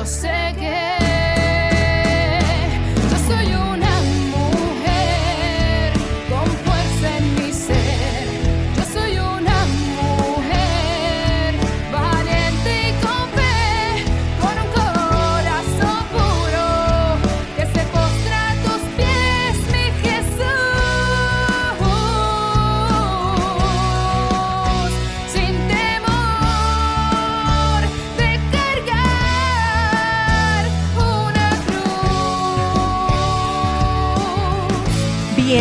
yo 0.00 0.06
sé 0.06 0.54
que 0.58 0.99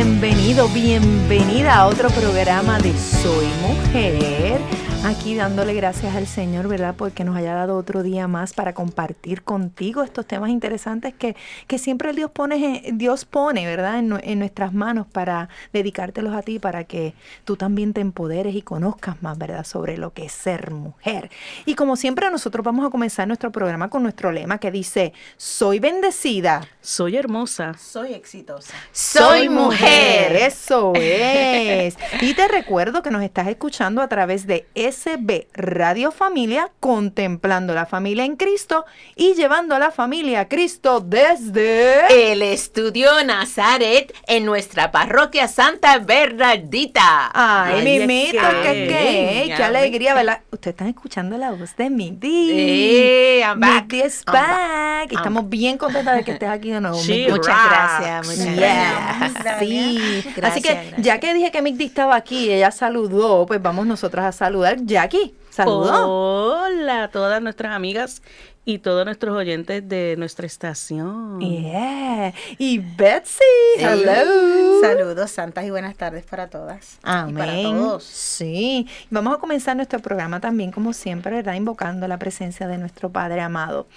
Bienvenido, 0.02 0.70
bienvenida 0.70 1.76
a 1.76 1.88
otro 1.88 2.10
programa 2.12 2.80
de 2.80 2.98
Soy 2.98 3.48
Mujer. 3.62 4.79
Aquí 5.06 5.34
dándole 5.34 5.74
gracias 5.74 6.14
al 6.14 6.28
Señor, 6.28 6.68
¿verdad? 6.68 6.94
Porque 6.96 7.24
nos 7.24 7.38
haya 7.38 7.54
dado 7.54 7.78
otro 7.78 8.04
día 8.04 8.28
más 8.28 8.54
para 8.54 8.74
compartir 8.74 9.44
contigo 9.44 10.04
estos 10.04 10.26
temas 10.26 10.50
interesantes 10.50 11.14
que, 11.14 11.38
que 11.68 11.78
siempre 11.78 12.12
Dios 12.12 12.30
pone, 12.32 12.84
Dios 12.94 13.24
pone, 13.24 13.66
¿verdad? 13.66 14.00
En, 14.00 14.20
en 14.22 14.40
nuestras 14.40 14.74
manos 14.74 15.08
para 15.08 15.48
dedicártelos 15.72 16.36
a 16.36 16.42
ti, 16.42 16.60
para 16.60 16.84
que 16.84 17.14
tú 17.46 17.56
también 17.56 17.94
te 17.94 18.02
empoderes 18.02 18.54
y 18.56 18.62
conozcas 18.62 19.24
más, 19.24 19.38
¿verdad? 19.38 19.64
Sobre 19.66 19.98
lo 19.98 20.14
que 20.14 20.26
es 20.26 20.34
ser 20.34 20.72
mujer. 20.72 21.32
Y 21.66 21.76
como 21.76 21.96
siempre, 21.96 22.30
nosotros 22.30 22.66
vamos 22.66 22.86
a 22.86 22.90
comenzar 22.90 23.26
nuestro 23.26 23.54
programa 23.54 23.90
con 23.90 24.04
nuestro 24.04 24.34
lema 24.34 24.58
que 24.58 24.70
dice, 24.70 25.14
soy 25.38 25.80
bendecida. 25.80 26.68
Soy 26.82 27.16
hermosa. 27.16 27.74
Soy 27.78 28.14
exitosa. 28.14 28.74
Soy 28.92 29.48
mujer, 29.48 30.36
eso 30.36 30.92
es. 30.96 31.98
Y 32.22 32.34
te 32.34 32.50
recuerdo 32.50 33.02
que 33.02 33.12
nos 33.12 33.24
estás 33.24 33.48
escuchando 33.48 34.02
a 34.02 34.10
través 34.10 34.46
de 34.46 34.68
SB 34.92 35.48
Radio 35.54 36.12
Familia, 36.12 36.72
contemplando 36.80 37.74
la 37.74 37.86
familia 37.86 38.26
en 38.26 38.36
Cristo 38.36 38.86
y 39.16 39.34
llevando 39.36 39.76
a 39.76 39.80
la 39.80 39.92
familia 39.92 40.42
a 40.42 40.48
Cristo 40.48 41.00
desde... 41.02 42.32
El 42.32 42.42
estudio 42.42 43.10
Nazaret 43.26 44.14
en 44.28 44.46
nuestra 44.46 44.92
parroquia 44.92 45.48
Santa 45.48 46.00
Bernardita. 46.00 47.32
Ay, 47.34 47.76
Ay, 47.88 48.00
mimito, 48.00 48.40
qué, 48.64 48.70
que- 48.72 48.88
qué, 48.88 49.44
qué 49.48 49.50
ves 49.52 49.60
alegría, 49.62 50.14
¿verdad? 50.14 50.42
Ustedes 50.52 50.74
están 50.74 50.88
escuchando 50.88 51.38
la 51.38 51.52
voz 51.52 51.76
de 51.76 51.90
Midi. 51.90 52.52
Eh, 52.54 53.40
I'm 53.44 53.60
back. 53.60 53.92
Midi 53.92 54.06
is 54.06 54.24
I'm 54.28 54.34
back. 54.34 55.12
Estamos 55.12 55.50
bien 55.50 55.78
contentas 55.78 56.16
de 56.18 56.24
que 56.24 56.32
estés 56.34 56.50
aquí 56.50 56.72
de 56.72 56.82
nuevo. 56.82 56.98
She. 57.02 57.28
Muchas 57.30 57.56
rocks. 57.56 57.70
gracias, 57.70 58.28
muchas 58.28 58.56
Yeah, 58.56 59.32
gracias. 59.36 59.60
sí. 59.60 60.24
Así 60.42 60.62
que 60.62 60.74
gracias. 60.74 61.02
ya 61.02 61.20
que 61.20 61.34
dije 61.34 61.52
que 61.52 61.62
Migdi 61.62 61.86
estaba 61.86 62.16
aquí 62.16 62.46
y 62.48 62.52
ella 62.52 62.72
saludó, 62.72 63.46
pues 63.46 63.62
vamos 63.62 63.86
nosotras 63.86 64.26
a 64.26 64.32
saludar. 64.32 64.78
Jackie, 64.84 65.36
saludó. 65.50 66.64
Hola 66.64 67.04
a 67.04 67.08
todas 67.10 67.42
nuestras 67.42 67.76
amigas 67.76 68.22
y 68.66 68.80
todos 68.80 69.04
nuestros 69.06 69.36
oyentes 69.36 69.88
de 69.88 70.16
nuestra 70.18 70.46
estación. 70.46 71.40
Yeah. 71.40 72.34
Y 72.58 72.78
Betsy, 72.78 73.44
hello. 73.78 74.82
Saludos, 74.82 75.32
santas 75.32 75.66
y 75.66 75.72
buenas 75.72 75.96
tardes 75.96 76.24
para 76.26 76.50
todas. 76.50 77.00
Amén. 77.02 77.34
Y 77.34 77.38
para 77.38 77.62
todos. 77.64 78.04
Sí. 78.04 78.88
Vamos 79.10 79.36
a 79.36 79.40
comenzar 79.40 79.76
nuestro 79.76 80.00
programa 80.00 80.40
también, 80.40 80.72
como 80.72 80.94
siempre, 80.94 81.38
¿verdad? 81.38 81.56
Invocando 81.56 82.08
la 82.08 82.20
presencia 82.20 82.68
de 82.68 82.78
nuestro 82.78 83.10
Padre 83.10 83.42
amado. 83.42 83.88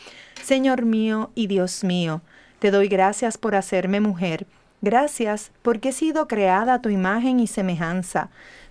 Señor 0.42 0.84
mío 0.84 1.30
y 1.34 1.48
Dios 1.48 1.84
mío, 1.84 2.22
te 2.58 2.70
doy 2.70 2.88
gracias 2.88 3.36
por 3.38 3.54
hacerme 3.54 4.00
mujer. 4.00 4.46
Gracias 4.80 5.52
porque 5.62 5.90
he 5.90 5.92
sido 5.92 6.26
creada 6.26 6.74
a 6.74 6.82
tu 6.82 6.88
imagen 6.88 7.38
y 7.38 7.46
semejanza. 7.46 8.30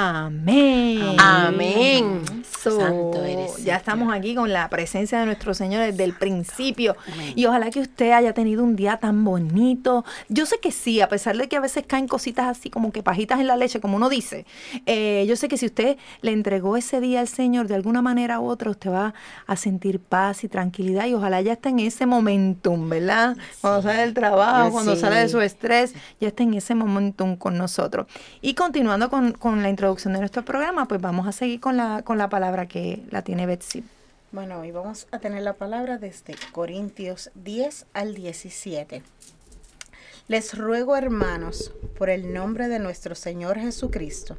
Amén. 0.00 1.16
Amén. 1.18 2.22
So, 2.62 2.78
Santo 2.78 3.24
eres, 3.24 3.64
ya 3.64 3.76
estamos 3.76 4.12
aquí 4.12 4.34
con 4.36 4.52
la 4.52 4.68
presencia 4.68 5.18
de 5.18 5.26
nuestro 5.26 5.54
Señor 5.54 5.82
desde 5.82 6.04
el 6.04 6.12
principio. 6.12 6.96
Y 7.34 7.46
ojalá 7.46 7.70
que 7.70 7.80
usted 7.80 8.12
haya 8.12 8.32
tenido 8.32 8.62
un 8.62 8.76
día 8.76 8.98
tan 8.98 9.24
bonito. 9.24 10.04
Yo 10.28 10.46
sé 10.46 10.58
que 10.60 10.70
sí, 10.70 11.00
a 11.00 11.08
pesar 11.08 11.36
de 11.36 11.48
que 11.48 11.56
a 11.56 11.60
veces 11.60 11.84
caen 11.84 12.06
cositas 12.06 12.46
así 12.46 12.70
como 12.70 12.92
que 12.92 13.02
pajitas 13.02 13.40
en 13.40 13.48
la 13.48 13.56
leche, 13.56 13.80
como 13.80 13.96
uno 13.96 14.08
dice. 14.08 14.46
eh, 14.86 15.24
yo 15.28 15.34
sé 15.34 15.48
que 15.48 15.56
si 15.56 15.66
usted 15.66 15.96
le 16.20 16.30
entregó 16.30 16.76
ese 16.76 17.00
día 17.00 17.18
al 17.18 17.28
Señor 17.28 17.66
de 17.66 17.74
alguna 17.74 18.00
manera 18.00 18.38
u 18.38 18.46
otra, 18.46 18.70
usted 18.70 18.92
va 18.92 19.14
a 19.48 19.56
sentir 19.56 19.98
paz 19.98 20.44
y 20.44 20.48
tranquilidad. 20.48 21.06
Y 21.06 21.14
ojalá 21.14 21.40
ya 21.40 21.54
esté 21.54 21.70
en 21.70 21.80
ese 21.80 22.06
momentum, 22.06 22.88
¿verdad? 22.88 23.36
Cuando 23.60 23.82
sale 23.82 24.02
del 24.02 24.14
trabajo, 24.14 24.70
cuando 24.70 24.94
sale 24.94 25.16
de 25.16 25.28
su 25.28 25.40
estrés, 25.40 25.92
ya 26.20 26.28
está 26.28 26.44
en 26.44 26.54
ese 26.54 26.76
momentum 26.76 27.34
con 27.36 27.58
nosotros. 27.58 28.06
Y 28.40 28.54
continuando 28.54 29.10
con, 29.10 29.32
con 29.32 29.60
la 29.62 29.70
introducción 29.70 29.87
de 29.96 30.18
nuestro 30.18 30.44
programa, 30.44 30.86
pues 30.86 31.00
vamos 31.00 31.26
a 31.26 31.32
seguir 31.32 31.60
con 31.60 31.78
la, 31.78 32.02
con 32.02 32.18
la 32.18 32.28
palabra 32.28 32.68
que 32.68 33.02
la 33.10 33.22
tiene 33.22 33.46
Betsy. 33.46 33.82
Bueno, 34.32 34.60
hoy 34.60 34.70
vamos 34.70 35.06
a 35.12 35.18
tener 35.18 35.42
la 35.42 35.54
palabra 35.54 35.96
desde 35.96 36.36
Corintios 36.52 37.30
10 37.36 37.86
al 37.94 38.14
17. 38.14 39.02
Les 40.28 40.58
ruego, 40.58 40.94
hermanos, 40.94 41.72
por 41.96 42.10
el 42.10 42.34
nombre 42.34 42.68
de 42.68 42.78
nuestro 42.78 43.14
Señor 43.14 43.58
Jesucristo, 43.58 44.36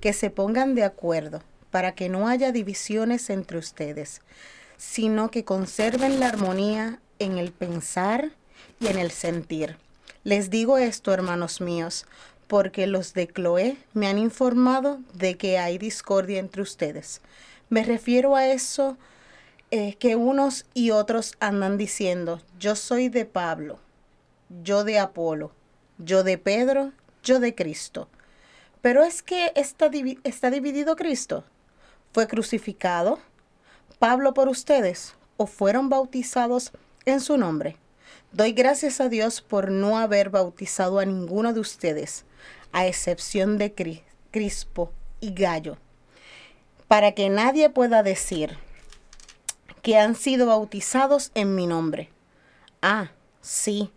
que 0.00 0.14
se 0.14 0.30
pongan 0.30 0.74
de 0.74 0.84
acuerdo 0.84 1.42
para 1.70 1.94
que 1.94 2.08
no 2.08 2.26
haya 2.26 2.50
divisiones 2.50 3.28
entre 3.28 3.58
ustedes, 3.58 4.22
sino 4.78 5.30
que 5.30 5.44
conserven 5.44 6.20
la 6.20 6.28
armonía 6.28 7.00
en 7.18 7.36
el 7.36 7.52
pensar 7.52 8.30
y 8.80 8.86
en 8.86 8.96
el 8.98 9.10
sentir. 9.10 9.76
Les 10.24 10.48
digo 10.48 10.78
esto, 10.78 11.12
hermanos 11.12 11.60
míos, 11.60 12.06
porque 12.46 12.86
los 12.86 13.12
de 13.14 13.26
Cloé 13.26 13.76
me 13.92 14.06
han 14.06 14.18
informado 14.18 15.00
de 15.14 15.36
que 15.36 15.58
hay 15.58 15.78
discordia 15.78 16.38
entre 16.38 16.62
ustedes. 16.62 17.20
Me 17.68 17.82
refiero 17.82 18.36
a 18.36 18.46
eso 18.46 18.96
eh, 19.70 19.96
que 19.96 20.14
unos 20.14 20.64
y 20.74 20.92
otros 20.92 21.34
andan 21.40 21.76
diciendo, 21.76 22.40
yo 22.58 22.76
soy 22.76 23.08
de 23.08 23.24
Pablo, 23.24 23.80
yo 24.62 24.84
de 24.84 24.98
Apolo, 24.98 25.52
yo 25.98 26.22
de 26.22 26.38
Pedro, 26.38 26.92
yo 27.22 27.40
de 27.40 27.54
Cristo. 27.54 28.08
Pero 28.80 29.02
es 29.02 29.22
que 29.22 29.52
está, 29.56 29.90
está 30.22 30.50
dividido 30.50 30.94
Cristo. 30.94 31.44
¿Fue 32.12 32.28
crucificado 32.28 33.18
Pablo 33.98 34.32
por 34.34 34.48
ustedes 34.48 35.14
o 35.36 35.46
fueron 35.46 35.88
bautizados 35.88 36.70
en 37.04 37.20
su 37.20 37.36
nombre? 37.36 37.76
Doy 38.30 38.52
gracias 38.52 39.00
a 39.00 39.08
Dios 39.08 39.40
por 39.40 39.70
no 39.70 39.98
haber 39.98 40.30
bautizado 40.30 40.98
a 40.98 41.04
ninguno 41.04 41.52
de 41.52 41.60
ustedes, 41.60 42.25
a 42.76 42.86
excepción 42.86 43.56
de 43.56 43.74
Cri- 43.74 44.02
Crispo 44.30 44.92
y 45.18 45.32
Gallo, 45.32 45.78
para 46.88 47.12
que 47.12 47.30
nadie 47.30 47.70
pueda 47.70 48.02
decir 48.02 48.58
que 49.80 49.96
han 49.96 50.14
sido 50.14 50.48
bautizados 50.48 51.30
en 51.34 51.54
mi 51.54 51.66
nombre. 51.66 52.10
Ah, 52.82 53.12
sí, 53.40 53.90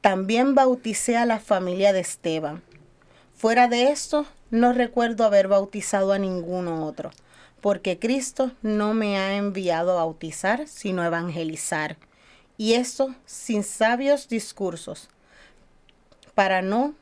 también 0.00 0.56
bauticé 0.56 1.16
a 1.16 1.26
la 1.26 1.38
familia 1.38 1.92
de 1.92 2.00
Esteban. 2.00 2.64
Fuera 3.36 3.68
de 3.68 3.92
esto, 3.92 4.26
no 4.50 4.72
recuerdo 4.72 5.24
haber 5.24 5.46
bautizado 5.46 6.12
a 6.12 6.18
ninguno 6.18 6.86
otro, 6.86 7.12
porque 7.60 8.00
Cristo 8.00 8.50
no 8.62 8.94
me 8.94 9.16
ha 9.16 9.36
enviado 9.36 9.92
a 9.92 10.02
bautizar, 10.02 10.66
sino 10.66 11.02
a 11.02 11.06
evangelizar, 11.06 11.96
y 12.56 12.72
esto 12.74 13.14
sin 13.26 13.62
sabios 13.62 14.28
discursos, 14.28 15.08
para 16.34 16.62
no 16.62 16.94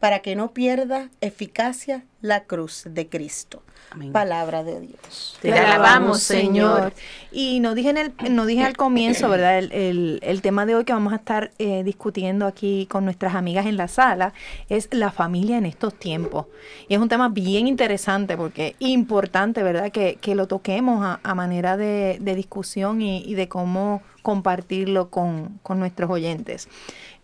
para 0.00 0.20
que 0.20 0.36
no 0.36 0.52
pierda 0.52 1.10
eficacia 1.20 2.04
la 2.20 2.44
cruz 2.44 2.82
de 2.88 3.08
Cristo. 3.08 3.62
Amén. 3.90 4.12
Palabra 4.12 4.64
de 4.64 4.80
Dios. 4.80 5.38
Te 5.40 5.50
alabamos, 5.50 6.20
Señor. 6.20 6.92
Y 7.32 7.60
no 7.60 7.74
dije, 7.74 7.88
en 7.88 7.96
el, 7.96 8.12
no 8.30 8.44
dije 8.44 8.62
al 8.62 8.76
comienzo, 8.76 9.30
¿verdad? 9.30 9.58
El, 9.58 9.72
el- 9.72 10.18
el 10.22 10.42
tema 10.42 10.66
de 10.66 10.74
hoy 10.74 10.84
que 10.84 10.92
vamos 10.92 11.14
a 11.14 11.16
estar 11.16 11.52
eh, 11.58 11.82
discutiendo 11.84 12.46
aquí 12.46 12.86
con 12.90 13.06
nuestras 13.06 13.34
amigas 13.34 13.64
en 13.64 13.78
la 13.78 13.88
sala 13.88 14.34
es 14.68 14.88
la 14.92 15.10
familia 15.10 15.56
en 15.56 15.64
estos 15.64 15.94
tiempos. 15.98 16.46
Y 16.86 16.94
es 16.94 17.00
un 17.00 17.08
tema 17.08 17.30
bien 17.30 17.66
interesante 17.66 18.36
porque 18.36 18.76
es 18.78 18.88
importante, 18.88 19.62
¿verdad? 19.62 19.90
Que, 19.90 20.16
que 20.20 20.34
lo 20.34 20.46
toquemos 20.48 21.02
a, 21.02 21.20
a 21.22 21.34
manera 21.34 21.78
de, 21.78 22.18
de 22.20 22.34
discusión 22.34 23.00
y, 23.00 23.22
y 23.24 23.34
de 23.36 23.48
cómo 23.48 24.02
compartirlo 24.20 25.08
con, 25.08 25.60
con 25.62 25.78
nuestros 25.78 26.10
oyentes. 26.10 26.68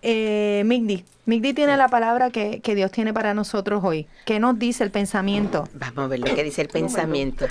Eh, 0.00 0.62
Migdi, 0.64 1.04
Migdi 1.26 1.54
tiene 1.54 1.78
la 1.78 1.88
palabra 1.88 2.30
que, 2.30 2.60
que 2.60 2.74
Dios 2.74 2.90
tiene 2.90 3.14
para 3.14 3.32
nosotros 3.32 3.82
hoy. 3.82 4.06
¿Qué 4.26 4.38
nos 4.38 4.58
dice 4.58 4.84
el 4.84 4.90
pensamiento? 4.90 5.66
Vamos 5.72 6.04
a 6.04 6.08
ver 6.08 6.20
lo 6.20 6.34
que 6.34 6.44
dice 6.44 6.60
el 6.60 6.68
pensamiento, 6.68 7.46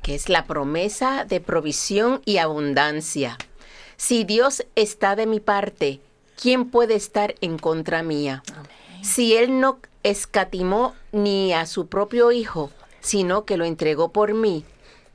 que 0.00 0.14
es 0.14 0.28
la 0.28 0.44
promesa 0.44 1.24
de 1.24 1.40
provisión 1.40 2.22
y 2.24 2.36
abundancia. 2.36 3.36
Si 3.96 4.22
Dios 4.22 4.64
está 4.76 5.16
de 5.16 5.26
mi 5.26 5.40
parte, 5.40 6.00
¿quién 6.40 6.70
puede 6.70 6.94
estar 6.94 7.34
en 7.40 7.58
contra 7.58 8.04
mía? 8.04 8.44
Si 9.02 9.34
Él 9.34 9.58
no 9.58 9.80
escatimó 10.04 10.94
ni 11.10 11.52
a 11.52 11.66
su 11.66 11.88
propio 11.88 12.30
Hijo, 12.30 12.70
sino 13.00 13.44
que 13.44 13.56
lo 13.56 13.64
entregó 13.64 14.12
por 14.12 14.34
mí, 14.34 14.64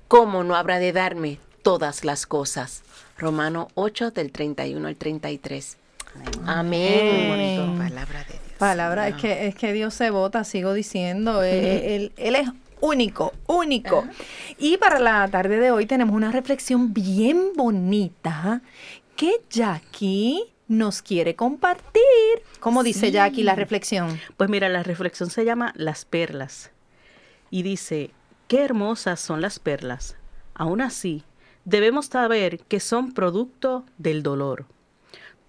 ¿cómo 0.10 0.44
no 0.44 0.56
habrá 0.56 0.80
de 0.80 0.92
darme 0.92 1.40
todas 1.62 2.04
las 2.04 2.25
cosas? 2.25 2.84
Romano 3.18 3.69
8 3.75 4.12
del 4.12 4.34
31 4.34 4.86
al 4.86 4.96
33. 4.98 5.78
Amén. 6.46 7.31
Amén. 7.31 7.78
Palabra 7.78 8.19
de 8.19 8.34
Dios. 8.34 8.42
Palabra, 8.58 9.08
es 9.08 9.16
que, 9.16 9.48
es 9.48 9.56
que 9.56 9.74
Dios 9.74 9.94
se 9.94 10.10
vota, 10.12 10.44
sigo 10.44 10.74
diciendo, 10.74 11.44
eh, 11.44 11.96
él, 11.96 12.12
él 12.18 12.36
es 12.36 12.50
único, 12.81 13.34
único. 13.48 14.06
Y 14.58 14.78
para 14.78 15.00
la 15.00 15.28
tarde 15.30 15.60
de 15.60 15.72
hoy 15.72 15.86
tenemos 15.86 16.16
una 16.16 16.31
reflexión 16.31 16.94
bien 16.94 17.54
bonita 17.56 18.62
que 19.16 19.42
Jackie 19.50 20.44
nos 20.68 21.02
quiere 21.02 21.36
compartir. 21.36 22.02
¿Cómo 22.60 22.84
dice 22.84 23.12
Jackie 23.12 23.44
la 23.44 23.56
reflexión? 23.56 24.19
Pues 24.38 24.50
mira, 24.50 24.69
la 24.69 24.84
reflexión 24.84 25.30
se 25.30 25.46
llama 25.46 25.74
Las 25.75 26.06
perlas. 26.06 26.72
Y 27.50 27.64
dice, 27.64 28.12
qué 28.48 28.64
hermosas 28.64 29.19
son 29.19 29.42
las 29.42 29.60
perlas. 29.60 30.16
Aún 30.54 30.81
así, 30.81 31.24
debemos 31.66 32.07
saber 32.07 32.60
que 32.60 32.80
son 32.80 33.12
producto 33.12 33.86
del 33.98 34.24
dolor. 34.24 34.66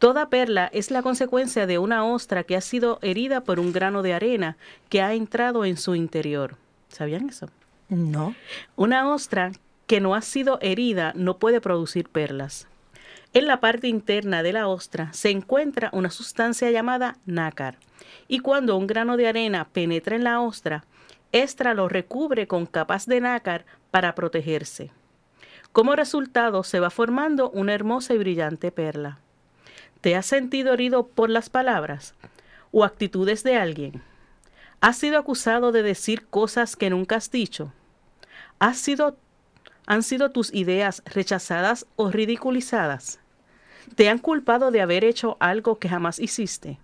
Toda 0.02 0.30
perla 0.30 0.68
es 0.72 0.90
la 0.90 1.00
consecuencia 1.00 1.64
de 1.68 1.78
una 1.78 2.04
ostra 2.04 2.42
que 2.42 2.56
ha 2.56 2.60
sido 2.60 2.98
herida 3.02 3.42
por 3.44 3.60
un 3.60 3.72
grano 3.72 4.02
de 4.02 4.14
arena 4.14 4.56
que 4.88 5.00
ha 5.00 5.14
entrado 5.14 5.64
en 5.64 5.76
su 5.76 5.94
interior. 5.94 6.56
¿Sabían 6.88 7.28
eso? 7.28 7.48
No. 7.88 8.34
Una 8.74 9.08
ostra 9.08 9.52
que 9.86 10.00
no 10.00 10.16
ha 10.16 10.20
sido 10.22 10.58
herida 10.60 11.12
no 11.14 11.38
puede 11.38 11.60
producir 11.60 12.08
perlas. 12.08 12.66
En 13.32 13.46
la 13.46 13.60
parte 13.60 13.86
interna 13.86 14.42
de 14.42 14.52
la 14.52 14.66
ostra 14.66 15.12
se 15.12 15.30
encuentra 15.30 15.88
una 15.92 16.10
sustancia 16.10 16.68
llamada 16.72 17.18
nácar, 17.24 17.76
y 18.26 18.40
cuando 18.40 18.76
un 18.76 18.88
grano 18.88 19.16
de 19.16 19.28
arena 19.28 19.68
penetra 19.72 20.16
en 20.16 20.24
la 20.24 20.40
ostra, 20.40 20.84
ésta 21.30 21.74
lo 21.74 21.88
recubre 21.88 22.48
con 22.48 22.66
capas 22.66 23.06
de 23.06 23.20
nácar 23.20 23.66
para 23.92 24.16
protegerse. 24.16 24.90
Como 25.70 25.94
resultado 25.94 26.64
se 26.64 26.80
va 26.80 26.90
formando 26.90 27.50
una 27.50 27.72
hermosa 27.72 28.14
y 28.14 28.18
brillante 28.18 28.72
perla. 28.72 29.21
¿Te 30.02 30.16
has 30.16 30.26
sentido 30.26 30.74
herido 30.74 31.06
por 31.06 31.30
las 31.30 31.48
palabras 31.48 32.14
o 32.72 32.82
actitudes 32.82 33.44
de 33.44 33.56
alguien? 33.56 34.02
¿Has 34.80 34.98
sido 34.98 35.16
acusado 35.16 35.70
de 35.70 35.84
decir 35.84 36.26
cosas 36.26 36.74
que 36.74 36.90
nunca 36.90 37.14
has 37.14 37.30
dicho? 37.30 37.72
¿Has 38.58 38.78
sido, 38.78 39.16
¿Han 39.86 40.02
sido 40.02 40.32
tus 40.32 40.52
ideas 40.52 41.04
rechazadas 41.06 41.86
o 41.94 42.10
ridiculizadas? 42.10 43.20
¿Te 43.94 44.08
han 44.08 44.18
culpado 44.18 44.72
de 44.72 44.80
haber 44.80 45.04
hecho 45.04 45.36
algo 45.38 45.78
que 45.78 45.88
jamás 45.88 46.18
hiciste? 46.18 46.80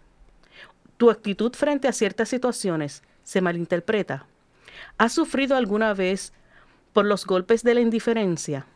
¿Tu 0.97 1.11
actitud 1.11 1.53
frente 1.55 1.89
a 1.89 1.93
ciertas 1.93 2.29
situaciones 2.29 3.03
se 3.25 3.41
malinterpreta? 3.41 4.27
¿Has 4.97 5.13
sufrido 5.13 5.57
alguna 5.57 5.93
vez 5.93 6.33
por 6.93 7.05
los 7.05 7.27
golpes 7.27 7.65
de 7.65 7.75
la 7.75 7.81
indiferencia? 7.81 8.67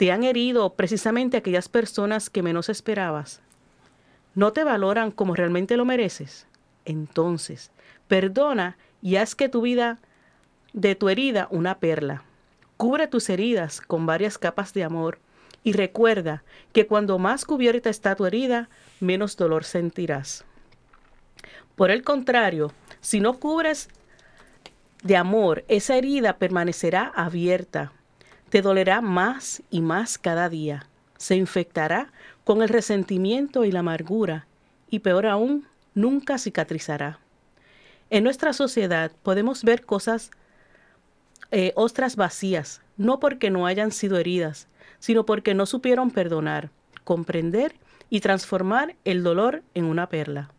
¿Te 0.00 0.12
han 0.12 0.24
herido 0.24 0.72
precisamente 0.76 1.36
aquellas 1.36 1.68
personas 1.68 2.30
que 2.30 2.42
menos 2.42 2.70
esperabas? 2.70 3.42
¿No 4.34 4.54
te 4.54 4.64
valoran 4.64 5.10
como 5.10 5.34
realmente 5.34 5.76
lo 5.76 5.84
mereces? 5.84 6.46
Entonces, 6.86 7.70
perdona 8.08 8.78
y 9.02 9.16
haz 9.16 9.34
que 9.34 9.50
tu 9.50 9.60
vida 9.60 9.98
de 10.72 10.94
tu 10.94 11.10
herida 11.10 11.48
una 11.50 11.80
perla. 11.80 12.22
Cubre 12.78 13.08
tus 13.08 13.28
heridas 13.28 13.82
con 13.82 14.06
varias 14.06 14.38
capas 14.38 14.72
de 14.72 14.84
amor 14.84 15.18
y 15.64 15.74
recuerda 15.74 16.44
que 16.72 16.86
cuando 16.86 17.18
más 17.18 17.44
cubierta 17.44 17.90
está 17.90 18.14
tu 18.14 18.24
herida, 18.24 18.70
menos 19.00 19.36
dolor 19.36 19.64
sentirás. 19.64 20.46
Por 21.76 21.90
el 21.90 22.04
contrario, 22.04 22.72
si 23.02 23.20
no 23.20 23.38
cubres 23.38 23.90
de 25.02 25.18
amor, 25.18 25.62
esa 25.68 25.94
herida 25.96 26.38
permanecerá 26.38 27.12
abierta. 27.14 27.92
Te 28.50 28.62
dolerá 28.62 29.00
más 29.00 29.62
y 29.70 29.80
más 29.80 30.18
cada 30.18 30.48
día. 30.48 30.86
Se 31.16 31.36
infectará 31.36 32.12
con 32.44 32.62
el 32.62 32.68
resentimiento 32.68 33.64
y 33.64 33.72
la 33.72 33.80
amargura 33.80 34.46
y 34.90 34.98
peor 34.98 35.26
aún, 35.26 35.66
nunca 35.94 36.36
cicatrizará. 36.36 37.20
En 38.10 38.24
nuestra 38.24 38.52
sociedad 38.52 39.12
podemos 39.22 39.62
ver 39.62 39.86
cosas, 39.86 40.32
eh, 41.52 41.72
ostras 41.76 42.16
vacías, 42.16 42.82
no 42.96 43.20
porque 43.20 43.50
no 43.50 43.66
hayan 43.66 43.92
sido 43.92 44.18
heridas, 44.18 44.66
sino 44.98 45.24
porque 45.24 45.54
no 45.54 45.64
supieron 45.64 46.10
perdonar, 46.10 46.70
comprender 47.04 47.76
y 48.08 48.18
transformar 48.20 48.96
el 49.04 49.22
dolor 49.22 49.62
en 49.74 49.84
una 49.84 50.08
perla. 50.08 50.50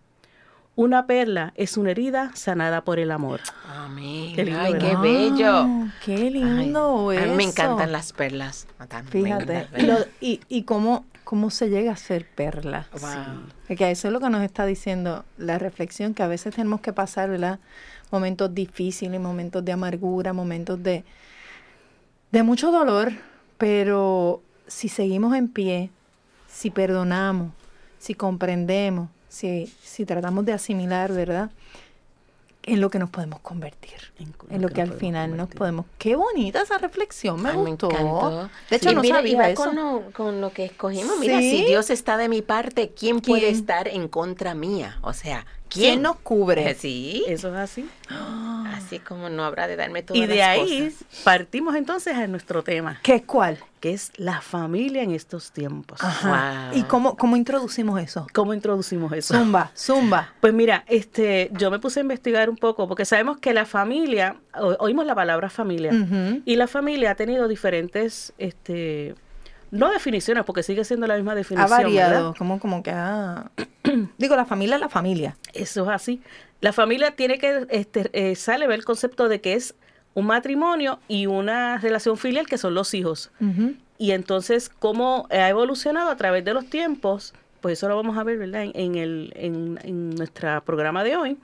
Una 0.76 1.06
perla 1.06 1.52
es 1.56 1.76
una 1.78 1.92
herida 1.92 2.32
sanada 2.34 2.82
por 2.84 2.98
el 2.98 3.12
amor. 3.12 3.42
Amén. 3.68 4.34
Qué 4.36 4.46
lindo, 4.46 4.60
Ay, 4.62 4.74
qué 4.80 4.96
bello. 4.96 5.68
Qué 6.04 6.32
lindo 6.32 7.10
Ay, 7.10 7.18
a 7.18 7.26
mí 7.26 7.32
me 7.36 7.44
encantan 7.44 7.92
las 7.92 8.14
perlas. 8.14 8.68
También, 8.88 9.26
Fíjate. 9.26 9.68
Y, 9.78 9.82
lo- 9.82 10.06
y, 10.22 10.40
y 10.48 10.64
cómo, 10.64 11.06
cómo 11.26 11.50
se 11.50 11.70
llega 11.70 11.92
a 11.92 11.98
ser 11.98 12.26
perla. 12.26 12.88
Wow. 12.94 13.50
Porque 13.68 13.92
eso 13.92 14.08
es 14.08 14.14
lo 14.14 14.22
que 14.22 14.30
nos 14.30 14.42
está 14.44 14.66
diciendo 14.66 15.26
la 15.38 15.60
reflexión, 15.60 16.14
que 16.14 16.24
a 16.24 16.28
veces 16.28 16.56
tenemos 16.56 16.80
que 16.80 16.94
pasar, 16.94 17.30
¿verdad? 17.30 17.60
Momentos 18.10 18.54
difíciles, 18.56 19.20
momentos 19.20 19.64
de 19.66 19.74
amargura, 19.74 20.32
momentos 20.32 20.82
de, 20.82 21.04
de 22.32 22.44
mucho 22.44 22.72
dolor, 22.72 23.12
pero 23.58 24.42
si 24.68 24.88
seguimos 24.88 25.36
en 25.36 25.50
pie, 25.50 25.90
si 26.48 26.70
perdonamos, 26.72 27.52
si 28.00 28.14
comprendemos, 28.16 29.10
si, 29.32 29.74
si 29.82 30.06
tratamos 30.06 30.44
de 30.46 30.52
asimilar, 30.52 31.14
¿verdad? 31.14 31.50
En 32.64 32.82
lo 32.82 32.90
que 32.90 33.00
nos 33.00 33.10
podemos 33.10 33.40
convertir. 33.40 34.14
En 34.20 34.34
En 34.50 34.62
lo 34.62 34.68
que 34.70 34.82
al 34.82 34.92
final 34.94 35.36
nos 35.36 35.50
podemos... 35.50 35.86
Qué 35.98 36.16
bonita 36.16 36.62
esa 36.62 36.78
reflexión, 36.78 37.42
me 37.42 37.50
Ay, 37.50 37.56
gustó. 37.56 37.90
encantó. 37.90 38.50
De 38.70 38.76
hecho, 38.76 38.92
no 38.94 39.02
mira, 39.02 39.16
sabía 39.16 39.32
iba 39.32 39.50
eso. 39.50 39.64
Con 39.64 39.76
lo, 39.76 40.04
con 40.12 40.42
lo 40.42 40.52
que 40.52 40.66
escogimos. 40.66 41.18
Mira, 41.20 41.40
Sí. 41.40 41.50
si 41.50 41.66
Dios 41.66 41.90
está 41.90 42.18
de 42.18 42.28
mi 42.30 42.42
parte, 42.42 42.90
¿quién, 42.92 43.22
puede 43.22 43.50
estar 43.50 43.88
en 43.88 44.08
contra 44.10 44.54
mía? 44.54 45.00
O 45.02 45.14
sea, 45.14 45.46
¿quién? 45.72 45.86
¿Quién 45.94 46.02
nos 46.02 46.18
cubre? 46.18 46.76
Sí. 46.76 47.24
Eso 47.28 47.50
es 47.50 47.56
así. 47.56 47.90
Así 48.72 49.00
como 49.00 49.30
no 49.30 49.44
habrá 49.44 49.68
de 49.68 49.76
darme 49.76 50.02
todas 50.02 50.22
Y 50.22 50.26
de 50.28 50.36
las 50.38 50.48
ahí 50.48 50.90
cosas. 50.92 51.24
partimos 51.24 51.76
entonces 51.76 52.16
a 52.16 52.26
nuestro 52.28 52.64
tema, 52.64 53.00
¿Qué 53.04 53.16
es 53.16 53.22
cuál? 53.24 53.58
que 53.80 53.94
es 53.94 54.12
la 54.18 54.42
familia 54.42 55.02
en 55.04 55.12
estos 55.12 55.52
tiempos. 55.52 56.00
Ajá. 56.04 56.70
Wow. 56.72 56.80
¿Y 56.80 56.84
cómo, 56.84 57.18
cómo 57.18 57.36
introducimos 57.36 58.00
eso? 58.02 58.28
¿Cómo 58.34 58.54
introducimos 58.54 59.12
eso? 59.14 59.34
Zumba, 59.36 59.72
zumba. 59.78 60.34
Pues 60.40 60.54
mira, 60.54 60.84
este, 60.88 61.50
yo 61.54 61.70
me 61.72 61.80
puse 61.80 62.00
a 62.00 62.02
investigar 62.02 62.50
un 62.50 62.58
poco 62.58 62.88
porque 62.88 63.06
sabemos 63.06 63.40
que 63.40 63.54
la 63.54 63.66
familia, 63.66 64.36
o- 64.56 64.76
oímos 64.80 65.06
la 65.06 65.16
palabra 65.16 65.50
familia, 65.50 65.92
y 66.46 66.56
la 66.56 66.68
familia 66.68 67.12
ha 67.12 67.16
tenido 67.16 67.48
diferentes, 67.48 68.34
este, 68.38 69.16
no 69.72 69.90
definiciones, 69.92 70.44
porque 70.44 70.64
sigue 70.64 70.84
siendo 70.84 71.08
la 71.08 71.16
misma 71.16 71.32
Ha 71.32 71.36
definición. 71.36 71.70
variado, 71.70 72.12
¿verdad? 72.12 72.36
como, 72.38 72.60
como 72.60 72.84
que 72.84 72.92
ha... 72.92 73.50
Digo, 74.18 74.36
la 74.36 74.46
familia 74.46 74.76
es 74.76 74.82
la 74.82 74.90
familia. 74.90 75.38
Eso 75.54 75.84
es 75.84 75.90
así. 75.90 76.22
La 76.60 76.74
familia 76.74 77.12
tiene 77.16 77.40
que, 77.40 77.66
este, 77.70 78.10
eh, 78.14 78.36
sale 78.36 78.68
ver 78.68 78.80
el 78.80 78.86
concepto 78.86 79.28
de 79.30 79.42
que 79.42 79.54
es 79.54 79.74
un 80.14 80.28
matrimonio 80.28 81.00
y 81.08 81.26
una 81.26 81.78
relación 81.78 82.18
filial 82.18 82.46
que 82.48 82.58
son 82.58 82.74
los 82.76 82.94
hijos. 82.94 83.32
Y 83.98 84.12
entonces, 84.12 84.70
cómo 84.70 85.28
ha 85.32 85.48
evolucionado 85.50 86.10
a 86.10 86.18
través 86.18 86.44
de 86.44 86.54
los 86.54 86.66
tiempos, 86.70 87.34
pues 87.62 87.78
eso 87.80 87.88
lo 87.88 87.96
vamos 87.96 88.18
a 88.18 88.24
ver, 88.24 88.38
¿verdad? 88.38 88.64
En, 88.64 88.72
en 88.76 88.96
el, 88.96 89.34
en, 89.36 89.80
en 89.84 90.10
nuestro 90.16 90.62
programa 90.66 91.04
de 91.04 91.16
hoy. 91.16 91.38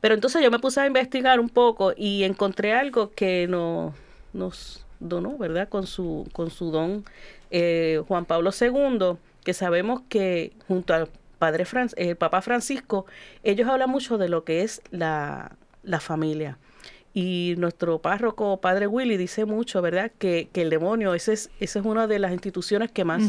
Pero 0.00 0.14
entonces 0.14 0.42
yo 0.42 0.50
me 0.50 0.58
puse 0.58 0.80
a 0.80 0.86
investigar 0.86 1.40
un 1.40 1.48
poco 1.48 1.92
y 1.96 2.22
encontré 2.24 2.74
algo 2.74 3.10
que 3.12 3.46
no, 3.48 3.92
nos 4.32 4.84
donó, 5.00 5.36
¿verdad? 5.36 5.68
Con 5.68 5.86
su, 5.86 6.28
con 6.32 6.50
su 6.50 6.70
don 6.70 7.04
eh, 7.58 8.02
Juan 8.06 8.24
Pablo 8.26 8.50
II, 8.58 9.16
que 9.44 9.54
sabemos 9.54 10.02
que 10.08 10.52
junto 10.68 10.92
al 10.94 11.08
padre 11.38 11.64
Fran- 11.64 11.92
el 11.96 12.16
Papa 12.16 12.40
Francisco, 12.42 13.06
ellos 13.42 13.66
hablan 13.68 13.88
mucho 13.90 14.18
de 14.18 14.28
lo 14.28 14.44
que 14.44 14.62
es 14.62 14.82
la, 14.90 15.52
la 15.82 16.00
familia. 16.00 16.58
Y 17.14 17.54
nuestro 17.56 17.98
párroco, 17.98 18.58
Padre 18.60 18.86
Willy, 18.86 19.16
dice 19.16 19.46
mucho, 19.46 19.80
¿verdad? 19.80 20.10
Que, 20.18 20.48
que 20.52 20.60
el 20.62 20.68
demonio, 20.70 21.14
ese 21.14 21.32
es, 21.32 21.50
esa 21.60 21.78
es 21.78 21.86
una 21.86 22.06
de 22.06 22.18
las 22.18 22.30
instituciones 22.32 22.90
que 22.90 23.04
más, 23.04 23.22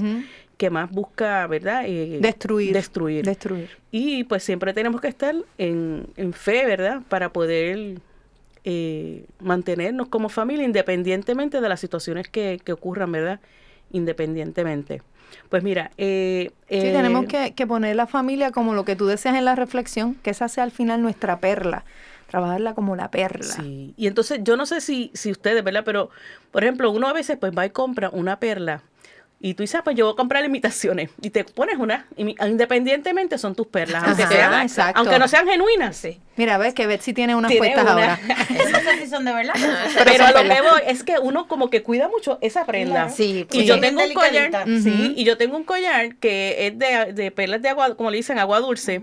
que 0.58 0.70
más 0.70 0.92
busca, 0.92 1.48
¿verdad? 1.48 1.84
Eh, 1.88 2.20
Destruir. 2.22 2.74
Destruir. 2.74 3.24
Destruir. 3.24 3.70
Y 3.92 4.26
pues 4.26 4.44
siempre 4.44 4.74
tenemos 4.74 5.00
que 5.00 5.08
estar 5.08 5.36
en, 5.58 6.06
en 6.18 6.34
fe, 6.34 6.66
¿verdad? 6.66 7.02
Para 7.08 7.32
poder 7.32 8.00
eh, 8.66 9.24
mantenernos 9.40 10.10
como 10.10 10.28
familia 10.30 10.66
independientemente 10.66 11.62
de 11.62 11.70
las 11.70 11.80
situaciones 11.80 12.28
que, 12.28 12.60
que 12.64 12.74
ocurran, 12.74 13.12
¿verdad? 13.14 13.40
Independientemente. 13.92 15.02
Pues 15.50 15.64
mira, 15.64 15.92
eh, 15.98 16.52
Sí, 16.70 16.76
eh, 16.78 16.94
tenemos 16.94 17.26
que, 17.26 17.54
que 17.54 17.68
poner 17.68 17.96
la 17.96 18.08
familia 18.08 18.52
como 18.52 18.74
lo 18.74 18.86
que 18.86 18.96
tú 18.96 19.08
deseas 19.08 19.36
en 19.36 19.46
la 19.46 19.56
reflexión, 19.56 20.16
que 20.16 20.30
esa 20.30 20.48
sea 20.48 20.64
al 20.64 20.72
final 20.72 21.02
nuestra 21.02 21.40
perla. 21.40 21.86
Trabajarla 22.28 22.74
como 22.74 22.96
la 22.96 23.10
perla. 23.10 23.46
Sí, 23.46 23.94
y 23.96 24.08
entonces 24.08 24.40
yo 24.44 24.58
no 24.58 24.66
sé 24.66 24.82
si, 24.82 25.12
si 25.14 25.32
ustedes, 25.32 25.64
¿verdad? 25.64 25.84
Pero, 25.86 26.10
por 26.52 26.64
ejemplo, 26.64 26.92
uno 26.92 27.08
a 27.08 27.14
veces 27.14 27.38
pues 27.38 27.54
va 27.58 27.66
y 27.66 27.70
compra 27.70 28.10
una 28.10 28.40
perla 28.40 28.84
y 29.40 29.54
tú 29.54 29.62
dices, 29.64 29.76
ah, 29.80 29.84
pues 29.84 29.96
yo 29.96 30.06
voy 30.06 30.14
a 30.14 30.16
comprar 30.16 30.44
imitaciones 30.44 31.12
y 31.22 31.30
te 31.30 31.44
pones 31.44 31.78
una, 31.78 32.08
imi- 32.18 32.36
independientemente 32.50 33.38
son 33.38 33.54
tus 33.54 33.68
perlas, 33.68 34.04
aunque, 34.04 34.24
Ajá, 34.24 34.32
sean- 34.34 34.62
exacto. 34.64 35.00
aunque 35.00 35.20
no 35.20 35.28
sean 35.28 35.48
genuinas. 35.48 35.96
Sí. 35.96 36.20
Mira, 36.38 36.58
ves 36.58 36.74
que 36.74 36.88
Betsy 36.88 37.14
tiene 37.14 37.36
unas 37.36 37.50
Tiene 37.52 37.68
puestas 37.68 37.84
una. 37.84 37.92
ahora. 37.94 38.20
No 38.50 38.80
sé 38.80 38.98
si 39.04 39.08
son 39.10 39.26
de 39.26 39.34
verdad. 39.34 39.54
Pero, 40.06 40.26
a 40.26 40.32
lo 40.32 40.42
que 40.44 40.62
voy 40.62 40.82
es 40.88 41.04
que 41.04 41.20
uno 41.20 41.48
como 41.48 41.70
que 41.70 41.84
cuida 41.84 42.08
mucho 42.10 42.40
esa 42.42 42.66
prenda. 42.66 42.94
Claro. 42.94 43.14
Sí, 43.16 43.46
Y 43.52 43.60
sí. 43.62 43.66
yo 43.66 43.80
tengo 43.80 44.04
un 44.04 44.14
collar, 44.14 44.66
sí, 44.66 45.14
y 45.16 45.24
yo 45.24 45.38
tengo 45.38 45.56
un 45.58 45.64
collar 45.64 46.16
que 46.16 46.68
es 46.68 46.78
de, 46.80 47.14
de 47.14 47.32
perlas 47.32 47.62
de 47.62 47.70
agua, 47.70 47.96
como 47.96 48.10
le 48.12 48.18
dicen, 48.18 48.40
agua 48.40 48.60
dulce. 48.60 49.02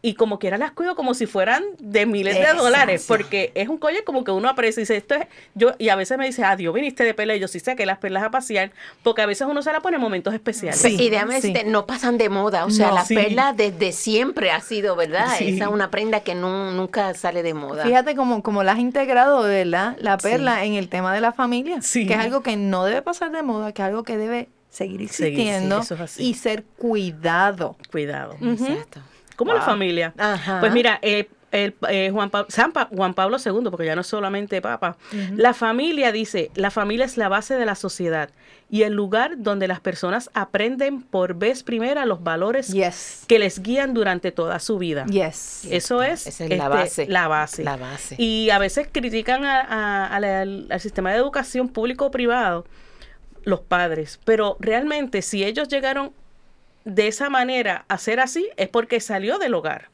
Y 0.00 0.14
como 0.14 0.38
quiera 0.38 0.58
las 0.58 0.70
cuido 0.70 0.94
como 0.94 1.12
si 1.12 1.26
fueran 1.26 1.64
de 1.80 2.06
miles 2.06 2.34
de 2.36 2.42
Exacto. 2.42 2.62
dólares, 2.62 3.04
porque 3.08 3.50
es 3.56 3.68
un 3.68 3.78
collar 3.78 4.04
como 4.04 4.22
que 4.22 4.30
uno 4.30 4.48
aprecia 4.48 4.80
y 4.80 4.82
dice, 4.84 4.96
esto 4.96 5.16
es, 5.16 5.26
yo, 5.56 5.72
y 5.76 5.88
a 5.88 5.96
veces 5.96 6.16
me 6.16 6.24
dice, 6.24 6.44
adiós, 6.44 6.72
viniste 6.72 7.02
de 7.02 7.14
perla, 7.14 7.34
y 7.34 7.40
yo 7.40 7.48
sí 7.48 7.58
saqué 7.58 7.84
las 7.84 7.98
perlas 7.98 8.22
a 8.22 8.30
pasear, 8.30 8.70
porque 9.02 9.22
a 9.22 9.26
veces 9.26 9.48
uno 9.50 9.60
se 9.60 9.72
la 9.72 9.80
pone 9.80 9.96
en 9.96 10.00
momentos 10.02 10.32
especiales. 10.34 10.80
Sí. 10.80 10.96
y 11.00 11.10
déjame 11.10 11.40
sí. 11.40 11.48
decirte, 11.48 11.68
no 11.68 11.84
pasan 11.86 12.16
de 12.16 12.28
moda. 12.28 12.64
O 12.64 12.70
sea, 12.70 12.88
No. 12.90 12.94
la 12.94 13.04
Sí. 13.04 13.16
perla 13.16 13.52
desde 13.56 13.90
siempre 13.90 14.52
ha 14.52 14.60
sido, 14.60 14.94
¿verdad? 14.94 15.26
Sí. 15.36 15.48
Esa 15.56 15.64
es 15.64 15.70
una 15.70 15.90
prenda 15.90 16.20
que 16.20 16.36
no, 16.36 16.70
nunca 16.70 17.12
sale 17.14 17.42
de 17.42 17.54
moda. 17.54 17.82
Fíjate 17.84 18.14
cómo, 18.14 18.40
cómo 18.44 18.62
la 18.62 18.72
has 18.72 18.78
integrado, 18.78 19.42
¿verdad? 19.42 19.96
La 19.98 20.16
Sí. 20.20 20.28
perla 20.28 20.64
en 20.64 20.74
el 20.74 20.88
tema 20.88 21.12
de 21.12 21.20
la 21.20 21.32
familia. 21.32 21.82
Sí. 21.82 22.06
Que 22.06 22.12
es 22.14 22.20
algo 22.20 22.44
que 22.44 22.56
no 22.56 22.84
debe 22.84 23.02
pasar 23.02 23.32
de 23.32 23.42
moda, 23.42 23.72
que 23.72 23.82
es 23.82 23.88
algo 23.88 24.04
que 24.04 24.16
debe 24.16 24.48
seguir 24.70 25.08
Seguir, 25.08 25.08
sí, 25.08 25.24
existiendo 25.24 25.80
eso 25.80 25.94
es 25.96 26.00
así. 26.02 26.22
y 26.24 26.34
ser 26.34 26.62
cuidado. 26.76 27.76
Cuidado. 27.90 28.34
Ujú. 28.40 28.64
Exacto. 28.64 29.00
Como 29.38 29.52
la 29.54 29.60
Wow. 29.60 29.66
familia. 29.66 30.12
Ajá. 30.18 30.60
Pues 30.60 30.72
mira, 30.74 30.98
eh, 31.00 31.30
el, 31.52 31.74
eh, 31.88 32.10
Juan, 32.12 32.28
Pa- 32.28 32.44
San 32.50 32.72
Pa- 32.72 32.90
Juan 32.94 33.14
Pablo 33.14 33.38
II, 33.42 33.70
porque 33.70 33.86
ya 33.86 33.94
no 33.94 34.02
es 34.02 34.06
solamente 34.06 34.60
Papa, 34.60 34.98
la 35.34 35.54
familia 35.54 36.12
dice, 36.12 36.50
la 36.54 36.70
familia 36.70 37.06
es 37.06 37.16
la 37.16 37.30
base 37.30 37.54
de 37.54 37.64
la 37.64 37.74
sociedad 37.74 38.28
y 38.68 38.82
el 38.82 38.92
lugar 38.92 39.36
donde 39.38 39.66
las 39.66 39.80
personas 39.80 40.28
aprenden 40.34 41.00
por 41.00 41.32
vez 41.36 41.62
primera 41.62 42.04
los 42.04 42.22
valores 42.22 42.68
Yes. 42.74 43.24
que 43.28 43.38
les 43.38 43.62
guían 43.62 43.94
durante 43.94 44.30
toda 44.30 44.58
su 44.58 44.76
vida. 44.76 45.06
Yes. 45.06 45.64
Eso 45.70 46.02
es, 46.02 46.26
Esa 46.26 46.44
es 46.44 46.50
la 46.50 46.56
este, 46.56 46.68
base. 46.68 47.06
La 47.08 47.28
base. 47.28 47.64
La 47.64 47.76
base. 47.78 48.16
Y 48.18 48.50
a 48.50 48.58
veces 48.58 48.86
critican 48.92 49.46
a- 49.46 49.60
a- 49.62 50.06
a 50.14 50.20
la- 50.20 50.42
al, 50.42 50.66
al 50.68 50.80
sistema 50.80 51.12
de 51.12 51.16
educación 51.16 51.68
público 51.70 52.04
o 52.06 52.10
privado 52.10 52.66
los 53.44 53.60
padres, 53.60 54.20
pero 54.26 54.58
realmente 54.60 55.22
si 55.22 55.44
ellos 55.44 55.68
llegaron 55.68 56.12
de 56.88 57.06
esa 57.08 57.28
manera 57.30 57.84
a 57.88 57.98
ser 57.98 58.18
así 58.20 58.48
es 58.56 58.68
porque 58.68 59.00
salió 59.00 59.38
del 59.38 59.54
hogar 59.54 59.88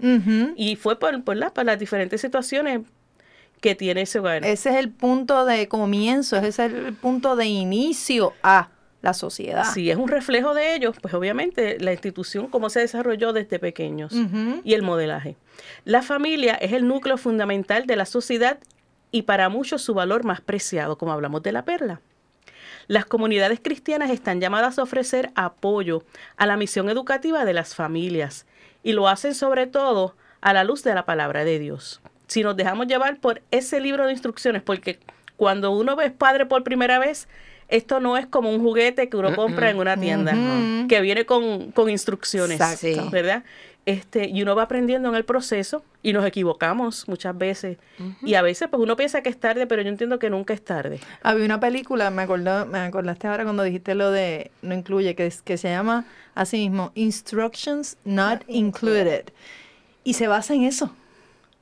y 0.57 0.77
fue 0.77 0.99
por, 0.99 1.23
por, 1.25 1.37
la- 1.37 1.51
por 1.53 1.65
las 1.65 1.79
diferentes 1.79 2.21
situaciones 2.21 2.81
que 3.61 3.75
tiene 3.75 4.03
ese 4.03 4.19
hogar. 4.21 4.45
Ese 4.45 4.71
es 4.71 4.77
el 4.77 4.91
punto 4.91 5.45
de 5.45 5.69
comienzo, 5.69 6.37
ese 6.37 6.49
es 6.49 6.59
el 6.59 6.93
punto 6.95 7.35
de 7.37 7.47
inicio 7.47 8.33
a 8.43 8.69
la 9.03 9.13
sociedad. 9.15 9.65
Si 9.73 9.91
es 9.91 9.97
un 9.97 10.09
reflejo 10.09 10.55
de 10.55 10.75
ellos, 10.77 10.97
pues 11.01 11.13
obviamente 11.15 11.79
la 11.81 11.93
institución 11.93 12.47
cómo 12.49 12.71
se 12.71 12.81
desarrolló 12.81 13.33
desde 13.33 13.59
pequeños 13.59 14.13
y 14.65 14.73
el 14.75 14.83
modelaje. 14.83 15.37
La 15.85 16.03
familia 16.03 16.55
es 16.55 16.73
el 16.73 16.87
núcleo 16.87 17.17
fundamental 17.19 17.87
de 17.87 17.97
la 17.97 18.07
sociedad 18.07 18.59
y 19.11 19.23
para 19.23 19.49
muchos 19.49 19.83
su 19.83 19.95
valor 19.95 20.25
más 20.25 20.41
preciado, 20.41 20.97
como 20.99 21.13
hablamos 21.13 21.43
de 21.43 21.53
la 21.53 21.65
perla. 21.65 22.01
Las 22.87 23.05
comunidades 23.07 23.61
cristianas 23.63 24.11
están 24.11 24.41
llamadas 24.41 24.79
a 24.79 24.83
ofrecer 24.83 25.31
apoyo 25.35 26.05
a 26.37 26.47
la 26.47 26.57
misión 26.57 26.89
educativa 26.91 27.45
de 27.45 27.53
las 27.55 27.75
familias 27.75 28.47
y 28.83 28.93
lo 28.93 29.09
hacen 29.09 29.35
sobre 29.35 29.67
todo 29.67 30.15
a 30.41 30.53
la 30.53 30.65
luz 30.65 30.83
de 30.85 30.95
la 30.95 31.07
palabra 31.07 31.45
de 31.45 31.59
Dios. 31.59 32.01
Si 32.27 32.43
nos 32.43 32.57
dejamos 32.57 32.87
llevar 32.87 33.19
por 33.19 33.43
ese 33.51 33.81
libro 33.81 34.07
de 34.07 34.13
instrucciones, 34.13 34.63
porque 34.63 34.99
cuando 35.37 35.71
uno 35.71 36.01
es 36.01 36.13
padre 36.13 36.47
por 36.47 36.63
primera 36.65 36.99
vez, 36.99 37.29
esto 37.69 37.99
no 38.01 38.17
es 38.19 38.27
como 38.27 38.51
un 38.51 38.61
juguete 38.63 39.09
que 39.09 39.17
uno 39.17 39.35
compra 39.35 39.71
en 39.71 39.79
una 39.79 39.97
tienda, 39.97 40.33
Ujú. 40.35 40.87
que 40.89 41.01
viene 41.01 41.25
con, 41.25 41.73
con 41.73 41.89
instrucciones, 41.89 42.61
Exacto. 42.61 43.11
¿verdad? 43.11 43.43
Este, 43.87 44.29
y 44.29 44.43
uno 44.43 44.57
va 44.57 44.63
aprendiendo 44.63 45.11
en 45.11 45.15
el 45.15 45.25
proceso 45.25 45.85
y 46.03 46.15
nos 46.15 46.25
equivocamos 46.25 47.07
muchas 47.07 47.37
veces. 47.37 47.77
Y 48.23 48.35
a 48.35 48.43
veces 48.43 48.69
pues 48.71 48.83
uno 48.83 48.97
piensa 48.97 49.23
que 49.23 49.29
es 49.29 49.39
tarde, 49.39 49.67
pero 49.67 49.83
yo 49.83 49.89
entiendo 49.89 50.19
que 50.19 50.31
nunca 50.31 50.55
es 50.55 50.65
tarde. 50.65 51.01
Había 51.23 51.45
una 51.45 51.61
película, 51.61 52.11
me 52.11 52.23
acordó, 52.23 52.65
me 52.65 52.79
acordaste 52.79 53.27
ahora 53.27 53.45
cuando 53.45 53.63
dijiste 53.63 53.95
lo 53.95 54.11
de 54.11 54.51
no 54.63 54.75
incluye, 54.75 55.15
que, 55.15 55.27
es, 55.27 55.43
que 55.43 55.59
se 55.59 55.69
llama 55.69 56.07
así 56.35 56.59
mismo 56.59 56.93
Instructions 56.95 57.99
Not 58.05 58.43
Included. 58.49 59.25
Y 60.03 60.15
se 60.15 60.29
basa 60.29 60.55
en 60.55 60.65
eso, 60.65 60.95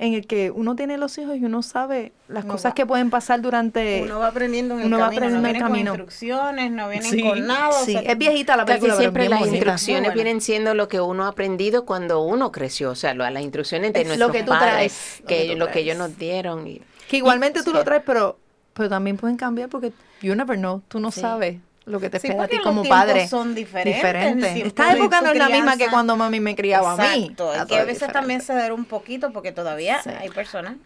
en 0.05 0.15
el 0.15 0.27
que 0.27 0.51
uno 0.51 0.75
tiene 0.75 0.99
los 0.99 1.17
hijos 1.19 1.37
y 1.37 1.45
uno 1.45 1.63
sabe 1.63 2.13
las 2.27 2.43
Uno 2.45 2.55
cosas 2.55 2.71
va- 2.73 2.75
que 2.75 2.87
pueden 2.87 3.09
pasar 3.11 3.41
durante... 3.41 4.03
Uno 4.03 4.19
va 4.19 4.27
aprendiendo 4.29 4.75
en 4.75 4.81
el 4.81 4.87
Uno 4.87 4.99
va 4.99 5.05
camino, 5.05 5.17
aprendiendo 5.19 5.39
no 5.39 5.43
vienen 5.53 5.63
con 5.63 5.71
camino. 5.71 5.91
instrucciones, 5.93 6.71
no 6.73 6.89
vienen 6.89 7.11
Sí. 7.11 7.23
con 7.23 7.47
nada. 7.47 7.69
o 7.69 7.85
sí, 7.85 7.93
sea, 7.93 8.01
es 8.01 8.19
viejita 8.19 8.57
la 8.57 8.65
Casi 8.65 8.81
película, 8.81 8.93
pero 8.95 9.01
siempre 9.01 9.29
las 9.29 9.39
bonita. 9.39 9.57
instrucciones 9.57 10.15
vienen 10.15 10.41
siendo 10.41 10.75
lo 10.75 10.89
que 10.89 11.01
uno 11.01 11.25
ha 11.25 11.29
aprendido 11.29 11.87
cuando 11.87 12.21
uno 12.23 12.51
creció, 12.51 12.91
o 12.91 12.95
sea, 12.97 13.15
lo- 13.15 13.29
las 13.31 13.43
instrucciones 13.43 13.93
de 13.93 14.01
Es 14.01 14.09
lo 14.09 14.17
nuestros 14.29 14.33
que 14.33 14.43
tú 14.43 14.51
padres, 14.51 14.69
traes, 14.73 15.21
lo 15.21 15.27
que, 15.29 15.57
lo 15.57 15.71
que 15.71 15.79
ellos 15.81 15.97
nos 15.97 16.19
dieron. 16.19 16.67
y- 16.67 16.83
Que 17.09 17.19
igualmente 17.19 17.61
y- 17.61 17.63
tú 17.65 17.73
lo 17.73 17.85
traes, 17.85 18.03
pero, 18.05 18.39
pero 18.75 18.89
también 18.89 19.17
pueden 19.17 19.37
cambiar 19.37 19.69
porque 19.69 19.93
you 20.21 20.35
never 20.35 20.59
know, 20.59 20.83
tú 20.89 20.99
no 20.99 21.11
Sí. 21.13 21.21
sabes 21.21 21.59
lo 21.85 21.99
que 22.01 22.11
te 22.11 22.21
Sí, 22.21 22.29
espera 22.29 22.45
a 22.45 22.49
ti 22.49 22.59
como 22.61 22.85
padre. 22.85 23.27
son 23.29 23.55
diferentes, 23.55 23.95
el 23.95 24.13
Diferente. 24.13 24.53
tiempo 24.53 24.69
Esta 24.69 24.93
época 24.93 25.21
no 25.21 25.31
es 25.33 25.39
la 25.39 25.49
misma 25.49 25.77
que 25.77 25.89
cuando 25.89 26.17
mami 26.17 26.39
me 26.41 26.55
criaba 26.55 26.93
a 26.93 26.97
mí. 26.97 27.25
Exacto, 27.25 27.51
que 27.69 27.77
a 27.77 27.81
veces 27.81 27.95
diferente. 27.95 28.13
también 28.13 28.41
ceder 28.41 28.73
un 28.73 28.85
poquito 28.85 29.33
porque 29.33 29.51
todavía 29.53 30.01
Sí. 30.03 30.11
hay 30.11 30.31
personas. 30.31 30.77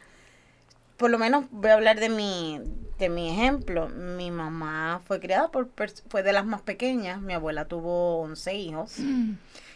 Por 0.96 1.10
lo 1.10 1.18
menos 1.18 1.44
voy 1.50 1.70
a 1.70 1.74
hablar 1.74 2.00
de 2.00 2.08
mi 2.08 2.60
de 2.98 3.10
mi 3.10 3.30
ejemplo. 3.30 3.88
Mi 3.90 4.30
mamá 4.30 5.02
fue 5.06 5.20
criada 5.20 5.48
por 5.48 5.68
fue 6.08 6.22
de 6.22 6.32
las 6.32 6.46
más 6.46 6.62
pequeñas. 6.62 7.20
Mi 7.20 7.34
abuela 7.34 7.66
tuvo 7.66 8.22
11 8.22 8.54
hijos 8.54 8.94
Mm. 8.98 9.32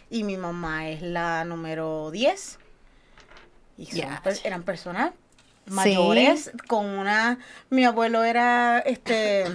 y 0.09 0.23
mi 0.23 0.37
mamá 0.37 0.89
es 0.89 1.03
la 1.03 1.45
número 1.45 2.09
10. 2.09 2.57
Y 3.77 3.85
son 3.85 4.09
per- 4.23 4.39
eran 4.43 4.63
personas 4.63 5.11
mayores 5.67 6.51
con 6.67 6.85
una 6.87 7.37
mi 7.69 7.85
abuelo 7.85 8.23
era 8.23 8.79
este 8.79 9.45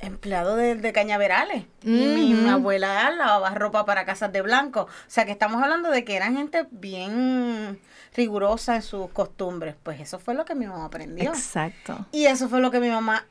empleado 0.00 0.56
de, 0.56 0.74
de 0.76 0.92
cañaverales 0.92 1.64
y 1.82 1.88
mi, 1.90 2.48
abuela 2.48 3.10
lavaba 3.10 3.50
ropa 3.50 3.84
para 3.84 4.04
casas 4.04 4.32
de 4.32 4.42
blanco. 4.42 4.82
O 4.82 4.88
sea 5.10 5.24
que 5.24 5.32
estamos 5.32 5.62
hablando 5.62 5.90
de 5.90 6.04
que 6.04 6.16
eran 6.16 6.36
gente 6.36 6.66
bien 6.70 7.78
rigurosa 8.14 8.76
en 8.76 8.82
sus 8.82 9.10
costumbres. 9.10 9.74
Pues 9.82 10.00
eso 10.00 10.18
fue 10.18 10.34
lo 10.34 10.44
que 10.44 10.54
mi 10.54 10.66
mamá 10.66 10.84
aprendió. 10.86 11.30
Exacto. 11.30 12.06
Y 12.12 12.26
eso 12.26 12.48
fue 12.48 12.60
lo 12.60 12.70
que 12.70 12.80
mi 12.80 12.90
mamá 12.90 13.24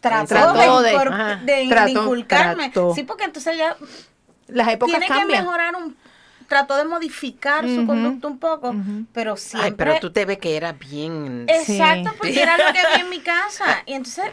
trató, 0.00 0.26
Trató 0.28 0.82
de, 0.82 0.92
de- 1.44 1.68
Trató, 1.68 1.88
inculcarme. 2.04 2.64
trató. 2.70 2.94
Sí, 2.94 3.02
porque 3.02 3.24
entonces 3.24 3.54
ella 3.54 3.76
Las 4.48 4.68
épocas 4.68 5.00
tiene 5.00 5.06
que 5.20 5.24
mejorar 5.26 5.74
un 5.76 5.96
trató 6.48 6.76
de 6.76 6.84
modificar 6.84 7.64
su 7.68 7.84
conducta 7.86 8.28
un 8.28 8.38
poco, 8.38 8.72
pero 9.12 9.36
siempre 9.36 9.68
Ay, 9.70 9.74
pero 9.76 9.98
tú 9.98 10.12
te 10.12 10.24
ves 10.24 10.38
que 10.38 10.56
era 10.56 10.70
bien... 10.72 11.44
Exacto, 11.48 12.10
Sí. 12.10 12.16
porque 12.18 12.40
era 12.40 12.56
lo 12.56 12.72
que 12.72 12.78
había 12.78 13.00
en 13.00 13.10
mi 13.10 13.18
casa. 13.34 13.82
Y 13.84 13.94
entonces, 13.94 14.26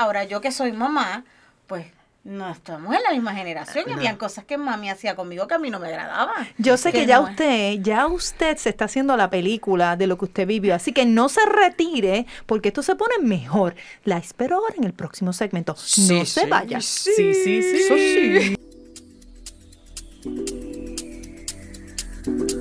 ahora 0.00 0.24
yo 0.24 0.40
que 0.40 0.52
soy 0.52 0.72
mamá, 0.72 1.24
pues 1.66 1.86
no 2.22 2.50
estamos 2.50 2.94
en 2.94 3.02
la 3.02 3.12
misma 3.12 3.34
generación 3.34 3.86
y 3.88 3.92
habían 3.94 4.16
cosas 4.16 4.44
que 4.44 4.58
mami 4.58 4.90
hacía 4.90 5.16
conmigo 5.16 5.46
que 5.46 5.54
a 5.54 5.58
mí 5.58 5.70
no 5.70 5.80
me 5.80 5.88
agradaban. 5.88 6.46
Yo 6.58 6.76
sé 6.76 6.92
que, 6.92 7.06
ya 7.06 7.16
no 7.18 7.24
es- 7.24 7.30
usted, 7.30 7.76
ya 7.80 8.06
usted 8.06 8.58
se 8.58 8.68
está 8.68 8.84
haciendo 8.84 9.16
la 9.16 9.30
película 9.30 9.96
de 9.96 10.06
lo 10.06 10.18
que 10.18 10.26
usted 10.26 10.46
vivió, 10.46 10.74
así 10.74 10.92
que 10.92 11.06
no 11.06 11.30
se 11.30 11.40
retire 11.46 12.26
porque 12.44 12.68
esto 12.68 12.82
se 12.82 12.94
pone 12.94 13.14
mejor. 13.22 13.74
La 14.04 14.18
espero 14.18 14.56
ahora 14.56 14.74
en 14.76 14.84
el 14.84 14.92
próximo 14.92 15.32
segmento. 15.32 15.72
no 15.72 15.78
Sí, 15.78 16.26
se 16.26 16.42
sí, 16.42 16.46
vaya. 16.46 16.78
Sí, 16.82 17.10
sí, 17.16 17.62
sí. 17.62 17.76
Eso 17.76 17.96
sí. 17.96 18.56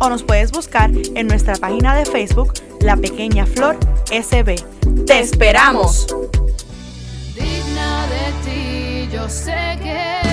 o 0.00 0.08
nos 0.08 0.22
puedes 0.22 0.50
buscar 0.50 0.90
en 1.14 1.26
nuestra 1.26 1.54
página 1.54 1.94
de 1.94 2.04
Facebook 2.04 2.54
La 2.80 2.96
Pequeña 2.96 3.46
Flor 3.46 3.78
SB. 4.10 4.56
¡Te 5.06 5.20
esperamos! 5.20 6.06
digna 7.34 8.06
de 8.06 9.06
ti, 9.06 9.08
yo 9.12 9.28
sé 9.28 9.78
que 9.82 10.29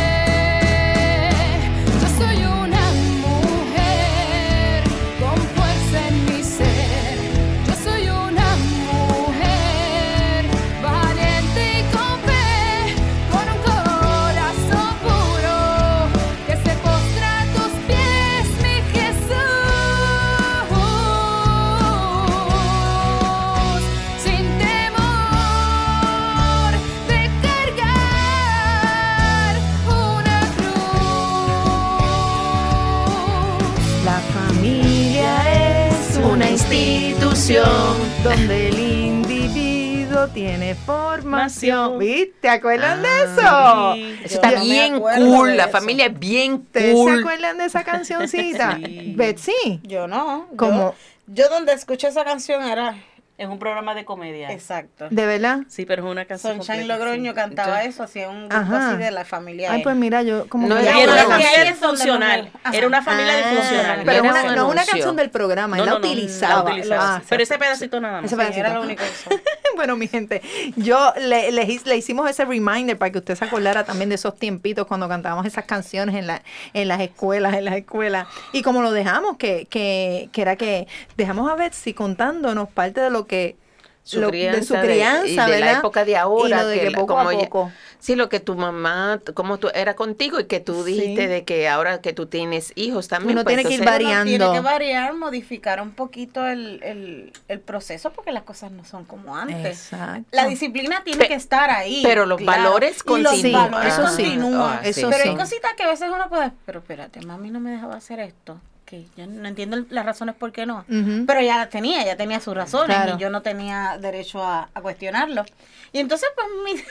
donde 38.23 38.67
el 38.67 38.77
individuo 38.79 40.27
tiene 40.27 40.75
formación. 40.75 41.97
¿Viste? 41.99 42.33
¿Te 42.41 42.49
acuerdan 42.49 43.01
de 43.01 43.07
eso? 43.23 43.93
Sí. 43.93 44.19
Eso 44.25 44.35
está 44.35 44.61
bien 44.61 44.99
cool, 44.99 45.55
la 45.55 45.67
familia 45.69 46.07
es 46.07 46.19
bien 46.19 46.53
¿Ustedes 46.55 46.87
se 46.89 46.93
cool. 46.93 47.19
acuerdan 47.19 47.57
de 47.57 47.65
esa 47.65 47.83
cancioncita? 47.83 48.77
Sí. 48.85 49.13
Betsy. 49.15 49.79
Yo 49.83 50.07
no. 50.07 50.47
yo- 50.51 50.57
Como- 50.57 50.95
Yo, 51.27 51.49
donde 51.49 51.73
escuché 51.73 52.07
esa 52.09 52.23
canción 52.25 52.63
era. 52.63 52.95
Es 53.37 53.47
un 53.47 53.59
programa 53.59 53.93
de 53.93 54.03
comedia. 54.03 54.51
Exacto. 54.51 55.09
¿De 55.11 55.25
verdad? 55.27 55.59
Sí, 55.67 55.85
pero 55.85 56.03
es 56.03 56.11
una 56.11 56.25
canción. 56.25 56.53
Sunshine 56.55 56.79
completa, 56.79 56.97
Logroño 56.97 57.31
sí. 57.31 57.35
cantaba 57.35 57.83
Yo- 57.83 57.89
eso, 57.89 58.01
hacía 58.01 58.29
un 58.29 58.49
grupo 58.49 58.55
Ajá. 58.55 58.89
así 58.93 58.97
de 58.97 59.11
la 59.11 59.25
familia. 59.25 59.71
Ay, 59.71 59.77
él. 59.77 59.83
pues 59.83 59.95
mira, 59.95 60.23
yo 60.23 60.49
como 60.49 60.67
No 60.67 60.75
que 60.75 60.81
era 60.81 60.91
ya 60.93 60.97
Y 60.97 61.03
era 61.03 61.13
una 61.13 61.23
familia 61.25 61.63
disfuncional. 61.65 62.51
ajá. 62.63 62.75
Era 62.77 62.87
una 62.87 63.01
familia 63.03 63.33
Ah, 63.33 63.37
disfuncional. 63.51 63.99
Pero 64.05 64.11
Era 64.11 64.21
una- 64.21 64.41
un 64.41 64.55
no 64.55 64.65
es 64.67 64.71
una 64.73 64.85
canción 64.85 65.15
del 65.15 65.29
programa, 65.29 65.75
él 65.77 65.81
No, 65.81 65.85
la 65.85 65.91
no, 65.91 65.99
no, 65.99 66.07
utilizaba. 66.07 66.63
la 66.63 66.69
utilizaba. 66.71 67.15
Ah, 67.17 67.21
pero 67.29 67.43
ese 67.43 67.57
pedacito 67.59 67.99
nada 68.01 68.21
más. 68.21 68.25
Ese 68.25 68.35
Sí, 68.35 68.39
pedacito. 68.41 68.59
era 68.65 68.73
lo 68.73 68.81
único 68.81 69.03
que 69.03 69.39
bueno, 69.75 69.95
mi 69.95 70.07
gente, 70.07 70.41
yo 70.75 71.13
le, 71.19 71.51
le, 71.51 71.95
hicimos 71.95 72.27
ese 72.27 72.43
reminder 72.43 72.97
para 72.97 73.11
que 73.11 73.19
usted 73.19 73.35
se 73.35 73.45
acordara 73.45 73.83
también 73.83 74.09
de 74.09 74.15
esos 74.15 74.35
tiempitos 74.35 74.87
cuando 74.87 75.07
cantábamos 75.07 75.45
esas 75.45 75.65
canciones 75.65 76.15
en, 76.15 76.25
la, 76.25 76.41
en 76.73 76.87
las 76.87 76.99
escuelas, 77.01 77.53
en 77.53 77.65
las 77.65 77.75
escuelas. 77.75 78.27
Y 78.51 78.63
como 78.63 78.81
lo 78.81 78.91
dejamos, 78.91 79.37
que, 79.37 79.67
que, 79.69 80.29
que 80.31 80.41
era 80.41 80.55
que 80.55 80.87
dejamos 81.17 81.51
a 81.51 81.55
Betsy 81.55 81.93
contándonos 81.93 82.67
parte 82.69 82.99
de 83.01 83.11
lo 83.11 83.26
que 83.27 83.55
Su 84.03 84.21
lo- 84.21 84.29
crianza, 84.29 84.59
de 84.59 84.65
su 84.65 84.73
de- 84.75 84.81
crianza, 84.81 85.27
y 85.27 85.31
de 85.35 85.45
¿verdad? 85.57 85.59
la 85.73 85.79
época 85.79 86.05
de 86.05 86.15
ahora, 86.17 86.47
y 86.47 86.59
lo 86.61 86.67
de 86.67 86.79
que 86.79 86.85
que, 86.87 86.91
poco 86.91 87.07
como 87.15 87.29
a 87.29 87.33
poco. 87.33 87.71
Sí, 87.99 88.15
lo 88.15 88.29
que 88.29 88.39
tu 88.39 88.55
mamá, 88.55 89.19
como 89.33 89.57
tú 89.57 89.69
era 89.73 89.95
contigo 89.95 90.39
y 90.39 90.45
que 90.45 90.59
tú 90.61 90.83
dijiste 90.85 91.23
Sí. 91.23 91.27
de 91.27 91.43
que 91.43 91.67
ahora 91.67 91.99
que 91.99 92.13
tú 92.13 92.27
tienes 92.27 92.71
hijos 92.75 93.07
también. 93.09 93.33
Uno 93.37 93.43
pues, 93.43 93.55
tiene 93.57 93.67
que 93.67 93.75
ir 93.75 93.83
variando. 93.83 94.33
Uno 94.33 94.45
Tiene 94.45 94.53
que 94.53 94.59
variar, 94.61 95.13
modificar 95.15 95.81
un 95.81 95.91
poquito 95.91 96.47
el, 96.47 96.79
el, 96.83 97.33
el 97.49 97.59
proceso 97.59 98.11
porque 98.13 98.31
las 98.31 98.43
cosas 98.43 98.71
no 98.71 98.85
son 98.85 99.03
como 99.03 99.35
antes. 99.35 99.91
Exacto. 99.91 100.29
La 100.31 100.47
disciplina 100.47 101.03
tiene 101.03 101.19
Pe- 101.19 101.27
que 101.27 101.33
estar 101.33 101.69
ahí. 101.69 102.01
pero 102.05 102.25
los 102.25 102.41
valores 102.45 103.03
continúan. 103.03 103.71
valores 103.71 103.93
Eso 103.93 104.07
sí. 104.09 104.39
Ah, 104.53 104.79
sí. 104.83 105.01
Pero 105.09 105.23
sí. 105.23 105.29
hay 105.29 105.35
cositas 105.35 105.73
que 105.75 105.83
a 105.83 105.87
veces 105.87 106.09
uno 106.13 106.29
puede, 106.29 106.51
pero 106.65 106.79
espérate, 106.79 107.19
mami 107.25 107.49
no 107.51 107.59
me 107.59 107.71
dejaba 107.71 107.95
hacer 107.97 108.19
esto. 108.21 108.61
Que 108.87 109.05
yo 109.17 109.27
no 109.27 109.47
entiendo 109.47 109.83
las 109.89 110.05
razones 110.05 110.33
por 110.33 110.51
qué 110.53 110.65
no. 110.65 110.85
Pero 110.87 111.41
ya 111.41 111.57
las 111.57 111.69
tenía, 111.69 112.03
ya 112.05 112.15
tenía 112.15 112.39
sus 112.39 112.55
razones 112.55 112.95
Claro. 112.95 113.15
y 113.15 113.21
yo 113.21 113.29
no 113.29 113.41
tenía 113.41 113.97
derecho 113.99 114.41
a, 114.41 114.69
a 114.73 114.81
cuestionarlo. 114.81 115.43
Y 115.91 115.99
entonces, 115.99 116.29
pues, 116.35 116.47
mi, 116.65 116.81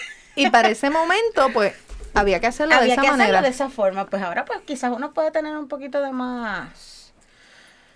Y 0.44 0.50
para 0.50 0.68
ese 0.68 0.90
momento, 0.90 1.48
pues, 1.54 1.72
había 2.12 2.38
que 2.38 2.48
hacerlo 2.48 2.74
de 2.74 2.80
había 2.82 2.92
esa 2.94 3.02
que 3.02 3.08
manera. 3.10 3.24
hacerlo 3.38 3.42
de 3.42 3.48
esa 3.54 3.70
forma. 3.70 4.04
Pues 4.06 4.22
ahora, 4.22 4.44
pues, 4.44 4.60
quizás 4.66 4.92
uno 4.94 5.12
puede 5.14 5.30
tener 5.30 5.56
un 5.56 5.68
poquito 5.68 6.02
de 6.02 6.12
más... 6.12 7.12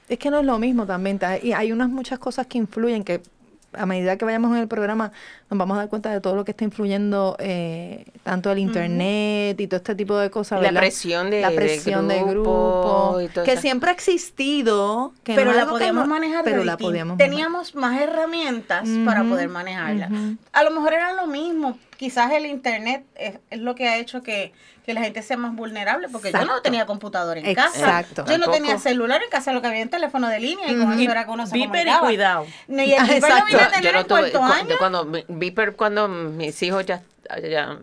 Es 0.09 0.19
que 0.19 0.31
no 0.31 0.41
es 0.41 0.47
lo 0.47 0.59
mismo 0.59 0.87
también. 0.87 1.19
ta- 1.19 1.37
Y 1.39 1.53
hay 1.53 1.71
unas 1.71 1.89
muchas 1.91 2.19
cosas 2.19 2.47
que 2.47 2.57
influyen 2.59 3.05
que 3.05 3.23
a 3.73 3.87
medida 3.87 4.17
que 4.17 4.25
vayamos 4.25 4.51
en 4.53 4.59
el 4.59 4.69
programa 4.69 5.13
nos 5.51 5.59
vamos 5.59 5.77
a 5.77 5.81
dar 5.81 5.89
cuenta 5.89 6.11
de 6.11 6.21
todo 6.21 6.35
lo 6.35 6.45
que 6.45 6.51
está 6.53 6.65
influyendo 6.65 7.37
eh, 7.39 8.05
tanto 8.23 8.51
el 8.53 8.59
internet 8.59 9.61
y 9.61 9.67
todo 9.67 9.77
este 9.79 9.95
tipo 9.95 10.17
de 10.17 10.31
cosas. 10.31 10.61
La 10.61 10.69
¿verdad? 10.69 10.81
presión 10.81 11.31
de- 11.31 11.41
la 11.41 11.51
de 11.51 11.57
presión 11.57 12.09
de 12.09 12.23
grupo 12.25 13.11
grupo, 13.13 13.21
y 13.21 13.29
todo 13.29 13.45
que 13.45 13.53
eso. 13.53 13.61
siempre 13.63 13.91
ha 13.91 13.93
existido, 13.93 15.13
que 15.23 15.35
pero 15.35 15.51
no 15.51 15.57
la 15.57 15.63
algo 15.63 15.75
que 15.75 15.79
podíamos 15.81 16.05
no- 16.09 16.11
manejar 16.15 16.45
de 16.45 16.51
pero 16.51 16.65
la 16.65 16.77
podíamos 16.77 17.17
manejar. 17.17 17.31
teníamos 17.31 17.75
más 17.75 18.01
herramientas 18.01 18.89
para 19.05 19.23
poder 19.25 19.49
manejarla 19.49 20.09
a 20.53 20.63
lo 20.65 20.71
mejor 20.71 20.93
era 20.95 21.13
lo 21.15 21.27
mismo 21.27 21.79
quizás 22.01 22.33
el 22.33 22.47
internet 22.47 23.05
es, 23.15 23.35
es 23.51 23.59
lo 23.61 23.75
que 23.75 23.87
ha 23.87 23.99
hecho 23.99 24.23
que, 24.23 24.55
que 24.87 24.95
la 24.95 25.03
gente 25.03 25.21
sea 25.23 25.37
más 25.37 25.55
vulnerable 25.55 26.09
porque 26.09 26.33
yo 26.33 26.47
no 26.47 26.63
tenía 26.63 26.87
computadora 26.87 27.39
en 27.41 27.55
casa 27.55 27.79
Exacto. 27.79 28.23
yo 28.27 28.39
no 28.39 28.47
Tampoco. 28.47 28.53
tenía 28.53 28.79
celular 28.79 29.23
en 29.23 29.29
casa 29.29 29.53
lo 29.53 29.61
que 29.61 29.67
había 29.69 29.83
en 29.83 29.91
teléfono 29.91 30.29
de 30.29 30.41
línea 30.41 30.67
y 30.73 30.77
con 30.79 30.99
eso 30.99 31.11
era 31.11 31.27
que 31.27 31.31
uno 31.31 31.47
se 31.47 31.53
Viper 31.53 31.87
y 31.87 31.99
cuidado. 31.99 32.47
Ni 32.69 32.95
el 32.95 33.03
Viper 33.03 33.21
lo 33.21 33.27
exacto. 33.27 33.45
vine 33.49 33.61
a 33.61 33.65
Yo, 33.67 33.71
tener 33.71 33.85
yo 33.85 33.93
no 33.93 33.99
en 34.01 34.07
tuve, 34.07 34.19
cuarto 34.33 34.39
cu- 34.39 34.45
año. 34.45 34.75
cuando 34.79 35.05
mi- 35.05 35.25
Viper, 35.29 35.77
cuando 35.77 36.09
mis 36.09 36.63
hijos 36.63 36.87
ya, 36.87 37.03
ya- 37.43 37.79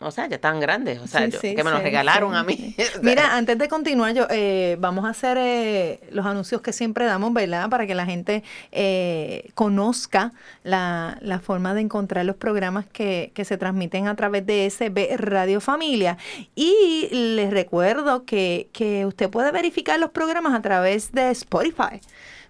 o 0.00 0.10
sea, 0.10 0.26
ya 0.28 0.36
están 0.36 0.60
grandes, 0.60 1.00
o 1.00 1.06
sea, 1.06 1.26
Sí, 1.26 1.32
yo- 1.32 1.40
sí, 1.40 1.54
que 1.54 1.64
me 1.64 1.70
los 1.70 1.80
sí, 1.80 1.84
regalaron 1.84 2.32
sí, 2.32 2.36
a 2.38 2.42
mí. 2.44 2.74
Mira, 3.02 3.36
antes 3.36 3.58
de 3.58 3.68
continuar, 3.68 4.14
yo 4.14 4.26
eh, 4.30 4.76
vamos 4.78 5.04
a 5.04 5.08
hacer 5.08 5.36
eh, 5.40 6.00
los 6.12 6.24
anuncios 6.24 6.60
que 6.60 6.72
siempre 6.72 7.04
damos, 7.04 7.32
¿verdad? 7.32 7.68
Para 7.68 7.86
que 7.86 7.94
la 7.94 8.06
gente 8.06 8.44
eh, 8.72 9.50
conozca 9.54 10.32
la, 10.62 11.18
la 11.20 11.40
forma 11.40 11.74
de 11.74 11.80
encontrar 11.80 12.24
los 12.24 12.36
programas 12.36 12.86
que, 12.86 13.32
que 13.34 13.44
se 13.44 13.56
transmiten 13.58 14.06
a 14.06 14.14
través 14.14 14.46
de 14.46 14.70
SB 14.70 15.16
Radio 15.16 15.60
Familia. 15.60 16.16
Y 16.54 17.08
les 17.10 17.50
recuerdo 17.50 18.24
que, 18.24 18.68
que 18.72 19.04
usted 19.06 19.28
puede 19.30 19.50
verificar 19.52 19.98
los 19.98 20.10
programas 20.10 20.54
a 20.54 20.62
través 20.62 21.10
de 21.12 21.30
Spotify. 21.30 22.00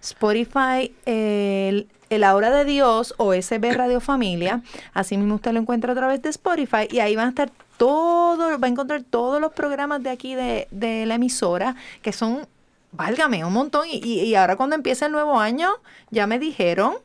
Spotify, 0.01 0.93
el, 1.05 1.87
el 2.09 2.23
Hora 2.23 2.49
de 2.51 2.65
Dios 2.65 3.13
o 3.17 3.33
SB 3.33 3.73
Radio 3.73 3.99
Familia. 3.99 4.61
Así 4.93 5.17
mismo 5.17 5.35
usted 5.35 5.51
lo 5.53 5.59
encuentra 5.59 5.93
a 5.93 5.95
través 5.95 6.21
de 6.21 6.29
Spotify 6.29 6.87
y 6.89 6.99
ahí 6.99 7.15
van 7.15 7.27
a 7.27 7.29
estar 7.29 7.51
todos, 7.77 8.61
va 8.61 8.67
a 8.67 8.69
encontrar 8.69 9.03
todos 9.03 9.39
los 9.39 9.53
programas 9.53 10.03
de 10.03 10.09
aquí 10.09 10.35
de, 10.35 10.67
de 10.71 11.05
la 11.05 11.15
emisora 11.15 11.75
que 12.01 12.11
son, 12.11 12.47
válgame, 12.91 13.45
un 13.45 13.53
montón. 13.53 13.87
Y, 13.89 14.01
y, 14.03 14.21
y 14.21 14.35
ahora 14.35 14.55
cuando 14.55 14.75
empieza 14.75 15.05
el 15.05 15.11
nuevo 15.11 15.39
año, 15.39 15.69
ya 16.09 16.27
me 16.27 16.39
dijeron 16.39 16.95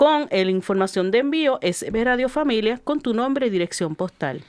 con 0.00 0.28
la 0.30 0.40
información 0.50 1.10
de 1.10 1.18
envío 1.18 1.58
SB 1.60 2.04
Radio 2.04 2.30
Familia 2.30 2.80
con 2.82 3.02
tu 3.02 3.12
nombre 3.12 3.48
y 3.48 3.50
dirección 3.50 3.94
postal. 3.94 4.42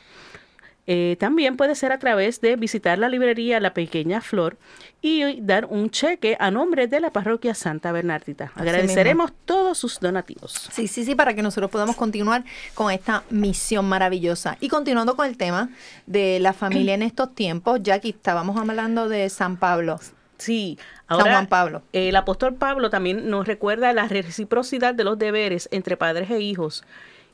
Eh, 0.87 1.17
también 1.19 1.57
puede 1.57 1.75
ser 1.75 1.91
a 1.91 1.99
través 1.99 2.39
de 2.39 2.55
visitar 2.55 2.97
la 2.97 3.09
librería 3.09 3.59
La 3.59 3.73
Pequeña 3.73 4.21
Flor 4.21 4.55
y 5.01 5.41
dar 5.41 5.65
un 5.65 5.89
cheque 5.89 6.37
a 6.39 6.51
nombre 6.51 6.87
de 6.87 7.01
la 7.01 7.09
parroquia 7.09 7.53
Santa 7.53 7.91
Bernardita. 7.91 8.53
Agradeceremos 8.55 9.33
todos 9.43 9.77
sus 9.77 9.99
donativos. 9.99 10.53
Sí, 10.71 10.87
sí, 10.87 11.03
sí, 11.03 11.15
para 11.15 11.33
que 11.33 11.41
nosotros 11.41 11.69
podamos 11.69 11.97
continuar 11.97 12.45
con 12.73 12.89
esta 12.89 13.25
misión 13.29 13.89
maravillosa. 13.89 14.55
Y 14.61 14.69
continuando 14.69 15.17
con 15.17 15.27
el 15.27 15.35
tema 15.35 15.69
de 16.05 16.39
la 16.39 16.53
familia 16.53 16.93
en 16.93 17.01
estos 17.01 17.35
tiempos, 17.35 17.81
Jackie, 17.83 18.11
estábamos 18.11 18.55
hablando 18.55 19.09
de 19.09 19.29
San 19.29 19.57
Pablo. 19.57 19.99
Sí, 20.41 20.79
San 21.07 21.19
ahora 21.19 21.31
Juan 21.33 21.47
Pablo. 21.47 21.83
el 21.93 22.15
apóstol 22.15 22.55
Pablo 22.55 22.89
también 22.89 23.29
nos 23.29 23.45
recuerda 23.45 23.93
la 23.93 24.07
reciprocidad 24.07 24.95
de 24.95 25.03
los 25.03 25.19
deberes 25.19 25.69
entre 25.71 25.97
padres 25.97 26.31
e 26.31 26.39
hijos 26.39 26.83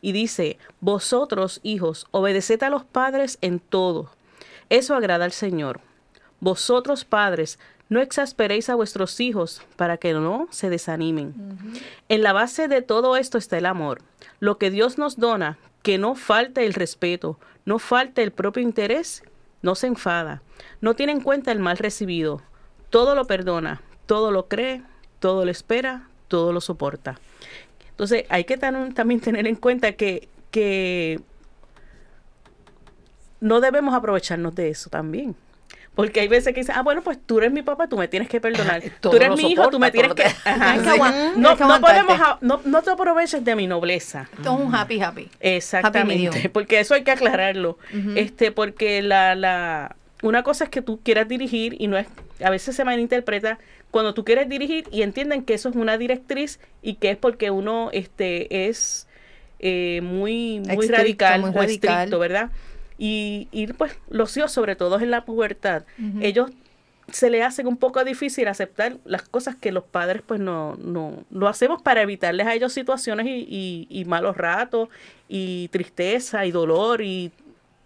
y 0.02 0.12
dice, 0.12 0.58
vosotros 0.82 1.62
hijos, 1.64 2.08
obedeced 2.12 2.62
a 2.64 2.70
los 2.70 2.84
padres 2.84 3.38
en 3.40 3.62
todo. 3.62 4.12
Eso 4.70 4.94
agrada 4.94 5.24
al 5.24 5.32
Señor. 5.32 5.80
Vosotros 6.42 7.06
padres, 7.06 7.60
no 7.88 8.02
exasperéis 8.02 8.70
a 8.70 8.76
vuestros 8.76 9.22
hijos 9.22 9.62
para 9.78 9.96
que 9.96 10.12
no 10.12 10.50
se 10.52 10.70
desanimen. 10.70 11.34
En 12.10 12.24
la 12.24 12.34
base 12.34 12.68
de 12.68 12.82
todo 12.82 13.16
esto 13.16 13.38
está 13.38 13.58
el 13.58 13.66
amor. 13.66 14.02
Lo 14.42 14.58
que 14.58 14.70
Dios 14.70 14.98
nos 14.98 15.18
dona, 15.18 15.58
que 15.82 15.98
no 15.98 16.16
falte 16.16 16.66
el 16.66 16.74
respeto, 16.74 17.40
no 17.64 17.80
falte 17.80 18.22
el 18.22 18.32
propio 18.32 18.62
interés, 18.62 19.24
no 19.62 19.76
se 19.76 19.88
enfada, 19.88 20.42
no 20.82 20.94
tiene 20.94 21.14
en 21.14 21.22
cuenta 21.22 21.54
el 21.54 21.60
mal 21.60 21.78
recibido, 21.78 22.42
todo 22.98 23.14
lo 23.14 23.26
perdona, 23.26 23.80
todo 24.08 24.32
lo 24.32 24.48
cree, 24.48 24.82
todo 25.20 25.46
lo 25.46 25.52
espera, 25.52 26.08
todo 26.28 26.52
lo 26.52 26.62
soporta. 26.62 27.20
Entonces 27.92 28.26
hay 28.30 28.44
que 28.46 28.58
tan- 28.58 28.92
también 28.96 29.20
tener 29.22 29.46
en 29.46 29.56
cuenta 29.56 29.92
que, 29.92 30.28
que 30.50 31.20
no 33.40 33.62
debemos 33.62 33.94
aprovecharnos 33.94 34.56
de 34.56 34.70
eso 34.70 34.90
también. 34.90 35.36
Porque 35.94 36.22
hay 36.22 36.28
veces 36.28 36.56
que 36.56 36.62
dicen, 36.62 36.74
ah, 36.76 36.82
bueno, 36.82 37.04
pues 37.04 37.20
tú 37.24 37.38
eres 37.38 37.52
mi 37.52 37.62
papá, 37.62 37.88
tú 37.88 37.98
me 37.98 38.08
tienes 38.08 38.30
que 38.30 38.42
perdonar. 38.42 38.82
Tú 39.00 39.12
eres 39.16 39.30
mi 39.36 39.52
hijo, 39.52 39.70
tú 39.70 39.78
me 39.80 39.92
tienes 39.92 40.14
que... 40.16 40.24
Ajá, 40.46 40.76
que 40.82 41.00
no, 41.40 41.56
no 41.56 41.82
podemos, 41.82 42.20
no, 42.42 42.62
no 42.66 42.82
te 42.82 42.90
aproveches 42.92 43.44
de 43.46 43.56
mi 43.56 43.68
nobleza. 43.68 44.28
Esto 44.38 44.56
es 44.58 44.66
un 44.66 44.74
happy, 44.76 45.00
happy. 45.02 45.30
Exactamente, 45.40 46.50
porque 46.54 46.80
eso 46.80 46.96
hay 46.96 47.04
que 47.04 47.12
aclararlo. 47.12 47.78
Este, 48.16 48.52
porque 48.52 49.04
la, 49.04 49.36
la, 49.36 49.96
una 50.24 50.44
cosa 50.44 50.64
es 50.66 50.70
que 50.70 50.82
tú 50.82 51.00
quieras 51.04 51.28
dirigir 51.28 51.76
y 51.80 51.88
no 51.88 51.98
es, 51.98 52.08
a 52.44 52.50
veces 52.50 52.76
se 52.76 52.84
malinterpreta 52.84 53.60
cuando 53.92 54.14
tú 54.14 54.26
quieres 54.26 54.50
dirigir 54.50 54.86
y 54.92 55.02
entienden 55.04 55.44
que 55.44 55.54
eso 55.54 55.70
es 55.70 55.76
una 55.76 55.98
directriz 55.98 56.60
y 56.82 56.96
que 56.96 57.12
es 57.12 57.18
porque 57.18 57.52
uno 57.52 57.90
este 57.94 58.68
es 58.68 59.08
eh, 59.60 60.02
muy, 60.04 60.60
muy 60.60 60.70
Estricto, 60.72 60.98
radical 60.98 61.42
muy 61.42 61.50
o 61.50 61.54
radical. 61.54 61.96
estricto, 62.00 62.20
¿verdad? 62.20 62.52
Y, 62.98 63.48
y 63.52 63.68
pues 63.74 63.96
los 64.10 64.36
hijos, 64.38 64.52
sobre 64.52 64.76
todo 64.76 65.00
en 65.00 65.12
la 65.12 65.24
pubertad, 65.26 65.84
ellos 66.20 66.50
se 67.12 67.30
le 67.30 67.42
hacen 67.42 67.68
un 67.68 67.78
poco 67.78 68.04
difícil 68.04 68.48
aceptar 68.50 68.98
las 69.06 69.22
cosas 69.22 69.56
que 69.56 69.72
los 69.72 69.84
padres 69.86 70.24
pues 70.26 70.42
no, 70.42 70.76
no 70.78 71.24
lo 71.32 71.48
hacemos 71.48 71.82
para 71.82 72.02
evitarles 72.02 72.48
a 72.48 72.54
ellos 72.54 72.74
situaciones 72.74 73.28
y, 73.28 73.48
y- 73.50 73.88
y 73.90 74.04
malos 74.06 74.36
ratos 74.36 74.90
y 75.30 75.70
tristeza 75.70 76.46
y 76.46 76.52
dolor 76.52 77.02
y 77.02 77.32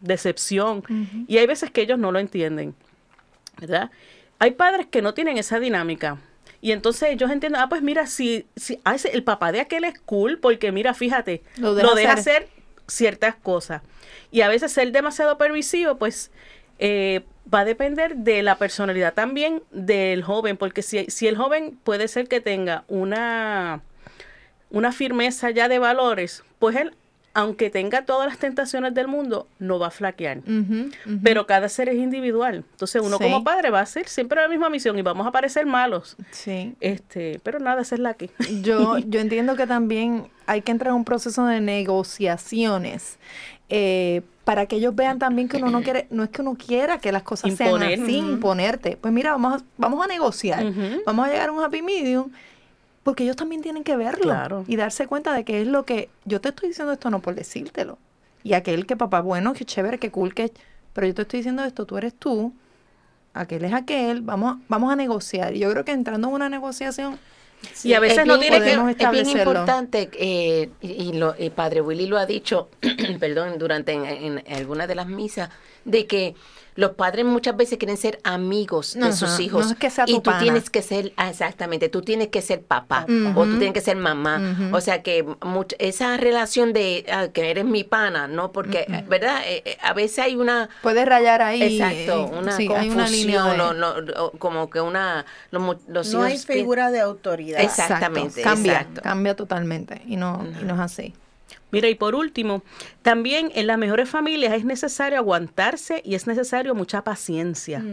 decepción 0.02 0.84
y 1.28 1.38
hay 1.38 1.48
veces 1.48 1.72
que 1.72 1.82
ellos 1.82 1.98
no 2.00 2.12
lo 2.12 2.20
entienden 2.20 2.76
¿verdad? 3.60 3.92
Hay 4.40 4.52
padres 4.52 4.88
que 4.88 5.02
no 5.02 5.14
tienen 5.14 5.38
esa 5.38 5.60
dinámica 5.60 6.18
y 6.62 6.72
entonces 6.72 7.10
ellos 7.10 7.32
entienden, 7.32 7.62
ah, 7.62 7.70
pues 7.70 7.82
mira, 7.82 8.06
si, 8.08 8.46
si 8.56 8.80
ah, 8.86 8.96
el 9.12 9.24
papá 9.24 9.52
de 9.52 9.62
aquel 9.62 9.84
es 9.84 9.98
cool 10.00 10.40
porque 10.40 10.72
mira, 10.72 10.94
fíjate, 10.94 11.44
Lo 11.58 11.74
lo 11.74 11.76
deja 11.76 11.96
deja, 11.96 12.14
hacer. 12.14 12.44
hacer 12.44 12.50
ciertas 12.88 13.36
cosas. 13.36 13.82
Y 14.32 14.42
a 14.42 14.48
veces 14.48 14.72
ser 14.72 14.92
demasiado 14.92 15.38
permisivo, 15.38 15.96
pues 15.98 16.32
eh, 16.80 17.22
va 17.52 17.62
a 17.62 17.66
depender 17.66 18.16
de 18.18 18.44
la 18.44 18.56
personalidad 18.58 19.14
también 19.14 19.64
del 19.72 20.24
joven, 20.24 20.58
porque 20.58 20.82
si, 20.82 21.06
si 21.06 21.28
el 21.28 21.36
joven 21.38 21.78
puede 21.84 22.08
ser 22.08 22.28
que 22.28 22.42
tenga 22.42 22.84
una, 22.88 23.82
una 24.70 24.92
firmeza 24.92 25.50
ya 25.52 25.68
de 25.68 25.80
valores, 25.80 26.44
pues 26.60 26.76
él, 26.76 26.96
aunque 27.34 27.70
tenga 27.70 28.06
todas 28.06 28.28
las 28.28 28.38
tentaciones 28.38 28.94
del 28.94 29.08
mundo, 29.08 29.48
no 29.60 29.80
va 29.80 29.88
a 29.88 29.91
flaquear. 29.91 30.39
Pero 31.24 31.48
cada 31.48 31.70
ser 31.70 31.88
es 31.89 31.96
individual. 31.96 32.65
Entonces 32.72 33.02
uno 33.02 33.17
Sí. 33.17 33.24
como 33.24 33.44
padre 33.44 33.70
va 33.70 33.80
a 33.80 33.84
hacer 33.84 34.08
siempre 34.10 34.41
la 34.41 34.48
misma 34.50 34.70
misión 34.70 34.98
y 35.00 35.02
vamos 35.02 35.26
a 35.26 35.32
parecer 35.32 35.65
malos. 35.65 36.17
Sí. 36.32 36.76
Este, 36.82 37.39
pero 37.44 37.60
nada, 37.60 37.82
esa 37.84 37.96
es 37.96 38.02
la 38.02 38.15
que. 38.15 38.30
Yo, 38.63 38.98
yo 38.98 39.20
entiendo 39.22 39.56
que 39.56 39.65
también 39.65 40.28
hay 40.46 40.62
que 40.62 40.72
entrar 40.72 40.89
en 40.89 40.96
un 40.96 41.06
proceso 41.06 41.46
de 41.46 41.62
negociaciones 41.62 43.17
eh, 43.70 44.22
para 44.44 44.65
que 44.65 44.76
ellos 44.78 44.94
vean 44.96 45.17
también 45.20 45.48
que 45.48 45.58
uno 45.58 45.70
no 45.70 45.82
quiere, 45.82 46.08
no 46.10 46.24
es 46.24 46.30
que 46.30 46.41
uno 46.41 46.56
quiera 46.56 46.98
que 47.00 47.12
las 47.12 47.24
cosas 47.24 47.52
Imponer. 47.52 47.91
sean 47.96 48.04
así, 48.04 48.20
Ujú. 48.20 48.32
imponerte. 48.32 48.98
Pues 49.00 49.13
mira, 49.13 49.32
vamos 49.32 49.62
a, 49.62 49.65
vamos 49.78 50.04
a 50.04 50.08
negociar, 50.08 50.65
vamos 51.06 51.28
a 51.28 51.32
llegar 51.32 51.50
a 51.50 51.52
un 51.54 51.63
happy 51.63 51.82
medium, 51.82 52.32
porque 53.04 53.24
ellos 53.24 53.36
también 53.36 53.62
tienen 53.62 53.84
que 53.84 53.96
verlo 53.96 54.24
Claro. 54.24 54.64
y 54.68 54.76
darse 54.76 55.08
cuenta 55.08 55.34
de 55.34 55.44
que 55.44 55.62
es 55.62 55.68
lo 55.68 55.86
que 55.86 56.10
yo 56.26 56.40
te 56.42 56.50
estoy 56.50 56.70
diciendo 56.70 56.94
esto 56.94 57.10
no 57.10 57.20
por 57.20 57.36
decírtelo. 57.36 57.98
Y 58.44 58.54
aquel 58.54 58.86
que 58.86 58.96
papá, 58.96 59.22
bueno, 59.22 59.54
que 59.54 59.66
chévere, 59.66 60.00
que 60.00 60.12
cool, 60.12 60.34
que 60.34 60.52
pero 60.94 61.08
yo 61.08 61.14
te 61.14 61.22
estoy 61.24 61.40
diciendo 61.40 61.64
esto, 61.64 61.86
tú 61.86 61.98
eres 61.98 62.14
tú, 62.14 62.54
aquel 63.34 63.64
es 63.66 63.74
aquel, 63.74 64.22
vamos, 64.22 64.58
vamos 64.68 64.92
a 64.92 64.96
negociar. 64.96 65.56
Y 65.56 65.60
yo 65.60 65.72
creo 65.72 65.86
que 65.86 65.92
entrando 65.92 66.28
en 66.28 66.34
una 66.34 66.50
negociación 66.50 67.18
y 67.84 67.94
a 67.94 68.00
veces 68.00 68.20
es 68.20 68.26
no 68.26 68.40
tiene 68.40 68.60
que. 68.60 68.72
Es 68.72 69.12
bien 69.12 69.30
importante, 69.30 70.10
eh, 70.14 70.70
y, 70.82 70.88
y 70.88 71.14
lo, 71.14 71.36
y 71.38 71.50
Padre 71.52 71.82
Willy 71.82 72.08
lo 72.08 72.18
ha 72.18 72.26
dicho, 72.26 72.70
perdón, 73.20 73.58
durante 73.58 73.94
en, 73.94 74.06
en 74.40 74.54
algunas 74.56 74.88
de 74.88 74.96
las 74.96 75.08
misas, 75.08 75.50
de 75.86 76.08
que 76.08 76.36
los 76.75 76.91
padres 76.91 77.25
muchas 77.25 77.57
veces 77.57 77.77
quieren 77.77 77.97
ser 77.97 78.19
amigos 78.23 78.93
de 78.93 79.12
sus 79.13 79.29
no 79.31 79.39
hijos. 79.41 79.71
es 79.71 79.77
que 79.77 79.89
sea 79.89 80.05
y 80.07 80.13
tu 80.13 80.21
tú 80.21 80.31
pana. 80.31 80.39
tienes 80.39 80.69
que 80.69 80.81
ser, 80.81 81.12
ah, 81.17 81.29
exactamente, 81.29 81.89
tú 81.89 82.01
tienes 82.01 82.29
que 82.29 82.41
ser 82.41 82.62
papá 82.62 83.05
o 83.36 83.43
tú 83.45 83.57
tienes 83.57 83.73
que 83.73 83.81
ser 83.81 83.97
mamá. 83.97 84.71
O 84.71 84.79
sea 84.81 85.03
que 85.03 85.23
much- 85.41 85.75
esa 85.79 86.17
relación 86.17 86.73
de 86.73 87.05
ah, 87.12 87.27
que 87.34 87.49
eres 87.51 87.65
mi 87.65 87.84
pana, 87.84 88.27
¿no? 88.27 88.51
Porque, 88.51 88.86
¿verdad? 89.10 89.41
Eh, 89.45 89.62
eh, 89.65 89.77
a 89.81 89.93
veces 89.93 90.19
hay 90.19 90.36
una... 90.36 90.69
Puedes 90.81 91.05
rayar 91.05 91.41
ahí. 91.41 91.62
Exacto, 91.77 92.29
eh, 92.34 92.38
una 92.39 92.51
sí, 92.55 92.69
hay 92.73 92.89
confusión, 92.89 93.45
una 93.62 93.73
no- 93.73 94.31
como 94.39 94.69
que 94.69 94.79
una... 94.81 95.25
Los, 95.51 95.77
los 95.88 96.13
No 96.13 96.23
hay 96.23 96.38
figura 96.38 96.91
de 96.91 96.99
autoridad. 97.01 97.60
Exacto. 97.62 97.93
Exactamente, 97.93 98.41
Cambia, 98.41 98.73
exacto. 98.73 99.01
cambia 99.01 99.36
totalmente. 99.36 100.01
Y 100.05 100.15
no, 100.15 100.45
y 100.62 100.63
no 100.65 100.75
es 100.75 100.79
así. 100.79 101.13
Mira, 101.72 101.88
y 101.88 101.96
por 101.96 102.16
último, 102.16 102.64
también 103.02 103.52
en 103.56 103.66
las 103.66 103.78
mejores 103.78 104.10
familias 104.10 104.54
es 104.54 104.66
necesario 104.66 105.18
aguantarse 105.18 106.02
y 106.04 106.16
es 106.16 106.28
necesario 106.28 106.76
mucha 106.76 107.04
paciencia. 107.04 107.84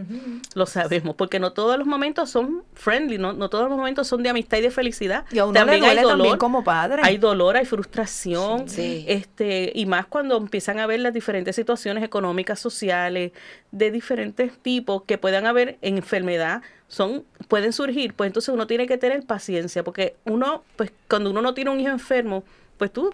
Lo 0.53 0.65
sabemos, 0.65 1.15
porque 1.15 1.39
no 1.39 1.53
todos 1.53 1.77
los 1.77 1.87
momentos 1.87 2.29
son 2.29 2.63
friendly, 2.73 3.17
no, 3.17 3.31
no 3.33 3.49
todos 3.49 3.69
los 3.69 3.77
momentos 3.77 4.07
son 4.07 4.21
de 4.21 4.29
amistad 4.29 4.57
y 4.57 4.61
de 4.61 4.71
felicidad. 4.71 5.25
Y 5.31 5.39
a 5.39 5.45
uno 5.45 5.65
le 5.65 5.79
duele 5.79 6.01
también 6.03 6.37
como 6.37 6.63
padre. 6.63 7.01
Hay 7.05 7.17
dolor, 7.17 7.55
hay 7.55 7.65
frustración, 7.65 8.67
Sí. 8.67 9.05
este, 9.07 9.71
y 9.73 9.85
más 9.85 10.05
cuando 10.07 10.35
empiezan 10.37 10.79
a 10.79 10.85
ver 10.87 10.99
las 10.99 11.13
diferentes 11.13 11.55
situaciones 11.55 12.03
económicas, 12.03 12.59
sociales, 12.59 13.31
de 13.71 13.91
diferentes 13.91 14.57
tipos 14.57 15.03
que 15.03 15.17
puedan 15.17 15.45
haber 15.45 15.77
en 15.81 15.97
enfermedad, 15.97 16.61
son, 16.87 17.23
pueden 17.47 17.71
surgir, 17.71 18.13
pues 18.13 18.27
entonces 18.27 18.53
uno 18.53 18.67
tiene 18.67 18.87
que 18.87 18.97
tener 18.97 19.23
paciencia, 19.23 19.83
porque 19.83 20.15
uno, 20.25 20.63
pues 20.75 20.91
cuando 21.07 21.29
uno 21.29 21.41
no 21.41 21.53
tiene 21.53 21.69
un 21.69 21.79
hijo 21.79 21.91
enfermo, 21.91 22.43
pues 22.77 22.91
tú 22.91 23.13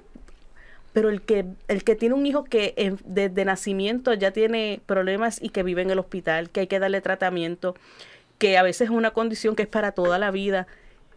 pero 0.95 1.09
el 1.09 1.21
que, 1.21 1.43
el 1.67 1.83
que 1.83 1.97
tiene 1.97 2.15
un 2.15 2.25
hijo 2.25 2.45
que 2.45 2.95
desde 3.03 3.43
nacimiento 3.43 4.13
ya 4.13 4.31
tiene 4.31 4.79
problemas 4.85 5.43
y 5.43 5.49
que 5.49 5.61
vive 5.61 5.81
en 5.81 5.89
el 5.89 5.99
hospital, 5.99 6.49
que 6.49 6.61
hay 6.61 6.67
que 6.67 6.79
darle 6.79 7.01
tratamiento, 7.01 7.75
que 8.37 8.57
a 8.57 8.63
veces 8.63 8.83
es 8.83 8.89
una 8.91 9.11
condición 9.11 9.57
que 9.57 9.63
es 9.63 9.67
para 9.67 9.91
toda 9.91 10.17
la 10.19 10.31
vida. 10.31 10.67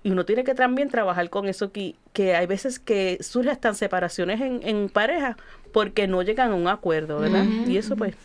Y 0.02 0.10
uno 0.10 0.24
tiene 0.24 0.42
que 0.42 0.56
también 0.56 0.88
trabajar 0.88 1.30
con 1.30 1.46
eso, 1.46 1.70
que, 1.70 1.94
que 2.12 2.34
hay 2.34 2.46
veces 2.46 2.80
que 2.80 3.18
surgen 3.20 3.52
hasta 3.52 3.72
separaciones 3.72 4.40
en, 4.40 4.62
en 4.64 4.88
pareja 4.88 5.36
porque 5.72 6.08
no 6.08 6.22
llegan 6.22 6.50
a 6.50 6.54
un 6.56 6.66
acuerdo, 6.66 7.20
¿verdad? 7.20 7.44
Y 7.44 7.76
eso 7.76 7.94
pues 7.94 8.16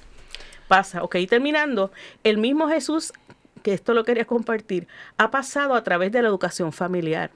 pasa. 0.67 1.03
Ok, 1.03 1.17
terminando, 1.29 1.91
el 2.23 2.39
mismo 2.39 2.67
Jesús, 2.67 3.13
que 3.61 3.73
esto 3.73 3.93
lo 3.93 4.05
quería 4.05 4.25
compartir, 4.25 4.87
ha 5.17 5.29
pasado 5.29 5.75
a 5.75 5.83
través 5.83 6.11
de 6.11 6.23
la 6.23 6.29
educación 6.29 6.73
familiar. 6.73 7.29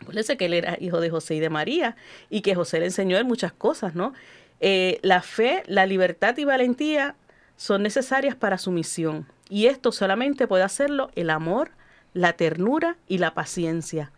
Acuérdense 0.00 0.36
que 0.36 0.46
él 0.46 0.54
era 0.54 0.76
hijo 0.80 1.00
de 1.00 1.10
José 1.10 1.36
y 1.36 1.40
de 1.40 1.50
María 1.50 1.96
y 2.30 2.40
que 2.42 2.54
José 2.54 2.80
le 2.80 2.86
enseñó 2.86 3.16
él 3.16 3.24
muchas 3.24 3.52
cosas, 3.52 3.94
¿no? 3.94 4.12
Eh, 4.60 4.98
la 5.02 5.22
fe, 5.22 5.62
la 5.66 5.86
libertad 5.86 6.36
y 6.36 6.44
valentía 6.44 7.16
son 7.56 7.82
necesarias 7.82 8.34
para 8.34 8.58
su 8.58 8.70
misión. 8.70 9.26
Y 9.48 9.66
esto 9.66 9.92
solamente 9.92 10.46
puede 10.46 10.64
hacerlo 10.64 11.10
el 11.14 11.30
amor, 11.30 11.70
la 12.12 12.34
ternura 12.34 12.96
y 13.08 13.18
la 13.18 13.34
paciencia. 13.34 14.12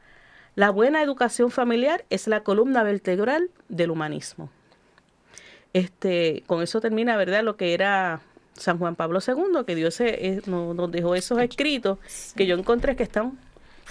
La 0.54 0.70
buena 0.70 1.02
educación 1.02 1.50
familiar 1.50 2.04
es 2.10 2.26
la 2.28 2.42
columna 2.42 2.82
vertebral 2.82 3.50
del 3.68 3.90
humanismo. 3.90 4.50
Este, 5.72 6.42
con 6.46 6.62
eso 6.62 6.80
termina, 6.80 7.16
¿verdad? 7.16 7.42
Lo 7.42 7.56
que 7.56 7.74
era 7.74 8.22
San 8.54 8.78
Juan 8.78 8.96
Pablo 8.96 9.18
II, 9.26 9.64
que 9.66 9.74
Dios 9.74 10.00
nos 10.46 10.90
dejó 10.90 11.14
esos 11.14 11.38
escritos 11.40 11.98
que 12.34 12.46
yo 12.46 12.56
encontré 12.56 12.96
que 12.96 13.02
están 13.02 13.38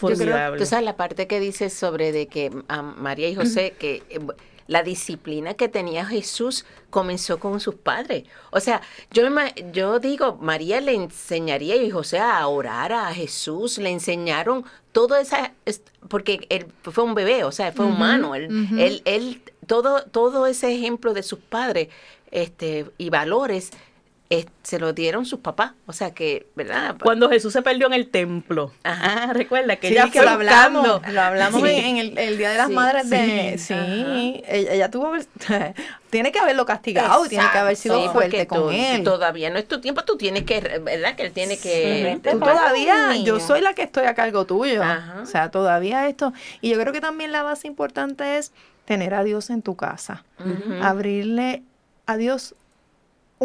Yo 0.01 0.07
creo, 0.07 0.17
formidables. 0.17 0.61
tú 0.61 0.65
sabes 0.67 0.85
la 0.85 0.97
parte 0.97 1.27
que 1.27 1.39
dice 1.39 1.69
sobre 1.69 2.11
de 2.11 2.27
que 2.27 2.51
a 2.67 2.81
María 2.81 3.29
y 3.29 3.35
José, 3.35 3.75
que 3.79 4.03
eh, 4.09 4.19
la 4.67 4.81
disciplina 4.81 5.53
que 5.53 5.69
tenía 5.69 6.05
Jesús 6.05 6.65
comenzó 6.89 7.39
con 7.39 7.59
sus 7.59 7.75
padres. 7.75 8.23
O 8.51 8.59
sea, 8.59 8.81
yo, 9.11 9.29
me 9.29 9.53
yo 9.71 9.99
digo, 9.99 10.37
María 10.41 10.81
le 10.81 10.95
enseñaría 10.95 11.75
y 11.75 11.91
José 11.91 12.17
a 12.19 12.47
orar 12.47 12.91
a 12.91 13.13
Jesús, 13.13 13.77
le 13.77 13.91
enseñaron 13.91 14.65
todo 14.91 15.15
esa, 15.17 15.53
es- 15.65 15.83
porque 16.09 16.47
él 16.49 16.65
fue 16.81 17.03
un 17.03 17.13
bebé, 17.13 17.43
o 17.43 17.51
sea, 17.51 17.71
fue 17.73 17.85
humano, 17.85 18.33
él, 18.33 18.47
él, 18.79 19.01
él- 19.05 19.41
todo, 19.67 20.03
todo 20.03 20.47
ese 20.47 20.73
ejemplo 20.73 21.13
de 21.13 21.21
sus 21.23 21.39
padres 21.39 21.89
este, 22.31 22.85
y 22.97 23.09
valores 23.11 23.69
eh, 24.31 24.45
se 24.63 24.79
lo 24.79 24.91
dieron 24.93 25.25
sus 25.27 25.39
papás. 25.39 25.73
O 25.85 25.93
sea 25.93 26.11
que, 26.11 26.47
¿verdad? 26.55 26.95
Cuando 27.01 27.29
Jesús 27.29 27.53
se 27.53 27.61
perdió 27.61 27.85
en 27.87 27.93
el 27.93 28.09
templo. 28.09 28.71
Ajá. 28.83 29.25
Ah, 29.29 29.33
recuerda 29.33 29.75
que 29.75 29.87
Sí, 29.89 29.93
ella 29.93 30.05
que 30.05 30.13
fue 30.19 30.23
lo 30.25 30.29
hablamos, 30.31 30.81
buscando. 30.87 31.13
lo 31.13 31.21
hablamos 31.21 31.61
Sí. 31.61 31.67
en, 31.69 31.85
en 31.85 31.97
el, 31.97 32.17
el 32.17 32.37
Día 32.39 32.49
de 32.49 32.57
las 32.57 32.67
Sí, 32.69 32.73
Madres 32.73 33.09
de... 33.09 33.57
sí, 33.59 33.73
Sí, 33.75 34.43
ella, 34.47 34.73
ella 34.73 34.89
tuvo... 34.91 35.11
tiene 36.09 36.31
que 36.31 36.39
haberlo 36.39 36.65
castigado, 36.65 37.25
tiene 37.27 37.45
que 37.51 37.57
haber 37.57 37.75
sido 37.75 38.01
Sí, 38.01 38.09
fuerte 38.09 38.47
con 38.47 38.59
tú- 38.63 38.69
él. 38.71 39.03
Todavía 39.03 39.49
no 39.51 39.59
es 39.59 39.67
tu 39.67 39.79
tiempo, 39.79 40.03
tú 40.05 40.17
tienes 40.17 40.43
que, 40.43 40.59
¿verdad? 40.83 41.15
Que 41.15 41.23
él 41.27 41.31
tiene 41.31 41.57
que... 41.59 42.19
Tú 42.23 42.39
todavía, 42.39 43.15
yo 43.17 43.39
soy 43.39 43.61
la 43.61 43.73
que 43.73 43.83
estoy 43.83 44.05
a 44.05 44.15
cargo 44.15 44.45
tuyo. 44.45 44.81
Ajá. 44.81 45.21
O 45.21 45.25
sea, 45.27 45.51
todavía 45.51 46.07
esto. 46.07 46.33
Y 46.61 46.69
yo 46.71 46.79
creo 46.79 46.91
que 46.93 47.01
también 47.01 47.31
la 47.31 47.43
base 47.43 47.67
importante 47.67 48.37
es 48.37 48.51
tener 48.85 49.13
a 49.13 49.23
Dios 49.23 49.49
en 49.51 49.61
tu 49.61 49.75
casa. 49.75 50.23
Abrirle 50.81 51.63
a 52.07 52.17
Dios 52.17 52.55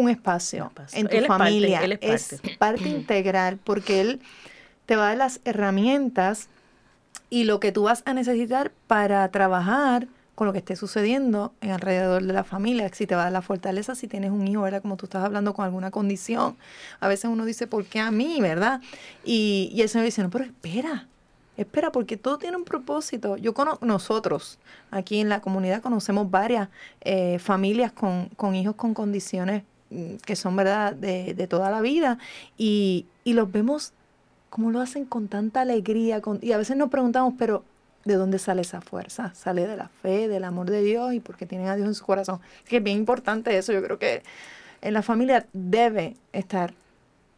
un 0.01 0.09
espacio, 0.09 0.63
Un 0.65 0.69
espacio. 0.69 0.99
en 0.99 1.07
tu 1.07 1.15
Él 1.17 1.23
es 1.23 1.27
parte, 1.27 1.43
familia. 1.43 1.83
él 1.83 1.97
es 2.01 2.33
es 2.33 2.57
parte 2.57 2.89
integral 2.89 3.57
porque 3.63 4.01
Él 4.01 4.19
te 4.85 4.95
va 4.95 5.03
a 5.05 5.07
dar 5.09 5.17
las 5.17 5.39
herramientas 5.45 6.49
y 7.29 7.45
lo 7.45 7.59
que 7.59 7.71
tú 7.71 7.83
vas 7.83 8.03
a 8.05 8.13
necesitar 8.13 8.71
para 8.87 9.27
trabajar 9.29 10.07
con 10.35 10.47
lo 10.47 10.53
que 10.53 10.59
esté 10.59 10.75
sucediendo 10.75 11.53
en 11.61 11.71
alrededor 11.71 12.23
de 12.23 12.33
la 12.33 12.43
familia, 12.43 12.89
si 12.93 13.05
te 13.05 13.13
va 13.15 13.21
a 13.21 13.23
dar 13.25 13.33
la 13.33 13.41
fortaleza, 13.41 13.93
si 13.95 14.07
tienes 14.07 14.31
un 14.31 14.47
hijo, 14.47 14.61
¿verdad? 14.63 14.81
Como 14.81 14.97
tú 14.97 15.05
estás 15.05 15.23
hablando 15.23 15.53
con 15.53 15.65
alguna 15.65 15.91
condición. 15.91 16.57
A 16.99 17.07
veces 17.07 17.29
uno 17.29 17.45
dice, 17.45 17.67
¿por 17.67 17.85
qué 17.85 17.99
a 17.99 18.09
mí, 18.11 18.39
verdad? 18.41 18.81
Y, 19.23 19.69
y 19.73 19.81
el 19.81 19.89
Señor 19.89 20.05
dice, 20.05 20.23
no, 20.23 20.29
pero 20.31 20.45
espera, 20.45 21.07
espera, 21.57 21.91
porque 21.91 22.17
todo 22.17 22.39
tiene 22.39 22.57
un 22.57 22.63
propósito. 22.63 23.37
Yo 23.37 23.53
cono 23.53 23.77
nosotros, 23.81 24.57
aquí 24.89 25.19
en 25.19 25.29
la 25.29 25.41
comunidad, 25.41 25.81
conocemos 25.81 26.31
varias 26.31 26.69
eh, 27.01 27.37
familias 27.37 27.91
con, 27.91 28.29
con 28.35 28.55
hijos 28.55 28.75
con 28.75 28.93
condiciones 28.95 29.63
que 30.25 30.35
son, 30.35 30.55
¿verdad?, 30.55 30.93
de, 30.93 31.33
de 31.33 31.47
toda 31.47 31.69
la 31.69 31.81
vida. 31.81 32.17
Y, 32.57 33.05
y 33.23 33.33
los 33.33 33.51
vemos 33.51 33.93
como 34.49 34.71
lo 34.71 34.79
hacen 34.81 35.05
con 35.05 35.27
tanta 35.27 35.61
alegría. 35.61 36.21
Con, 36.21 36.39
y 36.41 36.51
a 36.51 36.57
veces 36.57 36.75
nos 36.77 36.89
preguntamos, 36.89 37.33
pero 37.37 37.63
¿de 38.05 38.15
dónde 38.15 38.39
sale 38.39 38.61
esa 38.61 38.81
fuerza? 38.81 39.33
Sale 39.35 39.67
de 39.67 39.77
la 39.77 39.89
fe, 40.01 40.27
del 40.27 40.43
amor 40.43 40.69
de 40.69 40.81
Dios 40.81 41.13
y 41.13 41.19
porque 41.19 41.45
tienen 41.45 41.67
a 41.67 41.75
Dios 41.75 41.87
en 41.87 41.95
su 41.95 42.05
corazón. 42.05 42.39
Así 42.55 42.69
que 42.69 42.77
es 42.77 42.83
bien 42.83 42.97
importante 42.97 43.57
eso. 43.57 43.71
Yo 43.73 43.81
creo 43.83 43.97
que 43.99 44.23
en 44.81 44.93
la 44.93 45.01
familia 45.03 45.45
debe 45.53 46.15
estar 46.33 46.73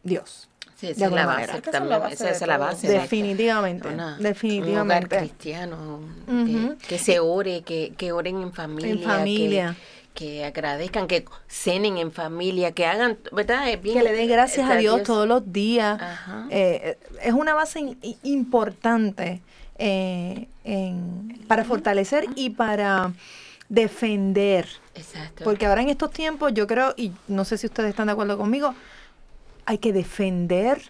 Dios. 0.02 0.48
Sí, 0.76 0.86
de 0.88 0.92
esa 0.94 1.06
es 1.06 1.12
la 1.12 1.24
base. 1.26 1.42
es 1.44 1.48
la 1.66 1.70
también, 1.72 2.00
base 2.00 2.14
esa 2.14 2.30
es 2.30 2.46
la 2.48 2.58
base. 2.58 2.88
de- 2.88 2.94
Definitivamente. 2.94 3.86
una- 3.88 3.94
Un 4.06 4.10
hogar 4.12 4.18
definitivamente. 4.22 5.18
cristiano, 5.18 6.00
Ujú. 6.26 6.76
que, 6.78 6.86
que 6.88 6.98
se 6.98 7.20
ore, 7.20 7.62
que, 7.62 7.94
que 7.96 8.10
oren 8.12 8.42
en 8.42 8.52
familia. 8.52 8.90
En 8.90 9.00
familia. 9.02 9.76
Que, 9.78 10.03
que 10.14 10.44
agradezcan, 10.44 11.06
que 11.08 11.24
cenen 11.48 11.98
en 11.98 12.12
familia, 12.12 12.70
que 12.72 12.86
hagan, 12.86 13.18
¿verdad? 13.32 13.64
Bien- 13.82 13.98
que 13.98 14.02
le 14.04 14.12
den 14.12 14.28
gracias 14.28 14.70
a 14.70 14.76
Dios 14.76 15.02
todos 15.02 15.26
los 15.26 15.52
días. 15.52 16.00
Ajá. 16.00 16.46
Eh, 16.50 16.96
es 17.22 17.32
una 17.34 17.54
base 17.54 17.80
in- 17.80 17.98
importante 18.22 19.42
eh, 19.76 20.46
en- 20.62 21.40
para 21.48 21.64
fortalecer 21.64 22.26
y 22.36 22.50
para 22.50 23.12
defender. 23.68 24.66
Exacto. 24.94 25.44
Porque 25.44 25.66
ahora 25.66 25.82
en 25.82 25.88
estos 25.88 26.10
tiempos 26.12 26.52
yo 26.54 26.66
creo, 26.66 26.94
y 26.96 27.12
no 27.28 27.44
sé 27.44 27.58
si 27.58 27.66
ustedes 27.66 27.90
están 27.90 28.06
de 28.06 28.12
acuerdo 28.12 28.38
conmigo, 28.38 28.74
hay 29.66 29.78
que 29.78 29.92
defender 29.92 30.80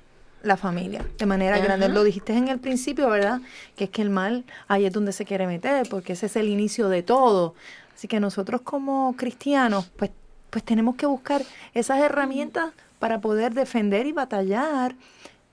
la 0.43 0.59
familia 0.59 1.03
de 1.19 1.25
manera 1.27 1.59
grande. 1.59 1.89
Lo 1.89 2.05
dijiste 2.05 2.35
en 2.35 2.49
el 2.49 2.59
principio, 2.59 3.09
¿verdad? 3.09 3.41
Que 3.77 3.85
es 3.85 3.91
que 3.91 4.03
el 4.03 4.11
mal 4.11 4.45
ahí 4.69 4.85
es 4.85 4.93
donde 4.93 5.13
se 5.13 5.25
quiere 5.25 5.47
meter, 5.47 5.89
porque 5.89 6.13
ese 6.13 6.27
es 6.27 6.37
el 6.37 6.49
inicio 6.49 6.91
de 6.91 7.03
todo. 7.03 7.55
Así 7.95 8.09
que 8.09 8.21
nosotros 8.21 8.61
como 8.63 9.15
cristianos, 9.17 9.91
pues, 9.97 10.11
pues 10.51 10.65
tenemos 10.65 10.97
que 10.97 11.07
buscar 11.07 11.43
esas 11.75 12.01
herramientas 12.01 12.73
para 12.99 13.21
poder 13.21 13.55
defender 13.55 14.07
y 14.07 14.13
batallar 14.13 14.95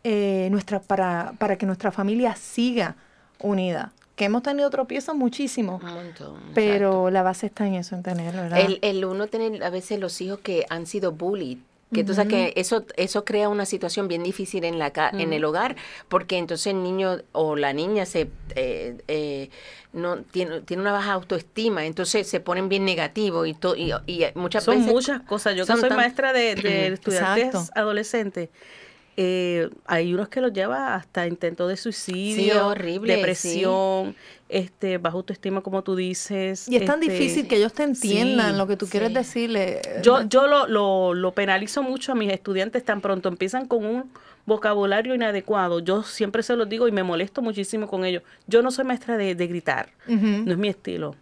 eh, 0.04 0.48
nuestra, 0.52 0.80
para, 0.82 1.34
para 1.38 1.58
que 1.58 1.66
nuestra 1.66 1.92
familia 1.92 2.36
siga 2.36 2.96
unida. 3.40 3.92
Que 4.16 4.26
hemos 4.26 4.44
tenido 4.44 4.70
tropiezos 4.70 5.16
muchísimo, 5.16 5.80
Un 5.84 5.94
montón. 5.94 6.40
pero 6.54 7.10
la 7.10 7.24
base 7.24 7.48
está 7.48 7.66
en 7.66 7.76
eso, 7.76 7.96
en 7.96 8.04
tenerlo, 8.04 8.42
¿verdad? 8.44 8.60
El, 8.60 8.80
el 8.82 9.06
uno 9.06 9.28
tener 9.28 9.64
a 9.64 9.70
veces 9.70 10.00
los 10.00 10.20
hijos 10.22 10.40
que 10.40 10.66
han 10.70 10.86
sido 10.86 11.12
bullied. 11.12 11.58
Que 11.94 12.06
tú 12.06 12.14
sabes 12.14 12.30
que 12.30 12.54
eso, 12.56 12.86
eso 12.96 13.26
crea 13.26 13.50
una 13.50 13.66
situación 13.66 14.08
bien 14.08 14.24
difícil 14.24 14.64
en 14.64 14.80
la 14.80 14.92
ca- 14.92 15.10
en 15.14 15.34
el 15.34 15.44
hogar, 15.44 15.76
porque 16.08 16.38
entonces 16.38 16.68
el 16.68 16.84
niño 16.84 17.18
o 17.34 17.58
la 17.58 17.74
niña 17.74 18.06
se 18.06 18.30
eh, 18.56 18.96
eh, 19.10 19.50
no 19.92 20.18
tiene, 20.20 20.62
tiene 20.62 20.82
una 20.84 20.94
baja 20.94 21.12
autoestima, 21.12 21.86
entonces 21.86 22.28
se 22.30 22.40
ponen 22.40 22.70
bien 22.70 22.86
negativos 22.86 23.46
y, 23.46 23.54
to- 23.54 23.76
y, 23.76 23.92
y 24.08 24.26
muchas 24.36 24.64
Son 24.64 24.78
veces 24.78 24.90
muchas 24.94 25.22
cosas. 25.24 25.54
Yo 25.56 25.64
que 25.64 25.68
son 25.74 25.82
soy 25.82 25.90
tan- 25.90 25.98
maestra 25.98 26.32
de, 26.32 26.56
de 26.56 26.88
estudiantes 26.94 27.44
Exacto. 27.48 27.72
adolescentes, 27.80 28.50
eh, 29.18 29.70
hay 29.86 30.14
unos 30.14 30.30
que 30.30 30.42
los 30.42 30.54
lleva 30.54 30.96
hasta 30.96 31.28
intentos 31.28 31.68
de 31.70 31.78
suicidio, 31.78 32.54
Sí, 32.54 32.58
horrible, 32.58 33.16
depresión, 33.16 34.16
este, 34.48 34.98
baja 34.98 35.18
autoestima, 35.18 35.62
como 35.62 35.84
tú 35.84 35.96
dices. 35.96 36.68
Y 36.68 36.78
es 36.78 36.86
tan 36.86 37.02
este, 37.02 37.14
difícil 37.14 37.48
que 37.48 37.58
ellos 37.58 37.74
te 37.74 37.84
entiendan 37.84 38.52
sí, 38.52 38.58
lo 38.58 38.68
que 38.68 38.78
tú 38.78 38.88
quieres 38.88 39.14
decirle. 39.14 39.82
Yo, 40.02 40.24
yo 40.24 40.48
lo, 40.48 40.68
lo, 40.68 41.14
lo 41.14 41.32
penalizo 41.34 41.84
mucho 41.84 42.14
a 42.14 42.16
mis 42.16 42.32
estudiantes 42.32 42.86
tan 42.86 43.02
pronto 43.02 43.30
empiezan 43.30 43.68
con 43.68 43.86
un 43.86 44.12
vocabulario 44.46 45.14
inadecuado. 45.14 45.80
Yo 45.80 46.04
siempre 46.04 46.44
se 46.44 46.56
los 46.56 46.68
digo 46.70 46.88
y 46.88 46.92
me 46.92 47.04
molesto 47.04 47.42
muchísimo 47.42 47.88
con 47.88 48.06
ellos. 48.06 48.24
Yo 48.48 48.62
no 48.62 48.72
soy 48.72 48.86
maestra 48.86 49.18
de, 49.18 49.36
de 49.36 49.48
gritar, 49.48 49.90
no 50.08 50.52
es 50.52 50.58
mi 50.58 50.70
estilo. 50.70 51.16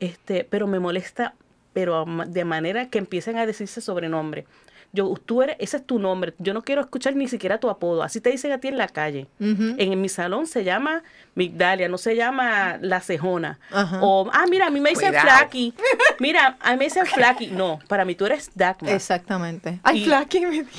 Este, 0.00 0.44
pero 0.44 0.66
me 0.66 0.80
molesta, 0.80 1.34
pero 1.72 2.04
de 2.26 2.44
manera 2.44 2.88
que 2.88 2.98
empiecen 2.98 3.36
a 3.38 3.46
decirse 3.46 3.80
sobrenombre. 3.80 4.46
Yo, 4.94 5.14
tú 5.24 5.42
eres, 5.42 5.56
ese 5.58 5.78
es 5.78 5.86
tu 5.86 5.98
nombre. 5.98 6.34
Yo 6.38 6.52
no 6.52 6.62
quiero 6.62 6.82
escuchar 6.82 7.16
ni 7.16 7.26
siquiera 7.26 7.58
tu 7.58 7.70
apodo. 7.70 8.02
Así 8.02 8.20
te 8.20 8.28
dicen 8.30 8.52
a 8.52 8.58
ti 8.58 8.68
en 8.68 8.76
la 8.76 8.88
calle. 8.88 9.26
En, 9.40 9.98
mi 10.00 10.10
salón 10.10 10.46
se 10.46 10.64
llama 10.64 11.02
Migdalia, 11.34 11.88
no 11.88 11.96
se 11.96 12.14
llama 12.14 12.76
La 12.82 13.00
Cejona. 13.00 13.58
O, 14.02 14.28
ah, 14.32 14.44
mira, 14.50 14.66
a 14.66 14.70
mí 14.70 14.80
me 14.80 14.90
dicen 14.90 15.08
Cuidado. 15.08 15.28
Flaky. 15.38 15.72
Mira, 16.20 16.58
a 16.60 16.72
mí 16.72 16.76
me 16.76 16.84
dicen 16.84 17.06
Flaky. 17.06 17.46
No, 17.52 17.78
para 17.88 18.04
mí 18.04 18.14
tú 18.14 18.26
eres 18.26 18.50
Dagmar. 18.54 18.92
Exactamente. 18.94 19.80
Ay, 19.82 20.02
Y- 20.02 20.04
Flaky 20.04 20.40
me 20.40 20.50
dijo. 20.62 20.70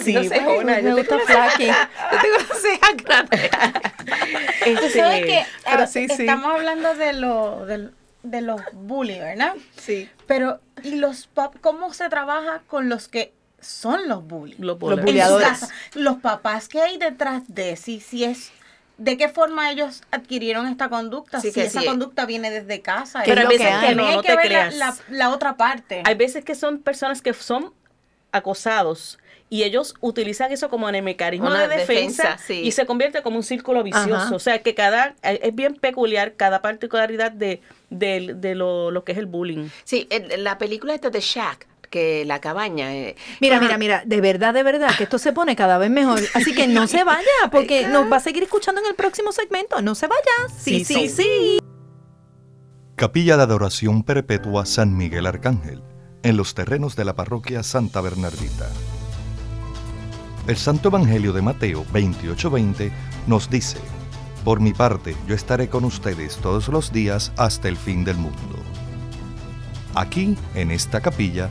Sí, 0.00 0.28
Cejona, 0.28 0.76
me 0.76 0.82
yo 0.82 0.96
gusta 0.96 1.18
Flaky. 1.20 1.66
Yo 1.66 1.74
tengo 2.20 3.04
grandes. 3.04 3.50
Tú 3.50 4.70
Este, 4.70 4.90
sabes 4.90 5.24
que 5.26 5.44
pero 5.64 5.82
ah, 5.82 5.86
sí, 5.86 6.08
sí. 6.08 6.22
estamos 6.22 6.52
hablando 6.54 6.94
de, 6.94 7.12
lo, 7.12 7.64
de 7.66 8.40
los 8.40 8.60
bullies, 8.72 9.20
¿verdad? 9.20 9.54
Sí. 9.76 10.08
Pero, 10.26 10.60
¿y 10.82 10.96
los 10.96 11.26
pap 11.28 11.54
cómo 11.60 11.92
se 11.94 12.08
trabaja 12.08 12.62
con 12.66 12.88
los 12.88 13.08
que 13.08 13.32
son 13.62 14.08
los 14.08 14.26
bullies? 14.26 14.58
Los 14.58 14.78
Los 14.80 15.00
bulleadores. 15.00 15.68
papás 16.20 16.68
que 16.68 16.80
hay 16.82 16.98
detrás 16.98 17.42
de 17.48 17.76
si, 17.76 18.00
si 18.00 18.24
es 18.24 18.50
¿De 18.98 19.16
qué 19.16 19.28
forma 19.28 19.70
ellos 19.72 20.02
adquirieron 20.12 20.66
esta 20.68 20.88
conducta? 20.88 21.40
Sí, 21.40 21.48
si 21.48 21.54
que 21.54 21.64
esa 21.66 21.80
sí. 21.80 21.86
conducta 21.86 22.26
viene 22.26 22.50
desde 22.50 22.82
casa. 22.82 23.22
Pero 23.24 23.40
hay 23.40 23.46
veces 23.46 23.66
que 23.66 23.72
También 23.72 23.96
no, 23.96 24.06
hay 24.06 24.16
no 24.16 24.22
que 24.22 24.28
te 24.28 24.36
ver 24.36 24.44
la, 24.52 24.68
creas. 24.68 24.74
la- 24.76 24.96
la 25.08 25.30
otra 25.30 25.56
parte. 25.56 26.02
Hay 26.04 26.14
veces 26.14 26.44
que 26.44 26.54
son 26.54 26.78
personas 26.78 27.22
que 27.22 27.32
son 27.32 27.72
acosados 28.32 29.18
y 29.48 29.64
ellos 29.64 29.94
utilizan 30.00 30.52
eso 30.52 30.70
como 30.70 30.88
en 30.88 30.94
el 30.94 31.02
mecanismo 31.02 31.46
Una 31.48 31.66
de 31.68 31.76
defensa, 31.78 32.22
defensa, 32.22 32.38
sí. 32.46 32.60
y 32.62 32.72
se 32.72 32.86
convierte 32.86 33.22
como 33.22 33.36
un 33.36 33.42
círculo 33.42 33.82
vicioso. 33.82 34.14
Ajá. 34.14 34.34
O 34.34 34.38
sea, 34.38 34.62
que 34.62 34.74
cada 34.74 35.14
eh, 35.22 35.40
es 35.42 35.54
bien 35.54 35.74
peculiar 35.74 36.34
cada 36.34 36.62
particularidad 36.62 37.32
de, 37.32 37.60
de, 37.90 38.32
de 38.36 38.54
lo, 38.54 38.90
lo 38.90 39.04
que 39.04 39.12
es 39.12 39.18
el 39.18 39.26
bullying. 39.26 39.68
Sí, 39.84 40.06
en 40.10 40.44
la 40.44 40.56
película 40.58 40.94
esta 40.94 41.10
de 41.10 41.20
Shaq, 41.20 41.66
que 41.92 42.24
la 42.24 42.40
cabaña. 42.40 42.92
eh, 42.92 43.14
Mira, 43.40 43.60
mira, 43.60 43.76
mira, 43.78 44.02
de 44.04 44.20
verdad, 44.20 44.52
de 44.54 44.62
verdad, 44.64 44.90
que 44.96 45.04
esto 45.04 45.18
se 45.18 45.32
pone 45.32 45.54
cada 45.54 45.76
vez 45.78 45.90
mejor. 45.90 46.20
Así 46.34 46.54
que 46.54 46.66
no 46.66 46.88
se 46.88 47.04
vaya, 47.04 47.28
porque 47.52 47.86
nos 47.86 48.10
va 48.10 48.16
a 48.16 48.20
seguir 48.20 48.42
escuchando 48.42 48.80
en 48.80 48.86
el 48.88 48.94
próximo 48.94 49.30
segmento. 49.30 49.80
No 49.82 49.94
se 49.94 50.08
vaya. 50.08 50.54
Sí, 50.58 50.84
sí, 50.84 50.94
Sí, 50.94 51.08
sí. 51.08 51.58
Capilla 52.96 53.36
de 53.36 53.42
Adoración 53.42 54.02
Perpetua 54.04 54.64
San 54.66 54.96
Miguel 54.96 55.26
Arcángel, 55.26 55.82
en 56.22 56.36
los 56.36 56.54
terrenos 56.54 56.96
de 56.96 57.04
la 57.04 57.14
parroquia 57.14 57.62
Santa 57.62 58.00
Bernardita. 58.00 58.68
El 60.46 60.56
Santo 60.56 60.88
Evangelio 60.88 61.32
de 61.32 61.42
Mateo 61.42 61.84
28:20 61.92 62.90
nos 63.26 63.48
dice, 63.50 63.78
Por 64.44 64.60
mi 64.60 64.72
parte, 64.72 65.14
yo 65.28 65.34
estaré 65.34 65.68
con 65.68 65.84
ustedes 65.84 66.36
todos 66.36 66.68
los 66.68 66.90
días 66.92 67.32
hasta 67.36 67.68
el 67.68 67.76
fin 67.76 68.02
del 68.04 68.16
mundo. 68.16 68.56
Aquí, 69.94 70.36
en 70.54 70.70
esta 70.70 71.00
capilla, 71.00 71.50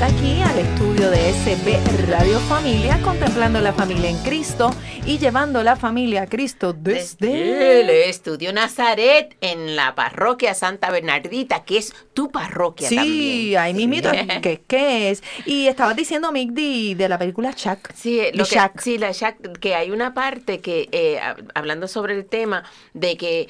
Vuelta 0.00 0.06
aquí 0.06 0.40
al 0.42 0.58
estudio 0.58 1.10
de 1.10 1.32
SB 1.32 2.08
Radio 2.08 2.38
Familia, 2.40 2.98
contemplando 3.02 3.60
la 3.60 3.72
familia 3.72 4.08
en 4.08 4.16
Cristo 4.18 4.70
y 5.04 5.18
llevando 5.18 5.62
la 5.62 5.76
familia 5.76 6.22
a 6.22 6.26
Cristo 6.26 6.72
desde... 6.72 7.80
el 7.82 7.90
Estudio 7.90 8.52
Nazaret 8.52 9.36
en 9.42 9.76
la 9.76 9.94
parroquia 9.94 10.54
Santa 10.54 10.90
Bernardita, 10.90 11.64
que 11.64 11.78
es 11.78 11.92
tu 12.14 12.30
parroquia 12.30 12.88
Sí, 12.88 12.96
también. 12.96 13.58
ahí 13.58 13.74
mismito, 13.74 14.10
¿qué, 14.42 14.62
qué 14.66 15.10
es? 15.10 15.22
Y 15.44 15.66
estabas 15.66 15.96
diciendo, 15.96 16.32
Migdi, 16.32 16.94
de 16.94 17.08
la 17.08 17.18
película 17.18 17.52
Chuck. 17.52 17.90
Sí, 17.94 18.20
lo 18.34 18.44
que, 18.46 18.58
sí, 18.78 18.98
la 18.98 19.12
Shaq, 19.12 19.58
que 19.58 19.74
hay 19.74 19.90
una 19.90 20.14
parte 20.14 20.60
que, 20.60 20.88
eh, 20.92 21.18
hab- 21.22 21.50
hablando 21.54 21.88
sobre 21.88 22.14
el 22.14 22.24
tema, 22.24 22.64
de 22.94 23.16
que, 23.16 23.48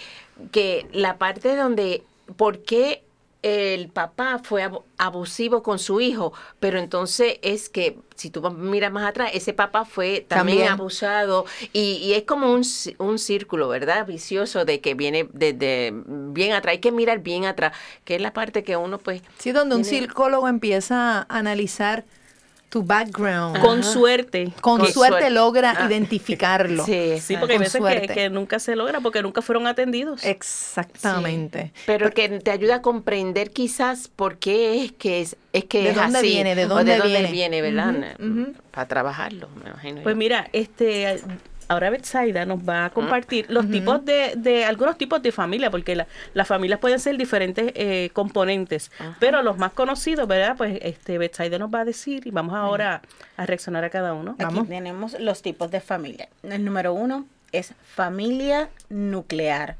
que 0.52 0.86
la 0.92 1.16
parte 1.18 1.54
donde, 1.54 2.02
¿por 2.36 2.58
qué 2.62 3.02
el 3.42 3.88
papá 3.88 4.40
fue 4.42 4.62
abu- 4.62 4.84
abusivo 4.98 5.62
con 5.62 5.78
su 5.78 6.00
hijo? 6.00 6.32
Pero 6.58 6.78
entonces 6.78 7.38
es 7.42 7.68
que, 7.68 7.98
si 8.16 8.30
tú 8.30 8.42
miras 8.50 8.92
más 8.92 9.08
atrás, 9.08 9.30
ese 9.34 9.52
papá 9.52 9.84
fue 9.84 10.24
también, 10.28 10.58
También. 10.58 10.72
abusado 10.72 11.46
y, 11.72 11.92
y 12.02 12.12
es 12.14 12.24
como 12.24 12.52
un, 12.52 12.62
un 12.98 13.18
círculo, 13.18 13.68
¿verdad? 13.68 14.06
Vicioso 14.06 14.64
de 14.64 14.80
que 14.80 14.94
viene 14.94 15.28
desde 15.32 15.92
bien 15.94 16.52
atrás. 16.52 16.72
Hay 16.72 16.78
que 16.80 16.92
mirar 16.92 17.20
bien 17.20 17.44
atrás, 17.46 17.72
que 18.04 18.16
es 18.16 18.20
la 18.20 18.32
parte 18.32 18.62
que 18.62 18.76
uno 18.76 18.98
pues... 18.98 19.22
Sí, 19.38 19.52
donde 19.52 19.76
un 19.76 19.84
psicólogo 19.84 20.48
empieza 20.48 21.20
a 21.20 21.26
analizar 21.28 22.04
tu 22.70 22.82
background. 22.84 23.58
Con 23.60 23.82
suerte. 23.84 24.52
Con 24.60 24.78
Con 24.78 24.86
suerte 24.92 25.18
suerte. 25.18 25.30
logra 25.30 25.74
Ah. 25.76 25.86
identificarlo. 25.86 26.84
Sí, 26.86 27.18
Sí, 27.20 27.36
porque 27.36 27.54
hay 27.54 27.58
veces 27.58 27.82
que, 27.82 28.06
que 28.08 28.30
nunca 28.30 28.58
se 28.58 28.74
logra 28.76 29.00
porque 29.00 29.22
nunca 29.22 29.42
fueron 29.42 29.66
atendidos. 29.66 30.24
Exactamente. 30.24 31.72
Pero 31.86 32.10
que 32.12 32.28
te 32.40 32.50
ayuda 32.50 32.76
a 32.76 32.82
comprender 32.82 33.50
quizás 33.50 34.08
por 34.08 34.38
qué 34.38 34.84
es 34.84 34.92
que 34.92 35.20
es, 35.20 35.36
es 35.52 35.64
que 35.64 35.82
¿De 35.82 35.88
es 35.90 35.96
dónde 35.96 36.18
así, 36.20 36.28
viene? 36.28 36.54
¿De 36.54 36.64
o 36.66 36.68
dónde 36.68 36.92
de 36.92 36.98
dónde 36.98 37.12
viene? 37.18 37.32
viene, 37.32 37.62
¿verdad? 37.62 38.14
Ujú, 38.18 38.30
ujú. 38.42 38.52
Para 38.70 38.86
trabajarlo, 38.88 39.48
me 39.62 39.70
imagino. 39.70 40.02
Pues 40.02 40.14
yo. 40.14 40.18
mira, 40.18 40.48
este 40.52 41.20
ahora 41.70 41.88
Betsaida 41.90 42.44
nos 42.44 42.58
va 42.68 42.86
a 42.86 42.90
compartir 42.90 43.46
los 43.48 43.70
tipos 43.70 44.04
de, 44.04 44.34
de 44.36 44.64
algunos 44.64 44.98
tipos 44.98 45.22
de 45.22 45.30
familia, 45.30 45.70
porque 45.70 45.94
la- 45.94 46.06
las 46.34 46.48
familias 46.48 46.80
pueden 46.80 46.98
ser 46.98 47.16
diferentes 47.16 47.72
eh, 47.76 48.10
componentes, 48.12 48.90
pero 49.20 49.40
los 49.42 49.56
más 49.56 49.72
conocidos, 49.72 50.26
¿verdad? 50.26 50.56
Pues 50.56 50.78
este 50.82 51.16
Betsaida 51.18 51.58
nos 51.58 51.70
va 51.72 51.80
a 51.80 51.84
decir 51.84 52.26
y 52.26 52.30
vamos 52.32 52.54
ahora 52.54 53.02
a 53.36 53.46
reaccionar 53.46 53.84
a 53.84 53.90
cada 53.90 54.12
uno. 54.14 54.34
Aquí 54.62 54.68
tenemos 54.68 55.18
los 55.20 55.42
tipos 55.42 55.70
de 55.70 55.80
familia. 55.80 56.28
El 56.42 56.64
número 56.64 56.92
uno 56.92 57.24
es 57.52 57.72
familia 57.94 58.68
nuclear, 58.88 59.76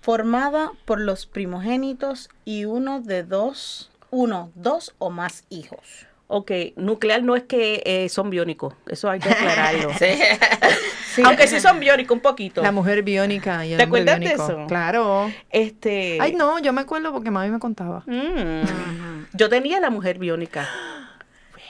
formada 0.00 0.72
por 0.86 1.00
los 1.00 1.26
primogénitos 1.26 2.30
y 2.44 2.64
uno 2.64 3.00
de 3.00 3.22
dos, 3.24 3.90
uno, 4.10 4.50
dos 4.54 4.94
o 4.98 5.10
más 5.10 5.44
hijos. 5.50 6.06
Ok, 6.32 6.52
nuclear 6.76 7.24
no 7.24 7.34
es 7.34 7.42
que 7.42 7.82
eh, 7.84 8.08
son 8.08 8.30
biónicos, 8.30 8.74
eso 8.86 9.10
hay 9.10 9.18
que 9.18 9.28
aclararlo. 9.30 9.90
Sí. 11.12 11.22
Aunque 11.24 11.48
sí 11.48 11.58
son 11.58 11.80
biónicos 11.80 12.14
un 12.14 12.20
poquito. 12.22 12.62
La 12.62 12.70
mujer 12.70 13.02
biónica 13.02 13.66
y 13.66 13.72
el 13.72 13.78
¿Te 13.78 13.82
hombre 13.82 14.02
acuerdas 14.02 14.20
de 14.20 14.32
eso? 14.32 14.64
Claro. 14.68 15.32
Este, 15.50 16.18
Ay, 16.20 16.34
no, 16.34 16.60
yo 16.60 16.72
me 16.72 16.82
acuerdo 16.82 17.12
porque 17.12 17.32
mami 17.32 17.50
me 17.50 17.58
contaba. 17.58 18.04
mm, 18.06 19.26
yo 19.32 19.48
tenía 19.48 19.80
la 19.80 19.90
mujer 19.90 20.20
biónica 20.20 20.68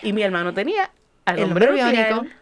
y 0.03 0.13
mi 0.13 0.21
hermano 0.23 0.53
tenía 0.53 0.91
al 1.25 1.39
El 1.39 1.45
hombre, 1.45 1.69
hombre 1.69 1.83
nuclear. 1.85 2.09
biónico. 2.21 2.37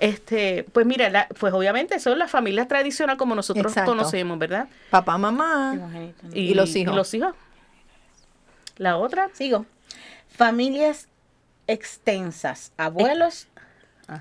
Este, 0.00 0.64
pues 0.72 0.84
mira, 0.84 1.08
la- 1.10 1.28
pues 1.38 1.52
obviamente 1.52 2.00
son 2.00 2.18
las 2.18 2.28
familias 2.28 2.66
tradicionales 2.66 3.16
como 3.18 3.36
nosotros 3.36 3.66
Exacto. 3.66 3.92
conocemos, 3.92 4.36
¿verdad? 4.40 4.66
Papá, 4.90 5.16
mamá. 5.16 5.70
Primogénito. 5.74 6.26
Y 6.34 6.54
los 6.54 6.74
hijos. 6.74 6.92
Y 6.92 6.96
los 6.96 7.14
hijos. 7.14 7.34
La 8.78 8.96
otra, 8.96 9.28
Sigo. 9.32 9.64
Familias 10.46 11.06
extensas, 11.68 12.72
abuelos, 12.76 13.46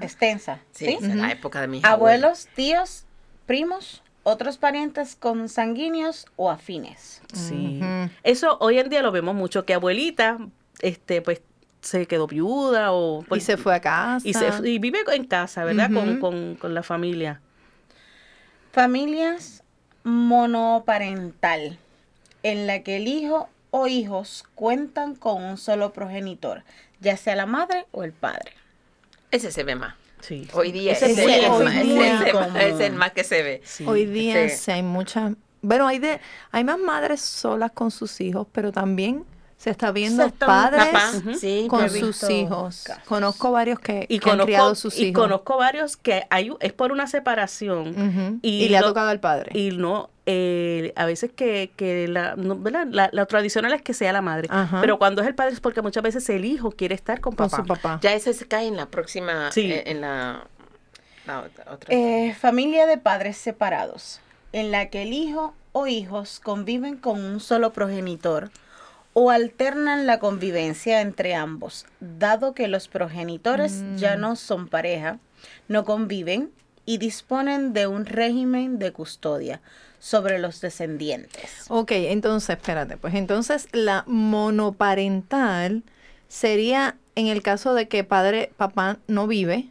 extensa, 0.02 0.60
Sí, 0.72 0.86
¿sí? 0.86 0.92
esa 1.00 1.08
es 1.08 1.16
la 1.16 1.32
época 1.32 1.62
de 1.62 1.68
mis 1.68 1.84
Abuelos, 1.84 2.48
tíos, 2.54 3.06
primos, 3.48 4.04
otros 4.22 4.60
parientes 4.60 5.16
consanguíneos 5.16 6.28
o 6.36 6.52
afines. 6.52 7.24
sí. 7.34 7.80
Eso 8.22 8.58
hoy 8.60 8.78
en 8.78 8.90
día 8.90 9.02
lo 9.02 9.12
vemos 9.12 9.34
mucho, 9.34 9.66
que 9.66 9.74
abuelita, 9.74 10.38
este, 10.82 11.24
pues 11.24 11.42
se 11.82 12.06
quedó 12.06 12.28
viuda 12.28 12.92
o 12.92 13.24
Y 13.24 13.26
pues, 13.26 13.44
se 13.44 13.58
fue 13.58 13.74
a 13.74 13.82
casa. 13.82 14.28
y, 14.28 14.36
se- 14.36 14.70
y 14.70 14.78
vive 14.78 15.00
en 15.16 15.24
casa, 15.26 15.64
¿verdad? 15.64 15.92
con, 15.92 16.20
con, 16.20 16.54
con 16.56 16.76
la 16.76 16.84
familia. 16.84 17.42
Familias 18.74 19.64
monoparental, 20.04 21.80
en 22.44 22.68
la 22.68 22.84
que 22.84 22.98
el 22.98 23.08
hijo 23.08 23.50
o 23.72 23.88
hijos 23.88 24.46
cuentan 24.56 25.16
con 25.16 25.44
un 25.44 25.58
solo 25.58 25.92
progenitor, 25.94 26.64
ya 27.00 27.18
sea 27.18 27.36
la 27.36 27.46
madre 27.46 27.86
o 27.92 28.04
el 28.04 28.12
padre. 28.14 28.52
Ese 29.32 29.52
se 29.52 29.64
ve 29.64 29.76
más. 29.76 29.96
Sí. 30.20 30.48
Hoy 30.54 30.72
día 30.72 30.92
es 30.92 31.02
el 31.02 31.16
más- 31.16 31.50
común. 31.50 31.68
ese 32.58 32.70
es 32.70 32.80
el 32.82 32.94
más 32.94 33.12
que 33.14 33.24
se 33.24 33.42
ve. 33.42 33.62
sí. 33.66 33.86
Hoy 33.88 34.06
día 34.06 34.48
Sí. 34.50 34.56
sí 34.58 34.72
hay 34.72 34.84
muchas, 34.84 35.34
bueno, 35.62 35.88
hay 35.88 35.98
de, 36.00 36.20
hay 36.52 36.64
más 36.64 36.78
madres 36.78 37.22
solas 37.22 37.72
con 37.72 37.90
sus 37.92 38.22
hijos, 38.22 38.46
pero 38.52 38.72
también 38.72 39.26
se 39.62 39.70
está 39.70 39.92
viendo 39.92 40.24
Se 40.24 40.30
está- 40.30 40.48
padres 40.48 40.86
Papá, 40.88 41.12
Ujú. 41.18 41.34
sí, 41.36 41.68
con 41.70 41.88
sus 41.88 42.28
hijos. 42.32 42.82
casos. 42.84 43.04
Conozco 43.06 43.52
varios 43.52 43.78
que, 43.80 44.08
Y 44.10 44.18
que 44.18 44.32
han 44.32 44.40
criado 44.40 44.64
conozco, 44.66 44.90
sus 44.90 44.98
y 44.98 45.06
hijos. 45.10 45.22
conozco 45.22 45.58
varios 45.58 45.98
que 45.98 46.24
hay, 46.32 46.50
es 46.62 46.74
por 46.74 46.92
una 46.92 47.06
separación. 47.06 48.40
Y 48.42 48.64
y, 48.66 48.70
le 48.70 48.78
ha 48.78 48.82
tocado 48.82 49.10
al 49.10 49.20
padre. 49.20 49.52
Y 49.54 49.70
no, 49.70 50.10
eh, 50.26 50.94
a 50.96 51.06
veces 51.06 51.32
que, 51.36 51.72
que 51.76 52.08
la, 52.08 52.36
no, 52.36 52.56
¿verdad? 52.58 52.88
La, 52.90 53.10
la 53.14 53.26
tradicional 53.28 53.72
es 53.74 53.84
que 53.84 53.94
sea 53.94 54.12
la 54.14 54.22
madre. 54.22 54.48
Ajá. 54.50 54.82
Pero 54.82 54.98
cuando 54.98 55.22
es 55.22 55.28
el 55.28 55.36
padre 55.36 55.54
es 55.54 55.60
porque 55.60 55.84
muchas 55.84 56.02
veces 56.02 56.28
el 56.30 56.44
hijo 56.46 56.72
quiere 56.72 56.96
estar 56.96 57.20
con 57.22 57.36
con 57.36 57.48
papá. 57.50 57.62
su 57.62 57.68
papá. 57.68 58.00
Ya 58.02 58.14
ese 58.14 58.34
se 58.34 58.48
cae 58.48 58.66
en 58.66 58.78
la 58.78 58.88
próxima, 58.88 59.52
Sí. 59.52 59.72
eh, 59.72 59.84
en 59.86 60.02
la, 60.02 60.44
la 61.28 61.42
otra. 61.42 61.72
otra. 61.72 61.94
Eh, 61.96 62.34
familia 62.34 62.88
de 62.88 62.98
padres 62.98 63.38
separados, 63.38 64.22
en 64.54 64.72
la 64.72 64.90
que 64.90 65.04
el 65.04 65.14
hijo 65.14 65.54
o 65.72 65.86
hijos 65.86 66.40
conviven 66.40 66.98
con 66.98 67.24
un 67.24 67.40
solo 67.40 67.72
progenitor 67.74 68.50
o 69.14 69.30
alternan 69.30 70.06
la 70.08 70.20
convivencia 70.20 71.02
entre 71.02 71.36
ambos, 71.36 71.86
dado 72.00 72.54
que 72.54 72.68
los 72.68 72.88
progenitores 72.88 73.84
ya 73.98 74.16
no 74.16 74.36
son 74.36 74.68
pareja 74.68 75.20
no 75.68 75.86
conviven 75.86 76.52
y 76.86 76.98
disponen 76.98 77.74
de 77.74 77.88
un 77.88 78.06
régimen 78.06 78.80
de 78.80 78.92
custodia 78.92 79.62
sobre 80.00 80.40
los 80.40 80.62
descendientes. 80.62 81.66
Ok, 81.70 81.92
entonces, 81.92 82.58
espérate, 82.58 82.98
pues 82.98 83.14
entonces 83.14 83.68
la 83.72 84.04
monoparental 84.08 85.84
sería 86.28 86.98
en 87.16 87.28
el 87.28 87.44
caso 87.44 87.74
de 87.74 87.88
que 87.88 88.04
padre, 88.04 88.52
papá 88.58 88.98
no 89.08 89.28
vive 89.28 89.68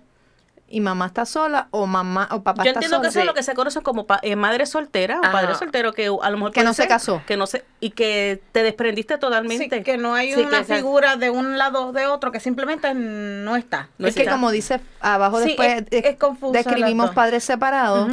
y 0.73 0.81
mamá 0.81 1.07
está 1.07 1.27
sola 1.27 1.67
o 1.73 1.87
mamá 1.87 2.29
o 2.31 2.43
papá 2.43 2.63
Yo 2.63 2.71
está 2.71 2.79
entiendo 2.79 2.97
sola. 2.99 3.03
que 3.03 3.09
eso 3.11 3.21
es 3.21 3.27
lo 3.27 3.35
que 3.35 3.43
se 3.43 3.55
conoce 3.55 3.81
como 3.83 4.07
pa- 4.07 4.21
eh, 4.23 4.37
madre 4.37 4.67
soltera 4.67 5.19
o 5.19 5.23
padre 5.33 5.55
soltero 5.57 5.93
que 5.93 6.07
a 6.07 6.31
lo 6.31 6.37
mejor 6.37 6.53
Que 6.53 6.63
no 6.63 6.73
se 6.73 6.87
casó. 6.87 7.23
que 7.27 7.37
no 7.37 7.47
se 7.47 7.65
y 7.81 7.91
que 7.91 8.41
te 8.53 8.63
desprendiste 8.63 9.15
Sí, 9.15 9.21
totalmente 9.21 9.83
que 9.83 9.97
no 9.99 10.15
hay 10.15 10.33
Sí, 10.33 10.41
una 10.41 10.63
figura 10.65 11.17
de 11.17 11.31
un 11.31 11.59
lado 11.59 11.89
o 11.89 11.93
de 11.93 12.07
otro, 12.07 12.31
que 12.31 12.39
simplemente 12.41 12.95
no 12.95 13.57
está. 13.57 13.89
No 13.99 14.07
es 14.07 14.15
que 14.15 14.27
como 14.27 14.51
dice 14.53 14.81
abajo 15.01 15.41
Sí, 15.41 15.49
después 15.49 15.83
es- 15.91 16.05
eh, 16.05 16.11
es 16.11 16.17
confuso 16.17 16.53
describimos 16.53 17.11
padres 17.11 17.43
separados. 17.43 18.13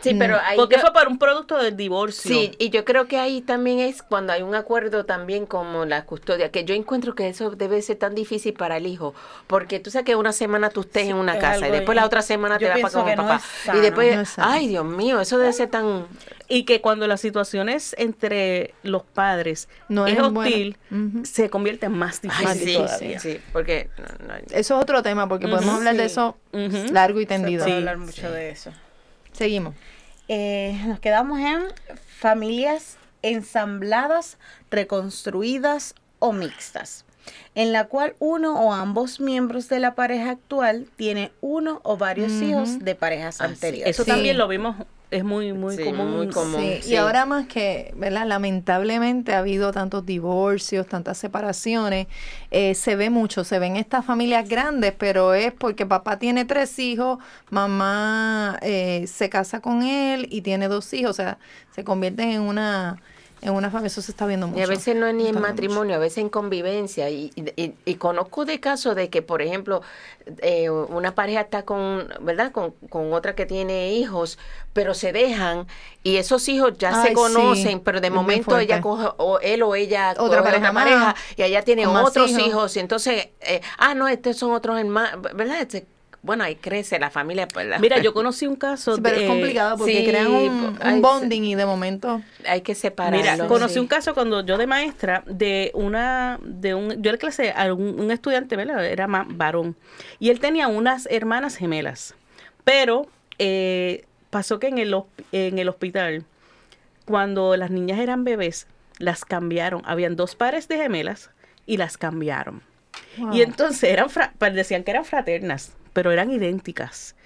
Sí, 0.00 0.14
pero 0.14 0.36
ahí 0.44 0.56
porque 0.56 0.76
yo- 0.76 0.82
fue 0.82 0.92
para 0.92 1.08
un 1.08 1.18
producto 1.18 1.56
del 1.56 1.74
divorcio 1.76 2.30
Sí, 2.30 2.52
y 2.58 2.68
yo 2.70 2.84
creo 2.84 3.08
que 3.08 3.18
ahí 3.18 3.40
también 3.40 3.78
es 3.78 4.02
cuando 4.02 4.32
hay 4.34 4.42
un 4.42 4.54
acuerdo 4.54 5.04
también 5.06 5.46
como 5.46 5.84
la 5.86 6.04
custodia, 6.04 6.50
que 6.50 6.64
yo 6.64 6.74
encuentro 6.74 7.14
que 7.14 7.28
eso 7.28 7.50
debe 7.50 7.80
ser 7.80 7.96
tan 7.96 8.14
difícil 8.14 8.52
para 8.52 8.76
el 8.76 8.86
hijo, 8.86 9.14
porque 9.46 9.80
tú 9.80 9.90
sabes 9.90 10.04
que 10.04 10.14
una 10.14 10.32
semana 10.32 10.68
tú 10.70 10.82
estés 10.82 11.04
Sí, 11.04 11.08
en 11.10 11.16
una 11.16 11.34
es 11.36 11.40
casa 11.40 11.66
y 11.66 11.70
después 11.70 11.96
la 11.96 12.04
otra 12.04 12.20
semana 12.22 12.58
te 12.58 12.68
vas 12.68 12.80
para 12.80 12.92
con 13.04 13.16
no 13.16 13.22
papá. 13.22 13.40
sano. 13.64 13.78
y 13.78 13.82
después, 13.82 14.36
No 14.38 14.44
ay 14.44 14.68
Dios 14.68 14.84
mío, 14.84 15.18
eso 15.20 15.38
debe 15.38 15.52
ser 15.54 15.70
tan... 15.70 16.06
y 16.46 16.64
que 16.64 16.80
cuando 16.82 17.06
las 17.06 17.20
situaciones 17.22 17.94
entre 17.98 18.74
los 18.82 19.02
padres 19.02 19.68
No 19.88 20.06
es 20.06 20.18
hostil 20.20 20.76
Ujú. 20.90 21.24
se 21.24 21.48
convierte 21.50 21.86
en 21.86 21.92
más 21.92 22.20
Ay, 22.22 22.28
difícil 22.30 22.68
sí, 22.68 22.74
todavía. 22.76 23.18
sí, 23.18 23.40
porque... 23.52 23.88
no, 23.98 24.28
no, 24.28 24.34
Eso 24.50 24.76
es 24.76 24.82
otro 24.82 25.02
tema 25.02 25.26
porque 25.26 25.46
podemos 25.48 25.64
Ujú. 25.66 25.76
hablar 25.78 25.94
de 25.96 26.00
Sí. 26.08 26.12
eso 26.12 26.36
Ujú. 26.52 26.92
largo 26.92 27.18
y 27.18 27.24
Se 27.24 27.28
tendido. 27.28 27.64
puede 27.64 27.78
hablar 27.78 27.96
mucho 27.96 28.30
de 28.30 28.50
eso. 28.50 28.70
Seguimos. 29.36 29.74
Eh, 30.28 30.80
nos 30.86 30.98
quedamos 31.00 31.38
en 31.40 31.62
familias 32.18 32.96
ensambladas, 33.22 34.38
reconstruidas 34.70 35.94
o 36.18 36.32
mixtas, 36.32 37.04
en 37.54 37.72
la 37.72 37.84
cual 37.86 38.14
uno 38.18 38.58
o 38.60 38.72
ambos 38.72 39.20
miembros 39.20 39.68
de 39.68 39.78
la 39.80 39.94
pareja 39.94 40.30
actual 40.30 40.86
tiene 40.96 41.32
uno 41.40 41.80
o 41.84 41.96
varios 41.96 42.32
hijos 42.42 42.78
de 42.80 42.94
parejas 42.94 43.40
Así, 43.40 43.52
anteriores. 43.52 43.90
Eso 43.94 44.04
Sí. 44.04 44.10
también 44.10 44.38
lo 44.38 44.48
vimos 44.48 44.76
es 45.10 45.22
muy 45.24 45.52
muy 45.52 45.76
Sí, 45.76 45.84
común 45.84 46.10
muy 46.16 46.28
común. 46.28 46.60
Sí, 46.60 46.80
sí. 46.82 46.90
Y 46.92 46.96
ahora 46.96 47.26
más 47.26 47.46
que, 47.46 47.92
¿verdad? 47.96 48.26
Lamentablemente 48.26 49.34
ha 49.34 49.38
habido 49.38 49.70
tantos 49.72 50.04
divorcios, 50.04 50.86
tantas 50.86 51.16
separaciones, 51.18 52.08
eh, 52.50 52.74
se 52.74 52.96
ve 52.96 53.08
mucho, 53.10 53.44
se 53.44 53.58
ven 53.58 53.76
estas 53.76 54.04
familias 54.04 54.48
grandes, 54.48 54.92
pero 54.98 55.34
es 55.34 55.52
porque 55.52 55.86
papá 55.86 56.18
tiene 56.18 56.44
tres 56.44 56.78
hijos, 56.78 57.18
mamá 57.50 58.58
eh, 58.62 59.06
se 59.06 59.28
casa 59.30 59.60
con 59.60 59.82
él 59.82 60.26
y 60.30 60.42
tiene 60.42 60.68
dos 60.68 60.92
hijos, 60.92 61.10
o 61.10 61.14
sea, 61.14 61.38
se 61.70 61.84
convierten 61.84 62.30
en 62.30 62.40
una, 62.42 63.00
en 63.42 63.52
una 63.52 63.70
familia, 63.70 63.88
eso 63.88 64.02
se 64.02 64.10
está 64.10 64.26
viendo 64.26 64.46
mucho. 64.48 64.58
Y 64.58 64.62
a 64.62 64.66
veces 64.66 64.96
no 64.96 65.06
es 65.06 65.14
ni 65.14 65.26
en 65.28 65.34
mucho. 65.34 65.46
matrimonio, 65.46 65.96
a 65.96 65.98
veces 65.98 66.18
en 66.18 66.28
convivencia. 66.30 67.10
Y, 67.10 67.30
y- 67.36 67.74
y 67.84 67.94
conozco 67.96 68.44
de 68.44 68.58
casos 68.60 68.96
de 68.96 69.08
que, 69.10 69.22
por 69.22 69.42
ejemplo, 69.42 69.82
eh, 70.42 70.70
una 70.70 71.14
pareja 71.14 71.42
está 71.42 71.64
con, 71.64 72.08
¿verdad? 72.20 72.50
Con, 72.50 72.72
con 72.88 73.12
otra 73.12 73.34
que 73.34 73.46
tiene 73.46 73.92
hijos, 73.92 74.38
pero 74.72 74.94
se 74.94 75.12
dejan 75.12 75.66
y 76.02 76.16
esos 76.16 76.48
hijos 76.48 76.72
ya 76.78 77.00
Ay, 77.02 77.08
se 77.10 77.14
conocen, 77.14 77.78
sí, 77.78 77.82
pero 77.84 78.00
de 78.00 78.10
momento 78.10 78.58
ella 78.58 78.80
coge, 78.80 79.06
o 79.18 79.38
él 79.40 79.62
o 79.62 79.74
ella 79.74 80.14
Otra 80.18 80.42
pareja 80.42 80.72
más, 80.72 81.14
y 81.36 81.42
allá 81.42 81.62
tiene 81.62 81.84
con 81.84 81.92
más 81.94 82.08
otros 82.08 82.30
hijos. 82.30 82.46
hijos. 82.46 82.76
y 82.76 82.80
entonces, 82.80 83.28
eh, 83.40 83.60
ah, 83.78 83.94
no, 83.94 84.08
estos 84.08 84.36
son 84.36 84.52
otros 84.52 84.78
hermanos, 84.80 85.20
¿verdad? 85.34 85.60
Este, 85.60 85.86
bueno, 86.26 86.44
ahí 86.44 86.56
crece 86.56 86.98
la 86.98 87.08
familia. 87.10 87.48
pues, 87.48 87.66
la- 87.66 87.78
mira 87.78 87.98
yo 88.00 88.12
conocí 88.14 88.46
un 88.46 88.56
caso 88.56 88.96
Sí, 88.96 89.00
pero 89.02 89.16
de- 89.16 89.24
es 89.24 89.30
complicado 89.30 89.78
porque 89.78 89.98
sí, 90.00 90.04
crean 90.06 90.26
un, 90.26 90.78
un 90.84 91.00
bonding 91.02 91.42
y 91.44 91.54
de 91.54 91.64
momento... 91.64 92.20
hay 92.46 92.60
que 92.60 92.74
separarlo. 92.74 93.18
Mira, 93.18 93.46
conocí 93.48 93.74
sí. 93.74 93.80
un 93.80 93.86
caso 93.86 94.12
cuando 94.12 94.44
yo 94.44 94.58
de 94.58 94.66
maestra 94.66 95.22
de 95.26 95.70
una, 95.74 96.38
de 96.42 96.74
un, 96.74 97.00
yo 97.02 97.12
le 97.12 97.18
clase 97.18 97.52
a 97.56 97.72
un, 97.72 97.98
un 98.00 98.10
estudiante, 98.10 98.56
¿verdad? 98.56 98.84
Era 98.84 99.06
más 99.06 99.26
varón. 99.30 99.76
Y 100.18 100.28
él 100.30 100.40
tenía 100.40 100.68
unas 100.68 101.06
hermanas 101.10 101.56
gemelas. 101.56 102.14
Pero 102.64 103.06
eh, 103.38 104.04
pasó 104.30 104.58
que 104.58 104.66
en 104.66 104.78
el, 104.78 104.94
en 105.32 105.58
el 105.58 105.68
hospital, 105.68 106.24
cuando 107.04 107.56
las 107.56 107.70
niñas 107.70 108.00
eran 108.00 108.24
bebés, 108.24 108.66
las 108.98 109.24
cambiaron. 109.24 109.82
Habían 109.84 110.16
dos 110.16 110.34
pares 110.34 110.68
de 110.68 110.76
gemelas 110.76 111.30
y 111.66 111.76
las 111.76 111.96
cambiaron. 111.98 112.62
Y 113.32 113.42
entonces 113.42 113.84
eran 113.90 114.10
fra- 114.10 114.32
pues, 114.38 114.54
decían 114.54 114.82
que 114.84 114.90
eran 114.90 115.04
fraternas, 115.04 115.72
pero 115.96 116.12
eran 116.12 116.30
idénticas. 116.30 117.16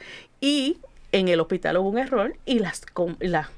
Y 0.40 0.78
en 1.10 1.26
el 1.26 1.40
hospital 1.40 1.78
hubo 1.78 1.88
un 1.88 1.98
error 1.98 2.36
y 2.44 2.60
las, 2.60 2.82
las 3.18 3.48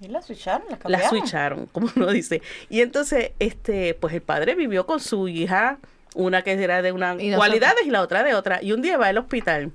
¿Y 0.00 0.08
la 0.08 0.22
switcharon? 0.22 0.66
¿La 0.66 0.72
la 0.72 0.78
cambiaron? 0.78 1.08
switcharon, 1.08 1.66
como 1.72 1.88
uno 1.94 2.10
dice. 2.10 2.42
Y 2.68 2.80
entonces, 2.80 3.30
este, 3.38 3.94
pues 3.94 4.12
el 4.14 4.22
padre 4.22 4.56
vivió 4.56 4.86
con 4.86 4.98
su 4.98 5.28
hija, 5.28 5.78
una 6.16 6.42
que 6.42 6.60
era 6.60 6.82
de 6.82 6.90
unas 6.90 7.16
cualidades 7.36 7.86
y 7.86 7.90
la 7.90 8.02
otra 8.02 8.24
de 8.24 8.34
otra. 8.34 8.60
Y 8.60 8.72
un 8.72 8.82
día 8.82 8.98
va 8.98 9.06
al 9.06 9.18
hospital. 9.18 9.70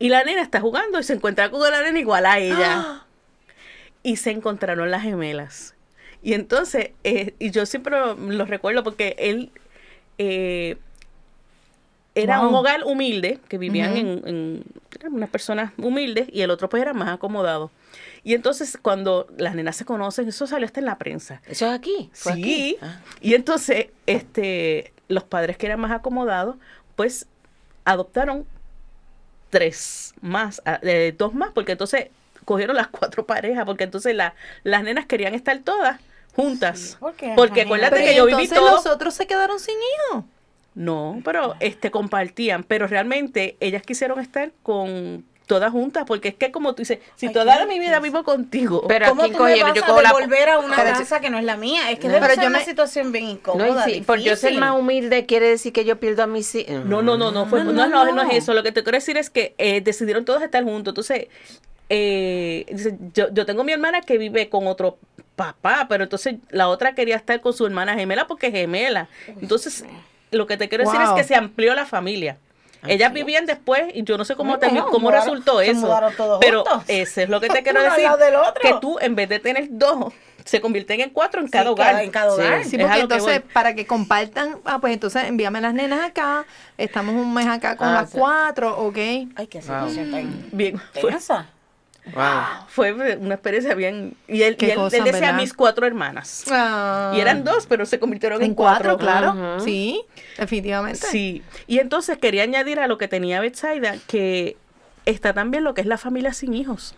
Y 0.00 0.08
la 0.08 0.24
nena 0.24 0.42
está 0.42 0.60
jugando 0.60 0.98
y 0.98 1.04
se 1.04 1.12
encuentra 1.12 1.52
con 1.52 1.60
la 1.60 1.82
nena 1.82 2.00
igual 2.00 2.26
a 2.26 2.40
ella. 2.40 3.06
Y 4.04 4.16
se 4.16 4.32
encontraron 4.32 4.90
las 4.90 5.02
gemelas. 5.02 5.76
Y 6.20 6.34
entonces, 6.34 6.90
eh, 7.04 7.36
y 7.38 7.52
yo 7.52 7.64
siempre 7.64 7.96
lo, 7.96 8.14
lo 8.16 8.44
recuerdo 8.44 8.82
porque 8.82 9.14
él 9.16 9.52
eh, 10.18 10.78
era 12.14 12.40
Wow. 12.40 12.48
un 12.48 12.54
hogar 12.56 12.84
humilde, 12.84 13.38
que 13.48 13.56
vivían 13.58 13.96
en, 13.96 14.64
unas 15.10 15.30
personas 15.30 15.72
humildes, 15.78 16.28
y 16.32 16.42
el 16.42 16.50
otro 16.50 16.68
pues 16.68 16.82
era 16.82 16.92
más 16.92 17.08
acomodado. 17.08 17.70
Y 18.24 18.34
entonces 18.34 18.78
cuando 18.80 19.26
las 19.36 19.54
nenas 19.54 19.76
se 19.76 19.84
conocen, 19.84 20.28
eso 20.28 20.46
salió 20.46 20.66
hasta 20.66 20.80
en 20.80 20.86
la 20.86 20.98
prensa. 20.98 21.40
¿Eso 21.46 21.66
es 21.66 21.72
aquí? 21.72 22.10
¿Fue 22.12 22.34
Sí. 22.34 22.40
aquí? 22.40 22.76
Ah. 22.82 23.00
Y 23.20 23.34
entonces, 23.34 23.86
este, 24.06 24.92
los 25.08 25.24
padres 25.24 25.56
que 25.56 25.66
eran 25.66 25.80
más 25.80 25.90
acomodados, 25.90 26.56
pues 26.96 27.26
adoptaron 27.84 28.46
tres 29.50 30.14
más, 30.20 30.62
ah, 30.64 30.78
eh, 30.82 31.14
dos 31.16 31.34
más, 31.34 31.50
porque 31.52 31.72
entonces 31.72 32.08
cogieron 32.44 32.76
las 32.76 32.88
cuatro 32.88 33.26
parejas, 33.26 33.64
porque 33.64 33.84
entonces 33.84 34.14
la- 34.14 34.34
las 34.62 34.82
nenas 34.82 35.06
querían 35.06 35.34
estar 35.34 35.58
todas 35.60 36.00
juntas. 36.34 36.96
porque, 37.00 37.32
porque 37.36 37.62
imagínate. 37.62 37.62
acuérdate 37.64 37.96
Pero 37.96 38.06
que 38.10 38.16
yo 38.16 38.24
viví 38.26 38.42
entonces 38.44 38.58
todo. 38.58 38.70
los 38.76 38.86
otros 38.86 39.14
se 39.14 39.26
quedaron 39.26 39.58
sin 39.60 39.74
hijos. 40.10 40.24
No, 40.74 41.20
pero 41.24 41.54
este 41.60 41.90
compartían, 41.90 42.64
pero 42.64 42.86
realmente 42.86 43.56
ellas 43.60 43.82
quisieron 43.82 44.18
estar 44.20 44.52
con 44.62 45.24
todas 45.46 45.70
juntas, 45.70 46.04
porque 46.06 46.28
es 46.28 46.34
que 46.34 46.50
como 46.50 46.74
tú 46.74 46.80
dices, 46.80 47.00
si 47.16 47.26
Ay, 47.26 47.32
toda 47.34 47.66
mi 47.66 47.78
vida 47.78 48.00
vivo 48.00 48.24
contigo, 48.24 48.86
Pero 48.88 49.08
¿Cómo 49.10 49.24
aquí 49.24 49.32
tú 49.32 49.42
me 49.42 49.62
vas 49.62 49.74
yo 49.74 49.82
a 49.84 49.86
cojo 49.86 50.00
la- 50.00 50.08
devolver 50.10 50.48
a 50.48 50.58
una 50.60 50.76
Pero- 50.76 50.98
casa 50.98 51.20
que 51.20 51.28
no 51.28 51.36
es 51.38 51.44
la 51.44 51.58
mía? 51.58 51.90
Es 51.90 51.98
que 51.98 52.06
No, 52.06 52.14
debe 52.14 52.22
pero 52.26 52.34
ser 52.36 52.44
yo 52.44 52.48
una 52.48 52.58
me- 52.60 52.64
situación 52.64 53.12
bien 53.12 53.24
No, 53.26 53.30
incómoda, 53.32 53.84
sí, 53.84 54.00
por 54.06 54.18
yo 54.20 54.34
ser 54.36 54.54
más 54.54 54.78
humilde 54.78 55.26
quiere 55.26 55.48
decir 55.50 55.74
que 55.74 55.84
yo 55.84 56.00
pierdo 56.00 56.22
a 56.22 56.26
mis 56.26 56.54
hijos. 56.54 56.86
No, 56.86 57.02
no, 57.02 57.18
no, 57.18 57.32
no, 57.32 57.44
fue, 57.46 57.64
No, 57.64 57.72
no, 57.72 57.86
no, 57.86 58.04
no, 58.06 58.12
no 58.14 58.24
no. 58.24 58.30
es 58.30 58.38
eso. 58.38 58.54
Lo 58.54 58.62
que 58.62 58.72
te 58.72 58.82
quiero 58.82 58.96
decir 58.96 59.18
es 59.18 59.28
que 59.28 59.54
eh, 59.58 59.82
decidieron 59.82 60.24
todos 60.24 60.42
estar 60.42 60.62
juntos. 60.64 60.92
Entonces, 60.92 61.26
eh, 61.90 62.64
dice, 62.72 62.96
yo, 63.12 63.26
yo 63.32 63.44
tengo 63.44 63.64
mi 63.64 63.72
hermana 63.72 64.00
que 64.00 64.16
vive 64.16 64.48
con 64.48 64.66
otro 64.66 64.96
papá, 65.36 65.86
pero 65.88 66.04
entonces 66.04 66.36
la 66.50 66.68
otra 66.68 66.94
quería 66.94 67.16
estar 67.16 67.40
con 67.42 67.52
su 67.52 67.66
hermana 67.66 67.94
gemela 67.94 68.26
porque 68.26 68.46
es 68.46 68.52
gemela. 68.54 69.08
Entonces, 69.40 69.84
lo 70.32 70.46
que 70.46 70.56
te 70.56 70.68
quiero 70.68 70.84
decir 70.84 70.98
Wow. 71.00 71.10
es 71.10 71.22
que 71.22 71.24
se 71.28 71.34
amplió 71.34 71.74
la 71.74 71.86
familia. 71.86 72.38
Ay, 72.84 72.94
Ellas 72.94 73.12
Dios. 73.12 73.24
vivían 73.24 73.46
después 73.46 73.84
y 73.94 74.02
yo 74.02 74.18
no 74.18 74.24
sé 74.24 74.34
cómo, 74.34 74.56
Bueno, 74.56 74.74
termi- 74.74 74.90
cómo 74.90 75.08
mudaron- 75.10 75.24
resultó 75.24 75.60
se 75.60 75.70
eso. 75.70 75.80
mudaron 75.82 76.12
todos 76.16 76.38
pero 76.40 76.64
juntos. 76.64 76.82
eso 76.88 77.20
es 77.20 77.28
lo 77.28 77.40
que 77.40 77.48
te 77.48 77.62
quiero 77.62 77.80
decir. 77.82 78.02
lado 78.04 78.16
del 78.16 78.34
otro. 78.34 78.60
Que 78.60 78.74
tú, 78.80 78.98
en 79.00 79.14
vez 79.14 79.28
de 79.28 79.38
tener 79.38 79.68
dos, 79.70 80.12
se 80.44 80.60
convierten 80.60 81.00
en 81.00 81.10
cuatro 81.10 81.40
en 81.40 81.46
cada 81.46 81.66
Sí, 81.66 81.70
hogar. 81.70 82.02
en 82.02 82.10
cada 82.10 82.32
hogar. 82.34 82.64
Sí, 82.64 82.74
Es 82.74 82.82
porque 82.82 82.94
que 82.96 83.00
entonces, 83.02 83.42
para 83.52 83.74
que 83.76 83.86
compartan, 83.86 84.58
ah, 84.64 84.80
pues 84.80 84.92
entonces 84.94 85.22
envíame 85.24 85.60
las 85.60 85.72
nenas 85.74 86.00
acá, 86.04 86.44
estamos 86.76 87.14
un 87.14 87.32
mes 87.32 87.46
acá 87.46 87.76
con 87.76 87.86
Ah, 87.86 88.00
las 88.00 88.10
sí. 88.10 88.18
cuatro, 88.18 88.76
¿ok? 88.76 88.96
Ay, 89.36 89.46
qué 89.48 89.62
situación 89.62 90.10
tan 90.10 90.48
Bien, 90.50 90.80
tensa. 90.92 91.46
Wow. 92.14 92.66
fue 92.66 92.92
una 93.16 93.34
experiencia 93.34 93.74
bien. 93.76 94.16
Y 94.26 94.42
él, 94.42 94.56
y 94.58 94.64
él, 94.64 94.74
cosa, 94.74 94.96
él 94.96 95.04
decía 95.04 95.20
¿verdad? 95.20 95.36
mis 95.40 95.54
cuatro 95.54 95.86
hermanas. 95.86 96.44
Ah, 96.50 97.12
Y 97.16 97.20
eran 97.20 97.44
dos, 97.44 97.66
pero 97.66 97.86
se 97.86 98.00
convirtieron 98.00 98.40
en, 98.42 98.48
en 98.50 98.54
cuatro, 98.54 98.98
claro, 98.98 99.60
sí, 99.60 100.02
definitivamente. 100.36 100.98
Sí. 101.06 101.42
Y 101.68 101.78
entonces 101.78 102.18
quería 102.18 102.42
añadir 102.42 102.80
a 102.80 102.88
lo 102.88 102.98
que 102.98 103.06
tenía 103.06 103.40
Betsaida 103.40 103.94
que 104.08 104.56
está 105.06 105.32
también 105.32 105.62
lo 105.62 105.74
que 105.74 105.80
es 105.80 105.86
la 105.86 105.96
familia 105.96 106.32
sin 106.32 106.54
hijos. 106.54 106.96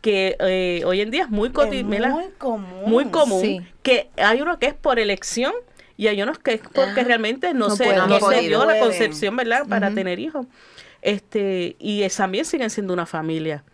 Que 0.00 0.36
eh, 0.40 0.82
hoy 0.86 1.00
en 1.02 1.10
día 1.10 1.24
es 1.24 1.30
muy 1.30 1.48
Es 1.48 1.54
muy 1.84 2.28
común. 2.38 2.72
Muy 2.86 3.04
común. 3.06 3.40
Sí. 3.42 3.60
Que 3.82 4.08
hay 4.16 4.40
uno 4.40 4.58
que 4.58 4.66
es 4.66 4.74
por 4.74 4.98
elección 4.98 5.52
y 5.98 6.06
hay 6.06 6.22
unos 6.22 6.38
que 6.38 6.54
es 6.54 6.60
porque 6.60 7.00
Ah, 7.00 7.04
realmente 7.04 7.52
no, 7.54 7.68
no 7.68 7.76
se, 7.76 7.84
pueden. 7.84 8.00
no 8.00 8.18
No 8.18 8.30
se 8.30 8.40
dio 8.40 8.64
la 8.64 8.78
concepción, 8.78 9.36
¿verdad? 9.36 9.66
Para 9.68 9.90
tener 9.90 10.18
hijos. 10.20 10.46
Este, 11.02 11.76
y 11.78 12.02
es- 12.02 12.16
también 12.16 12.44
siguen 12.44 12.70
siendo 12.70 12.92
una 12.92 13.06
familia. 13.06 13.64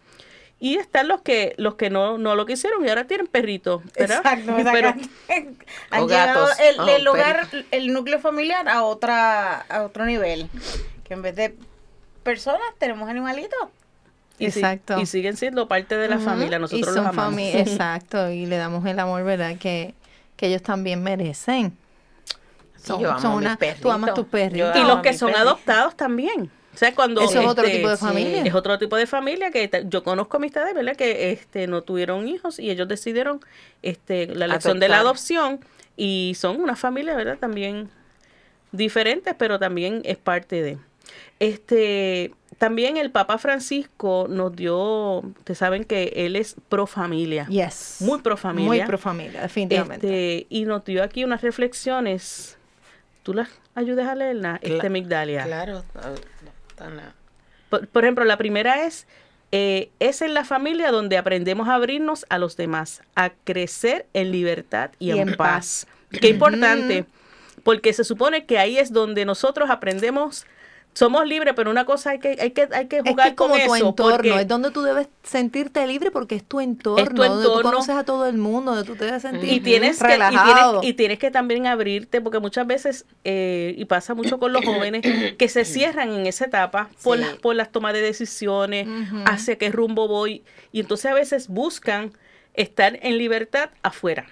Y 0.64 0.76
están 0.76 1.08
los 1.08 1.22
que 1.22 1.54
los 1.56 1.74
que 1.74 1.90
no, 1.90 2.18
no 2.18 2.36
lo 2.36 2.46
quisieron 2.46 2.86
y 2.86 2.88
ahora 2.88 3.04
tienen 3.08 3.26
perritos, 3.26 3.82
¿verdad? 3.98 4.18
Exacto, 4.18 4.54
Pero, 4.72 4.88
han 5.90 6.02
O 6.02 6.06
llegado 6.06 6.46
gatos. 6.46 6.60
el, 6.60 6.78
Oh, 6.80 6.86
el 6.88 7.08
hogar, 7.08 7.48
perro. 7.50 7.64
el 7.72 7.92
núcleo 7.92 8.20
familiar 8.20 8.68
a 8.68 8.84
otra 8.84 9.62
a 9.62 9.82
otro 9.82 10.04
nivel. 10.06 10.48
Que 11.02 11.14
en 11.14 11.22
vez 11.22 11.34
de 11.34 11.56
personas 12.22 12.60
tenemos 12.78 13.08
animalitos. 13.08 13.58
Y 14.38 14.52
si- 14.52 14.60
Exacto. 14.60 15.00
y 15.00 15.06
siguen 15.06 15.36
siendo 15.36 15.66
parte 15.66 15.96
de 15.96 16.08
la 16.08 16.16
Ujú. 16.16 16.24
familia, 16.26 16.60
nosotros 16.60 16.80
y 16.80 16.84
los 16.84 16.94
son 16.94 17.06
amamos. 17.08 17.40
fami- 17.40 17.54
exacto, 17.56 18.30
y 18.30 18.46
le 18.46 18.56
damos 18.56 18.86
el 18.86 19.00
amor, 19.00 19.24
¿verdad? 19.24 19.56
Que, 19.58 19.94
que 20.36 20.46
ellos 20.46 20.62
también 20.62 21.02
merecen. 21.02 21.76
Sí, 22.76 22.92
yo 23.00 23.10
amo 23.12 23.38
a 23.38 23.56
mis 23.58 23.80
tú 23.80 23.90
amas 23.90 24.14
tus 24.14 24.26
perritos. 24.26 24.76
Y 24.76 24.80
los 24.84 25.00
que 25.02 25.12
son 25.12 25.32
perrito. 25.32 25.48
adoptados 25.48 25.96
también. 25.96 26.50
O 26.74 26.76
sea, 26.76 26.94
cuando 26.94 27.20
Eso 27.20 27.40
es 27.40 27.46
otro 27.46 27.64
este, 27.64 27.76
tipo 27.76 27.90
de 27.90 27.96
familia. 27.96 28.42
Es 28.44 28.54
otro 28.54 28.78
tipo 28.78 28.96
de 28.96 29.06
familia 29.06 29.50
que 29.50 29.70
yo 29.88 30.02
conozco 30.02 30.38
amistades, 30.38 30.74
¿verdad? 30.74 30.96
Que 30.96 31.32
este 31.32 31.66
no 31.66 31.82
tuvieron 31.82 32.26
hijos 32.28 32.58
y 32.58 32.70
ellos 32.70 32.88
decidieron 32.88 33.40
este 33.82 34.26
la 34.34 34.46
elección 34.46 34.80
de 34.80 34.88
la 34.88 35.00
adopción 35.00 35.60
y 35.96 36.34
son 36.36 36.60
una 36.60 36.76
familia, 36.76 37.14
¿verdad? 37.14 37.38
También 37.38 37.90
diferentes, 38.72 39.34
pero 39.36 39.58
también 39.58 40.00
es 40.04 40.16
parte 40.16 40.62
de. 40.62 40.78
Este, 41.40 42.32
también 42.58 42.96
el 42.96 43.10
Papa 43.10 43.36
Francisco 43.36 44.26
nos 44.28 44.54
dio, 44.54 45.18
ustedes 45.18 45.58
saben 45.58 45.84
que 45.84 46.12
él 46.14 46.36
es 46.36 46.56
pro 46.68 46.86
familia. 46.86 47.46
Yes. 47.48 47.96
Muy 48.00 48.20
pro 48.20 48.36
familia. 48.36 48.68
Muy 48.68 48.82
pro 48.82 48.98
familia, 48.98 49.42
definitivamente. 49.42 50.06
Este, 50.06 50.46
y 50.48 50.64
nos 50.64 50.84
dio 50.84 51.02
aquí 51.02 51.24
unas 51.24 51.42
reflexiones. 51.42 52.56
¿Tú 53.22 53.34
las 53.34 53.48
ayudas 53.74 54.08
a 54.08 54.14
leerlas, 54.14 54.60
Cla- 54.60 54.74
este 54.76 54.90
Migdalia? 54.90 55.44
Claro. 55.44 55.84
Por, 57.70 57.86
por 57.88 58.04
ejemplo, 58.04 58.24
la 58.24 58.36
primera 58.36 58.84
es, 58.84 59.06
eh, 59.54 59.90
es 60.00 60.22
en 60.22 60.32
la 60.32 60.44
familia 60.44 60.90
donde 60.90 61.18
aprendemos 61.18 61.68
a 61.68 61.74
abrirnos 61.74 62.24
a 62.30 62.38
los 62.38 62.56
demás, 62.56 63.02
a 63.14 63.30
crecer 63.44 64.06
en 64.14 64.32
libertad 64.32 64.92
y, 64.98 65.10
en, 65.10 65.36
paz. 65.36 65.86
Qué 66.10 66.28
importante, 66.28 67.04
porque 67.62 67.92
se 67.92 68.02
supone 68.02 68.46
que 68.46 68.58
ahí 68.58 68.78
es 68.78 68.94
donde 68.94 69.26
nosotros 69.26 69.68
aprendemos, 69.68 70.46
somos 70.94 71.26
libres, 71.26 71.54
pero 71.56 71.70
una 71.70 71.84
cosa 71.86 72.10
hay 72.10 72.18
que, 72.18 72.36
hay 72.40 72.50
que, 72.50 72.68
hay 72.72 72.86
que 72.86 72.98
Es 72.98 73.02
jugar 73.02 73.24
que 73.28 73.30
es 73.30 73.34
como 73.36 73.54
con 73.54 73.60
tu 73.66 73.74
eso, 73.74 73.88
entorno, 73.88 74.38
es 74.38 74.46
donde 74.48 74.70
tú 74.70 74.82
debes 74.82 75.08
sentirte 75.22 75.86
libre 75.86 76.10
porque 76.10 76.34
es 76.34 76.44
tu 76.44 76.60
entorno, 76.60 77.02
Es 77.02 77.08
tu 77.08 77.16
donde 77.22 77.44
tú 77.44 77.48
entorno. 77.50 77.70
conoces 77.70 77.94
a 77.96 78.04
todo 78.04 78.26
el 78.26 78.36
mundo, 78.36 78.72
donde 78.74 78.86
tú 78.86 78.94
te 78.96 79.06
debes 79.06 79.22
sentir 79.22 79.50
y 79.52 79.60
tienes, 79.60 79.98
que, 79.98 80.04
y, 80.04 80.08
relajado. 80.10 80.80
tienes, 80.80 80.90
y 80.90 80.94
tienes 80.94 81.18
que 81.18 81.30
también 81.30 81.66
abrirte, 81.66 82.20
porque 82.20 82.40
muchas 82.40 82.66
veces, 82.66 83.06
eh, 83.24 83.74
y 83.78 83.84
pasa 83.86 84.14
mucho 84.14 84.38
con 84.38 84.52
los 84.52 84.64
jóvenes, 84.64 85.02
que 85.38 85.48
se 85.48 85.64
cierran 85.64 86.10
en 86.12 86.26
esa 86.26 86.44
etapa 86.44 86.90
por, 87.02 87.16
Sí. 87.16 87.24
las, 87.24 87.34
por 87.36 87.56
las 87.56 87.72
tomas 87.72 87.94
de 87.94 88.02
decisiones, 88.02 88.86
Ujú. 88.86 89.22
hacia 89.24 89.56
qué 89.56 89.70
rumbo 89.70 90.08
voy, 90.08 90.44
y 90.72 90.80
entonces 90.80 91.10
a 91.10 91.14
veces 91.14 91.48
buscan 91.48 92.12
estar 92.54 92.98
en 93.00 93.16
libertad 93.16 93.70
afuera. 93.82 94.26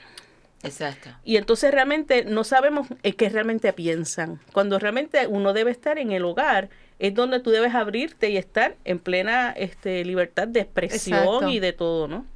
Exacto. 0.63 1.11
Y 1.25 1.37
entonces 1.37 1.71
realmente 1.73 2.25
no 2.25 2.45
sabemos 2.45 2.89
eh, 3.03 3.15
qué 3.15 3.29
realmente 3.29 3.73
piensan. 3.73 4.41
Cuando 4.53 4.79
realmente 4.79 5.27
uno 5.27 5.53
debe 5.53 5.71
estar 5.71 5.99
en 5.99 6.13
el 6.13 6.25
hogar, 6.25 6.69
es 6.99 7.15
donde 7.15 7.41
tú 7.41 7.51
debes 7.51 7.75
abrirte 7.75 8.31
y 8.31 8.37
estar 8.37 8.77
en 8.85 8.99
plena 8.99 9.53
este, 9.53 10.05
libertad 10.05 10.49
de 10.49 10.61
expresión 10.61 11.19
Exacto. 11.19 11.49
y 11.49 11.61
de 11.61 11.73
todo, 11.73 12.09
¿no? 12.09 12.27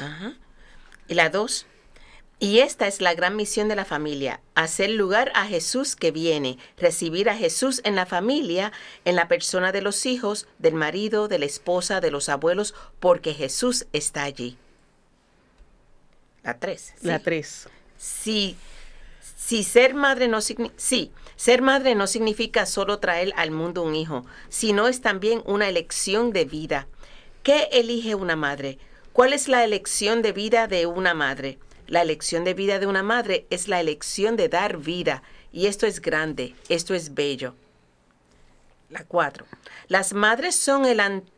Ajá. 0.00 0.34
Y 1.06 1.14
la 1.14 1.30
dos. 1.30 1.66
Y 2.40 2.58
esta 2.58 2.88
es 2.88 3.00
la 3.00 3.14
gran 3.14 3.36
misión 3.36 3.68
de 3.68 3.76
la 3.76 3.84
familia, 3.84 4.40
hacer 4.56 4.90
lugar 4.90 5.30
a 5.36 5.46
Jesús 5.46 5.94
que 5.94 6.10
viene, 6.10 6.58
recibir 6.76 7.30
a 7.30 7.36
Jesús 7.36 7.80
en 7.84 7.94
la 7.94 8.04
familia, 8.04 8.72
en 9.04 9.14
la 9.14 9.28
persona 9.28 9.70
de 9.70 9.80
los 9.80 10.06
hijos, 10.06 10.48
del 10.58 10.74
marido, 10.74 11.28
de 11.28 11.38
la 11.38 11.44
esposa, 11.44 12.00
de 12.00 12.10
los 12.10 12.28
abuelos, 12.28 12.74
porque 12.98 13.32
Jesús 13.32 13.86
está 13.92 14.24
allí. 14.24 14.58
La 16.42 16.58
tres. 16.58 16.92
La 17.02 17.18
sí. 17.18 17.24
tres. 17.24 17.68
Si, 17.96 18.56
si 19.36 19.62
ser 19.62 19.94
madre 19.94 20.28
no 20.28 20.38
signi- 20.38 20.72
sí, 20.76 21.12
ser 21.36 21.62
madre 21.62 21.94
no 21.94 22.06
significa 22.06 22.66
solo 22.66 22.98
traer 22.98 23.32
al 23.36 23.50
mundo 23.50 23.82
un 23.82 23.94
hijo, 23.94 24.24
sino 24.48 24.88
es 24.88 25.00
también 25.00 25.42
una 25.46 25.68
elección 25.68 26.32
de 26.32 26.44
vida. 26.44 26.86
¿Qué 27.42 27.68
elige 27.72 28.14
una 28.14 28.36
madre? 28.36 28.78
¿Cuál 29.12 29.32
es 29.32 29.48
la 29.48 29.62
elección 29.64 30.22
de 30.22 30.32
vida 30.32 30.66
de 30.68 30.86
una 30.86 31.14
madre? 31.14 31.58
La 31.86 32.02
elección 32.02 32.44
de 32.44 32.54
vida 32.54 32.78
de 32.78 32.86
una 32.86 33.02
madre 33.02 33.46
es 33.50 33.68
la 33.68 33.80
elección 33.80 34.36
de 34.36 34.48
dar 34.48 34.78
vida, 34.78 35.22
y 35.52 35.66
esto 35.66 35.86
es 35.86 36.00
grande, 36.00 36.54
esto 36.68 36.94
es 36.94 37.14
bello. 37.14 37.54
La 38.88 39.04
4. 39.04 39.44
Las 39.88 40.12
madres 40.12 40.54
son 40.56 40.86
el 40.86 41.00
antídoto 41.00 41.32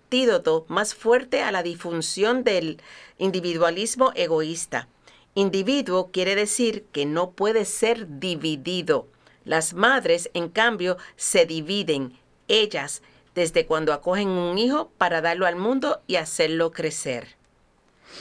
más 0.69 0.95
fuerte 0.95 1.43
a 1.43 1.51
la 1.51 1.63
disfunción 1.63 2.45
del 2.45 2.81
individualismo 3.19 4.13
egoísta. 4.15 4.89
Individuo 5.35 6.11
quiere 6.13 6.37
decir 6.37 6.85
que 6.93 7.05
no 7.05 7.33
puede 7.33 7.65
ser 7.65 8.21
dividido. 8.21 9.09
Las 9.45 9.75
madres, 9.75 10.31
en 10.33 10.49
cambio, 10.49 10.97
se 11.17 11.47
dividen, 11.47 12.17
ellas, 12.47 13.03
desde 13.35 13.67
cuando 13.67 13.93
acogen 13.93 14.29
un 14.29 14.57
hijo 14.57 14.93
para 14.99 15.21
darlo 15.21 15.47
al 15.47 15.57
mundo 15.57 16.01
y 16.07 16.17
hacerlo 16.17 16.71
crecer. 16.71 17.35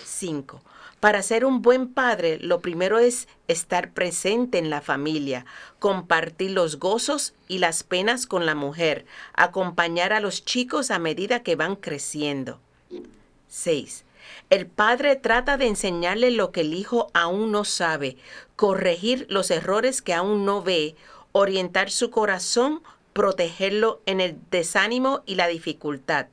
5. 0.04 0.62
Para 1.04 1.22
ser 1.22 1.44
un 1.44 1.62
buen 1.62 1.94
padre, 1.94 2.40
lo 2.40 2.62
primero 2.62 2.98
es 2.98 3.28
estar 3.50 3.92
presente 3.92 4.58
en 4.58 4.70
la 4.70 4.80
familia, 4.80 5.46
compartir 5.80 6.52
los 6.52 6.80
gozos 6.80 7.34
y 7.50 7.58
las 7.58 7.84
penas 7.84 8.26
con 8.26 8.46
la 8.46 8.56
mujer, 8.56 9.06
acompañar 9.34 10.14
a 10.14 10.22
los 10.22 10.46
chicos 10.46 10.92
a 10.92 11.00
medida 11.00 11.44
que 11.44 11.58
van 11.58 11.76
creciendo. 11.76 12.62
6. 13.50 14.06
El 14.50 14.66
padre 14.66 15.18
trata 15.18 15.58
de 15.58 15.68
enseñarle 15.68 16.32
lo 16.32 16.54
que 16.54 16.62
el 16.62 16.74
hijo 16.74 17.12
aún 17.14 17.52
no 17.52 17.66
sabe, 17.66 18.16
corregir 18.56 19.26
los 19.28 19.52
errores 19.52 20.02
que 20.02 20.14
aún 20.14 20.46
no 20.46 20.62
ve, 20.62 20.96
orientar 21.34 21.92
su 21.92 22.12
corazón, 22.12 22.82
protegerlo 23.12 24.00
en 24.06 24.22
el 24.22 24.38
desánimo 24.52 25.22
y 25.26 25.36
la 25.36 25.50
dificultad. 25.50 26.28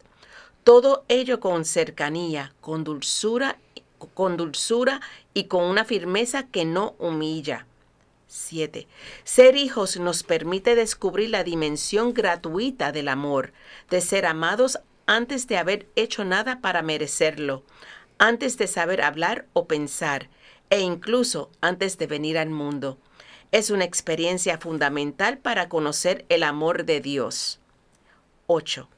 Todo 0.62 1.05
ello 1.09 1.41
con 1.41 1.64
cercanía, 1.64 2.55
con 2.61 2.85
dulzura, 2.85 3.59
con 4.14 4.36
dulzura 4.36 5.01
y 5.34 5.44
con 5.44 5.64
una 5.64 5.84
firmeza 5.84 6.46
que 6.46 6.64
no 6.64 6.94
humilla. 6.98 7.66
7. 8.26 8.86
Ser 9.24 9.57
hijos 9.57 9.98
nos 9.98 10.22
permite 10.22 10.74
descubrir 10.74 11.30
la 11.30 11.42
dimensión 11.42 12.14
gratuita 12.14 12.92
del 12.92 13.09
amor, 13.09 13.53
de 13.90 14.01
ser 14.01 14.24
amados 14.26 14.78
antes 15.07 15.48
de 15.48 15.57
haber 15.57 15.88
hecho 15.96 16.24
nada 16.24 16.61
para 16.61 16.82
merecerlo, 16.82 17.64
antes 18.18 18.57
de 18.57 18.68
saber 18.68 19.03
hablar 19.03 19.46
o 19.53 19.66
pensar, 19.66 20.28
e 20.70 20.80
incluso 20.80 21.51
antes 21.61 21.98
de 21.98 22.07
venir 22.07 22.38
al 22.38 22.51
mundo. 22.51 22.98
Es 23.51 23.70
una 23.70 23.84
experiencia 23.84 24.59
fundamental 24.59 25.38
para 25.38 25.68
conocer 25.68 26.24
el 26.28 26.44
amor 26.44 26.84
de 26.84 27.01
Dios. 27.01 27.59
8. 28.46 28.88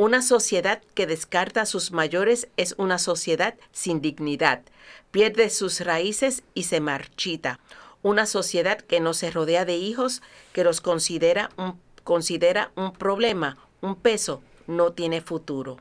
Una 0.00 0.22
sociedad 0.22 0.80
que 0.94 1.08
descarta 1.08 1.62
a 1.62 1.66
sus 1.66 1.90
mayores 1.90 2.46
es 2.56 2.76
una 2.78 2.98
sociedad 2.98 3.56
sin 3.72 4.00
dignidad, 4.00 4.62
pierde 5.10 5.50
sus 5.50 5.80
raíces 5.80 6.44
y 6.54 6.62
se 6.62 6.78
marchita. 6.78 7.58
Una 8.02 8.24
sociedad 8.24 8.78
que 8.78 9.00
no 9.00 9.12
se 9.12 9.32
rodea 9.32 9.64
de 9.64 9.76
hijos, 9.76 10.22
que 10.52 10.62
los 10.62 10.80
considera 10.80 11.50
un, 11.56 11.80
considera 12.04 12.70
un 12.76 12.92
problema, 12.92 13.58
un 13.80 13.96
peso, 13.96 14.40
no 14.68 14.92
tiene 14.92 15.20
futuro. 15.20 15.78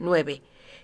9. 0.00 0.42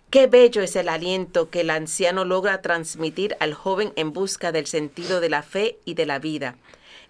Qué 0.09 0.29
bello 0.29 0.63
es 0.63 0.77
el 0.77 0.91
aliento 0.91 1.51
que 1.51 1.63
el 1.63 1.71
anciano 1.71 2.25
logra 2.25 2.63
transmitir 2.63 3.37
al 3.41 3.53
joven 3.53 3.93
en 3.97 4.13
busca 4.13 4.53
del 4.53 4.67
sentido 4.69 5.19
de 5.19 5.29
la 5.29 5.43
fe 5.43 5.81
y 5.85 5.95
de 5.95 6.07
la 6.07 6.21
vida. 6.21 6.55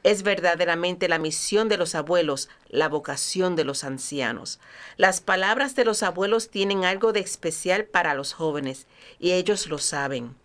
Es 0.02 0.22
verdaderamente 0.22 1.08
la 1.08 1.18
misión 1.18 1.68
de 1.68 1.76
los 1.76 1.94
abuelos, 1.94 2.48
la 2.68 2.88
vocación 2.88 3.56
de 3.56 3.64
los 3.64 3.84
ancianos. 3.84 4.60
Las 4.96 5.20
palabras 5.20 5.74
de 5.74 5.84
los 5.84 6.02
abuelos 6.02 6.50
tienen 6.50 6.84
algo 6.84 7.12
de 7.12 7.20
especial 7.20 7.84
para 7.84 8.14
los 8.14 8.32
jóvenes, 8.32 8.86
y 9.18 9.32
ellos 9.32 9.66
lo 9.66 9.78
saben. 9.78 10.36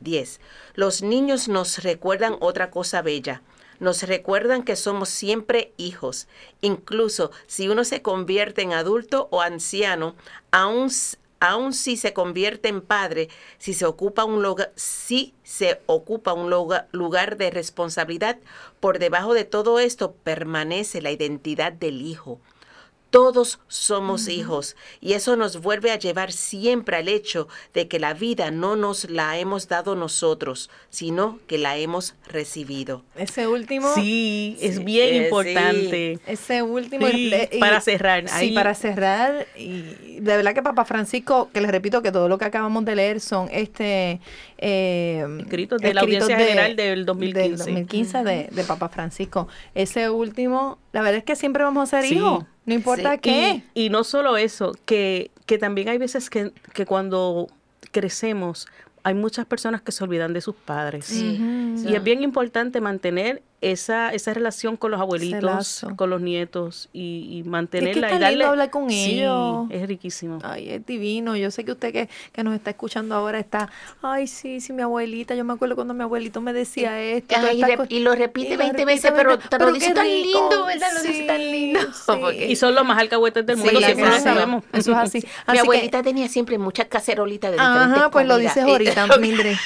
10. 0.00 0.40
Los 0.74 1.02
niños 1.02 1.48
nos 1.48 1.82
recuerdan 1.82 2.36
otra 2.40 2.70
cosa 2.70 3.02
bella. 3.02 3.42
Nos 3.80 4.02
recuerdan 4.02 4.62
que 4.62 4.76
somos 4.76 5.08
siempre 5.08 5.72
hijos. 5.76 6.28
Incluso 6.60 7.32
si 7.46 7.68
uno 7.68 7.84
se 7.84 8.02
convierte 8.02 8.62
en 8.62 8.72
adulto 8.72 9.28
o 9.30 9.40
anciano, 9.40 10.14
aún, 10.50 10.88
aún 11.42 11.72
si 11.72 11.96
se 11.96 12.12
convierte 12.12 12.68
en 12.68 12.80
padre, 12.80 13.28
si 13.58 13.74
se 13.74 13.84
ocupa 13.84 14.24
un 14.24 14.42
lugar, 14.42 14.72
si 14.76 15.34
se 15.42 15.80
ocupa 15.86 16.32
un 16.32 16.48
lugar 16.92 17.36
de 17.36 17.50
responsabilidad, 17.50 18.38
por 18.78 19.00
debajo 19.00 19.34
de 19.34 19.44
todo 19.44 19.80
esto 19.80 20.12
permanece 20.12 21.02
la 21.02 21.10
identidad 21.10 21.72
del 21.72 22.00
hijo. 22.02 22.40
Todos 23.12 23.58
somos 23.68 24.26
hijos 24.28 24.74
y 25.02 25.12
eso 25.12 25.36
nos 25.36 25.60
vuelve 25.60 25.90
a 25.90 25.98
llevar 25.98 26.32
siempre 26.32 26.96
al 26.96 27.08
hecho 27.08 27.46
de 27.74 27.86
que 27.86 27.98
la 27.98 28.14
vida 28.14 28.50
no 28.50 28.74
nos 28.74 29.10
la 29.10 29.36
hemos 29.38 29.68
dado 29.68 29.94
nosotros, 29.94 30.70
sino 30.88 31.38
que 31.46 31.58
la 31.58 31.76
hemos 31.76 32.14
recibido. 32.26 33.02
Ese 33.14 33.46
último. 33.46 33.92
Sí, 33.94 34.56
es 34.62 34.76
Sí, 34.78 34.82
bien 34.84 35.08
eh, 35.10 35.18
sí. 35.18 35.24
importante. 35.24 36.18
Ese 36.26 36.62
último. 36.62 37.06
Sí, 37.08 37.30
y- 37.52 37.58
para 37.58 37.82
cerrar, 37.82 38.26
Sí, 38.28 38.34
ahí- 38.34 38.54
para 38.54 38.74
cerrar. 38.74 39.46
Y 39.58 40.18
de 40.20 40.36
verdad 40.38 40.54
que 40.54 40.62
Papa 40.62 40.86
Francisco, 40.86 41.50
que 41.52 41.60
les 41.60 41.70
repito 41.70 42.00
que 42.00 42.12
todo 42.12 42.30
lo 42.30 42.38
que 42.38 42.46
acabamos 42.46 42.82
de 42.86 42.96
leer 42.96 43.20
son 43.20 43.50
este. 43.52 44.20
eh, 44.56 45.26
Escritos 45.40 45.82
de 45.82 45.92
la 45.92 46.00
Audiencia 46.00 46.38
General 46.38 46.76
del 46.76 47.04
2015. 47.04 47.42
Del 47.48 47.56
2015 47.58 48.24
de, 48.24 48.48
de 48.50 48.64
Papa 48.64 48.88
Francisco. 48.88 49.48
Ese 49.74 50.08
último, 50.08 50.78
la 50.92 51.02
verdad 51.02 51.18
es 51.18 51.24
que 51.24 51.36
siempre 51.36 51.62
vamos 51.62 51.92
a 51.92 52.00
ser 52.00 52.08
Sí. 52.08 52.14
hijos. 52.16 52.44
No 52.66 52.74
importa 52.74 53.14
Sí. 53.14 53.20
qué. 53.22 53.62
Y, 53.74 53.86
y 53.86 53.90
no 53.90 54.04
solo 54.04 54.36
eso, 54.36 54.72
que, 54.84 55.30
que 55.46 55.58
también 55.58 55.88
hay 55.88 55.98
veces 55.98 56.30
que, 56.30 56.52
que 56.74 56.86
cuando 56.86 57.48
crecemos 57.90 58.66
hay 59.04 59.14
muchas 59.14 59.46
personas 59.46 59.82
que 59.82 59.90
se 59.90 60.04
olvidan 60.04 60.32
de 60.32 60.40
sus 60.40 60.54
padres. 60.54 61.10
Y 61.12 61.92
es 61.94 62.04
bien 62.04 62.22
importante 62.22 62.80
mantener 62.80 63.42
esa, 63.62 64.10
esa 64.12 64.34
relación 64.34 64.76
con 64.76 64.90
los 64.90 65.00
abuelitos, 65.00 65.86
con 65.96 66.10
los 66.10 66.20
nietos 66.20 66.88
y, 66.92 67.26
y 67.30 67.38
Es 67.38 67.44
que 67.44 67.50
mantenerla 67.50 67.90
es 67.92 67.96
y 67.96 68.00
tan 68.00 68.20
darle 68.20 68.36
lindo 68.36 68.50
hablar 68.50 68.70
con 68.70 68.90
Sí, 68.90 69.20
ellos. 69.20 69.66
es 69.70 69.86
riquísimo. 69.88 70.38
Ay, 70.42 70.68
es 70.68 70.84
divino. 70.84 71.36
Yo 71.36 71.50
sé 71.50 71.64
que 71.64 71.72
usted 71.72 71.92
que, 71.92 72.08
que 72.32 72.42
nos 72.44 72.54
está 72.54 72.70
escuchando 72.70 73.14
ahora 73.14 73.38
está, 73.38 73.70
ay, 74.02 74.26
sí, 74.26 74.60
sí, 74.60 74.72
mi 74.72 74.82
abuelita. 74.82 75.34
Yo 75.34 75.44
me 75.44 75.52
acuerdo 75.52 75.76
cuando 75.76 75.94
mi 75.94 76.02
abuelito 76.02 76.40
me 76.40 76.52
decía 76.52 77.00
esto. 77.00 77.34
Ay, 77.38 77.62
y, 77.88 78.00
lo 78.00 78.14
repite 78.14 78.48
Y 78.48 78.56
lo 78.56 78.58
20 78.58 78.66
repite 78.66 78.84
veces, 78.84 79.12
pero 79.14 79.30
20, 79.30 79.48
te 79.48 79.58
lo 79.58 79.64
pero 79.66 79.72
dice 79.72 79.94
tan 79.94 80.06
rico. 80.06 80.48
lindo, 80.50 80.66
¿verdad? 80.66 80.88
Lo 80.96 81.02
dice 81.02 81.22
tan 81.24 81.36
Sí, 81.40 81.50
lindo. 81.52 81.80
sí. 81.80 82.00
Porque- 82.06 82.46
Y 82.50 82.56
son 82.56 82.74
los 82.74 82.84
más 82.84 82.98
alcahuetes 82.98 83.46
del 83.46 83.56
Sí, 83.58 83.62
mundo, 83.64 83.80
siempre 83.80 84.06
lo 84.08 84.18
sabemos. 84.18 84.64
Eso 84.72 84.90
es 84.90 84.96
así. 84.98 85.18
Mi 85.46 85.54
que- 85.54 85.60
abuelita 85.60 86.02
tenía 86.02 86.28
siempre 86.28 86.58
muchas 86.58 86.86
cacerolitas 86.88 87.52
de 87.52 87.58
diferentes 87.58 87.96
Ajá, 87.98 88.10
pues 88.10 88.26
lo 88.26 88.36
dices 88.38 88.64
ahorita, 88.64 89.06
Mildred. 89.20 89.56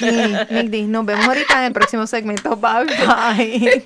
Migdi. 0.50 0.82
Nos 0.82 1.06
vemos 1.06 1.26
ahorita 1.26 1.60
en 1.60 1.64
el 1.64 1.72
próximo 1.72 2.06
segmento. 2.06 2.56
Bye, 2.56 2.84
bye. 2.84 3.85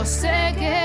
yo 0.00 0.06
sé 0.06 0.54
que 0.58 0.80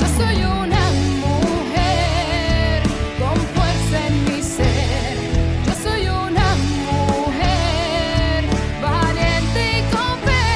yo 0.00 0.06
soy 0.18 0.42
una 0.42 0.84
mujer 1.24 2.82
con 3.20 3.36
fuerza 3.54 4.06
en 4.08 4.14
mi 4.24 4.42
ser. 4.42 5.16
Yo 5.66 5.72
soy 5.84 6.08
una 6.08 6.48
mujer 6.90 8.42
valiente 8.82 9.60
y 9.78 9.82
con 9.94 10.18
fe, 10.26 10.48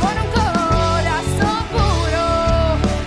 con 0.00 0.14
un 0.24 0.28
corazón 0.40 1.62
puro 1.76 2.28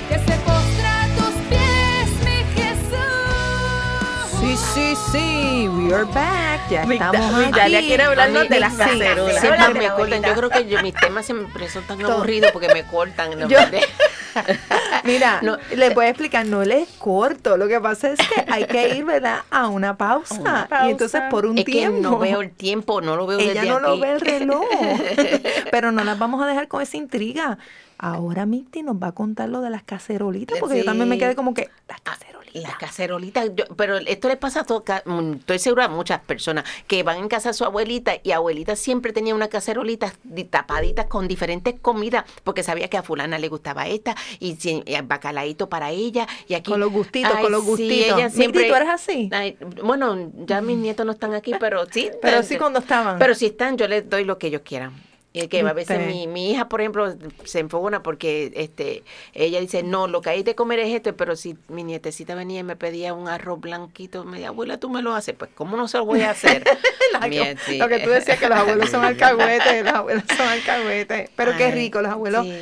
que 0.10 0.18
se 0.20 0.36
postra 0.45 0.91
a 1.01 1.08
tus 1.18 1.36
pies, 1.49 2.08
mi 2.24 2.38
Jesús. 2.54 4.30
Sí, 4.39 4.51
sí, 4.76 4.88
sí. 5.12 5.68
We 5.70 5.91
are 5.91 6.06
back. 6.06 6.42
Ya 6.70 6.84
estamos 6.84 7.34
aquí. 7.53 7.78
quiere 7.86 8.03
hablarnos 8.03 8.49
de 8.49 8.59
las 8.59 8.74
Sí. 8.74 8.80
cacerolas. 8.80 9.39
Siempre 9.41 9.74
me 9.74 9.82
la 9.84 9.95
cortan. 9.95 10.24
Yo 10.24 10.34
creo 10.34 10.49
que 10.49 10.68
yo- 10.68 10.82
mis 10.82 10.93
temas 10.95 11.26
siempre 11.26 11.70
son 11.70 11.84
tan 11.84 12.03
aburridos 12.05 12.51
porque 12.51 12.68
me 12.74 12.84
cortan. 12.84 13.38
¿no? 13.39 13.47
Yo- 13.47 13.57
Mira, 15.03 15.39
No. 15.43 15.57
les 15.76 15.93
voy 15.93 16.05
a 16.05 16.09
explicar, 16.09 16.45
no 16.45 16.64
les 16.64 16.88
corto. 16.97 17.57
Lo 17.57 17.68
que 17.68 17.80
pasa 17.80 18.09
es 18.11 18.20
que 18.20 18.45
hay 18.51 18.66
que 18.66 18.95
ir, 18.95 19.05
¿verdad? 19.05 19.41
A 19.51 19.68
una 19.68 19.95
pausa. 19.97 20.36
Una 20.36 20.68
pausa. 20.68 20.88
Y 20.88 20.91
entonces 20.91 21.22
por 21.30 21.45
un 21.45 21.57
es 21.57 21.66
que 21.66 21.72
tiempo. 21.72 21.99
no 22.01 22.18
veo 22.18 22.41
el 22.41 22.51
tiempo, 22.51 23.01
no 23.01 23.16
lo 23.16 23.28
veo 23.28 23.38
Ella 23.39 23.53
desde 23.61 23.68
no 23.70 23.80
lo 23.80 23.99
ve 23.99 24.11
el 24.14 24.22
reloj. 24.22 24.66
Pero 25.72 25.91
no 25.91 26.03
las 26.03 26.18
vamos 26.18 26.41
a 26.43 26.47
dejar 26.47 26.68
con 26.68 26.82
esa 26.82 26.97
intriga. 26.97 27.57
Ahora 27.97 28.45
Micti 28.45 28.83
nos 28.83 28.95
va 28.95 29.07
a 29.07 29.11
contar 29.13 29.49
lo 29.49 29.61
de 29.61 29.69
las 29.69 29.83
cacerolitas, 29.83 30.59
porque 30.59 30.79
yo 30.79 30.85
también 30.85 31.07
me 31.09 31.15
Sí. 31.15 31.19
quedé 31.19 31.35
como 31.35 31.53
que, 31.53 31.69
las 31.87 32.01
cacerolitas. 32.01 32.33
Las 32.53 32.75
cacerolitas, 32.77 33.49
yo- 33.55 33.65
pero 33.75 33.97
esto 33.97 34.27
le 34.27 34.37
pasa 34.37 34.59
a 34.59 34.63
todo, 34.63 34.83
ca- 34.83 35.01
mm, 35.05 35.33
estoy 35.39 35.57
segura 35.57 35.85
a 35.85 35.87
muchas 35.87 36.19
personas 36.21 36.65
que 36.85 37.01
van 37.01 37.17
en 37.17 37.27
casa 37.27 37.49
de 37.49 37.53
su 37.55 37.63
abuelita 37.65 38.13
y 38.21 38.31
abuelita 38.31 38.75
siempre 38.75 39.11
tenía 39.11 39.33
una 39.33 39.47
cacerolita 39.47 40.13
di- 40.23 40.43
tapaditas 40.43 41.07
con 41.07 41.27
diferentes 41.27 41.79
comidas 41.79 42.25
porque 42.43 42.61
sabía 42.61 42.89
que 42.89 42.97
a 42.97 43.01
fulana 43.03 43.39
le 43.39 43.47
gustaba 43.49 43.87
esta 43.87 44.15
y, 44.39 44.55
y 44.61 45.01
bacalaíto 45.01 45.67
para 45.67 45.89
ella 45.89 46.27
y 46.47 46.53
aquí 46.53 46.69
Con 46.71 46.79
los 46.81 46.91
gustitos, 46.91 47.31
Ay, 47.35 47.41
con 47.41 47.51
los 47.51 47.61
sí, 47.63 47.67
gustitos. 47.69 48.05
ella 48.05 48.15
Micti, 48.25 48.37
siempre- 48.37 48.67
¿tú 48.69 48.75
eres 48.75 48.89
así? 48.89 49.29
Ay, 49.31 49.57
bueno, 49.83 50.31
ya 50.45 50.61
mis 50.61 50.77
nietos 50.77 51.05
no 51.07 51.13
están 51.13 51.33
aquí, 51.33 51.53
pero 51.59 51.85
sí. 51.89 52.11
Pero 52.21 52.43
sí 52.43 52.57
cuando 52.57 52.79
estaban. 52.79 53.17
Pero 53.17 53.33
si 53.33 53.47
están, 53.47 53.77
yo 53.77 53.87
les 53.87 54.07
doy 54.07 54.25
lo 54.25 54.37
que 54.37 54.47
ellos 54.47 54.61
quieran. 54.63 54.93
Que 55.34 55.61
a 55.61 55.73
veces 55.73 55.97
Viste. 55.97 56.13
mi, 56.13 56.27
mi 56.27 56.51
hija, 56.51 56.69
por 56.69 56.79
ejemplo, 56.81 57.11
se 57.43 57.57
enfogona 57.59 58.03
porque 58.03 58.51
este 58.55 59.03
ella 59.34 59.59
dice, 59.59 59.81
no, 59.81 60.07
lo 60.07 60.21
que 60.21 60.29
hay 60.29 60.43
de 60.43 60.53
comer 60.53 60.77
es 60.77 60.93
esto, 60.93 61.15
pero 61.17 61.36
si 61.36 61.57
mi 61.69 61.84
nietecita 61.84 62.36
venía 62.36 62.59
y 62.59 62.63
me 62.63 62.75
pedía 62.75 63.15
un 63.15 63.27
arroz 63.27 63.59
blanquito, 63.59 64.23
me 64.25 64.34
decía, 64.34 64.49
abuela, 64.49 64.77
tú 64.77 64.91
me 64.91 65.01
lo 65.01 65.15
haces, 65.15 65.34
pues 65.36 65.49
¿cómo 65.55 65.75
no 65.75 65.88
se 65.88 65.97
lo 65.97 66.05
voy 66.05 66.21
a 66.21 66.29
hacer? 66.31 66.63
Bien, 67.29 67.57
sí. 67.65 67.77
Lo 67.79 67.88
que 67.88 67.99
tú 67.99 68.11
decías 68.11 68.38
que 68.39 68.47
los 68.47 68.59
abuelos 68.59 68.91
son 68.91 69.03
alcahuetes, 69.05 69.84
los 69.84 69.93
abuelos 69.93 70.23
son 70.38 70.47
alcahuetes. 70.47 71.29
Pero 71.36 71.57
qué 71.57 71.71
rico, 71.71 72.01
los 72.01 72.11
abuelos 72.11 72.45
sí. 72.45 72.53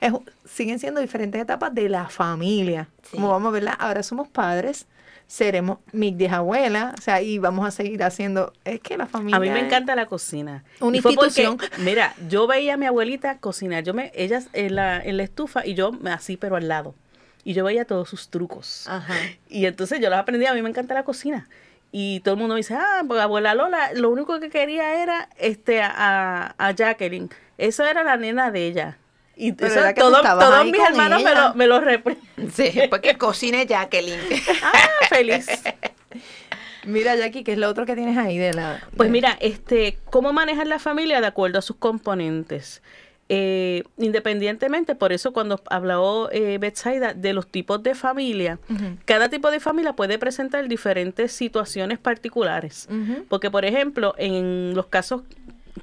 es- 0.00 0.12
siguen 0.48 0.78
siendo 0.78 1.00
diferentes 1.00 1.40
etapas 1.42 1.74
de 1.74 1.88
la 1.88 2.08
familia. 2.08 2.88
Sí. 3.02 3.16
Como 3.16 3.30
vamos 3.30 3.48
a 3.50 3.52
verla, 3.52 3.72
ahora 3.72 4.02
somos 4.04 4.28
padres, 4.28 4.86
seremos 5.30 5.78
mis 5.92 6.18
10 6.18 6.32
abuelas, 6.32 6.92
o 6.98 7.00
sea, 7.00 7.22
y 7.22 7.38
vamos 7.38 7.64
a 7.64 7.70
seguir 7.70 8.02
haciendo. 8.02 8.52
Es 8.64 8.80
que 8.80 8.98
la 8.98 9.06
familia. 9.06 9.36
A 9.36 9.40
mí 9.40 9.48
me 9.48 9.60
encanta 9.60 9.94
la 9.94 10.06
cocina. 10.06 10.64
Una 10.80 10.96
Y 10.96 11.00
fue 11.00 11.14
porque, 11.14 11.48
mira, 11.78 12.16
yo 12.28 12.48
veía 12.48 12.74
a 12.74 12.76
mi 12.76 12.86
abuelita 12.86 13.38
cocinar. 13.38 13.84
Yo 13.84 13.94
me, 13.94 14.10
ella 14.16 14.42
en 14.54 14.74
la, 14.74 15.00
en 15.00 15.16
la 15.16 15.22
estufa 15.22 15.64
y 15.64 15.74
yo 15.74 15.92
así, 16.06 16.36
pero 16.36 16.56
al 16.56 16.66
lado. 16.66 16.96
Y 17.44 17.54
yo 17.54 17.62
veía 17.62 17.84
todos 17.84 18.08
sus 18.08 18.28
trucos. 18.28 18.88
Ajá. 18.88 19.14
Y 19.48 19.66
entonces 19.66 20.00
yo 20.00 20.10
los 20.10 20.18
aprendí. 20.18 20.46
A 20.46 20.52
mí 20.52 20.62
me 20.62 20.68
encanta 20.68 20.94
la 20.94 21.04
cocina. 21.04 21.48
Y 21.92 22.20
todo 22.20 22.34
el 22.34 22.40
mundo 22.40 22.56
me 22.56 22.58
dice, 22.58 22.74
ah, 22.74 23.04
pues 23.06 23.20
abuela 23.20 23.54
Lola, 23.54 23.92
lo 23.94 24.10
único 24.10 24.40
que 24.40 24.50
quería 24.50 25.00
era 25.00 25.28
este 25.38 25.80
a, 25.80 26.56
a 26.58 26.72
Jacqueline. 26.72 27.30
Esa 27.56 27.88
era 27.88 28.02
la 28.02 28.16
nena 28.16 28.50
de 28.50 28.66
ella. 28.66 28.98
Y 29.42 29.52
Pero 29.52 29.72
eso 29.72 29.94
todo- 29.94 30.20
todos 30.22 30.64
mis 30.66 30.80
hermanos 30.80 31.22
me 31.22 31.34
lo, 31.34 31.54
me 31.54 31.66
lo 31.66 31.80
repre- 31.80 32.18
Sí, 32.54 32.72
porque 32.90 33.16
cocine 33.16 33.66
Jacqueline. 33.66 34.20
Ah, 34.62 34.72
feliz. 35.08 35.46
Mira, 36.84 37.14
Jackie, 37.16 37.44
¿qué 37.44 37.52
es 37.52 37.58
lo 37.58 37.68
otro 37.68 37.84
que 37.86 37.94
tienes 37.94 38.16
ahí 38.16 38.38
de 38.38 38.54
la. 38.54 38.80
Pues 38.96 39.10
mira, 39.10 39.36
este, 39.40 39.98
cómo 40.06 40.32
manejar 40.32 40.66
la 40.66 40.78
familia 40.78 41.20
de 41.20 41.26
acuerdo 41.26 41.58
a 41.58 41.62
sus 41.62 41.76
componentes. 41.76 42.82
Eh, 43.28 43.84
independientemente, 43.98 44.94
por 44.96 45.12
eso 45.12 45.32
cuando 45.32 45.62
habló 45.70 46.30
eh, 46.32 46.58
Betsaida 46.58 47.14
de 47.14 47.32
los 47.32 47.46
tipos 47.46 47.82
de 47.82 47.94
familia, 47.94 48.58
cada 49.04 49.28
tipo 49.28 49.50
de 49.50 49.60
familia 49.60 49.92
puede 49.92 50.18
presentar 50.18 50.66
diferentes 50.68 51.32
situaciones 51.32 51.98
particulares. 51.98 52.88
Porque, 53.28 53.50
por 53.50 53.64
ejemplo, 53.64 54.14
en 54.18 54.74
los 54.74 54.86
casos 54.86 55.22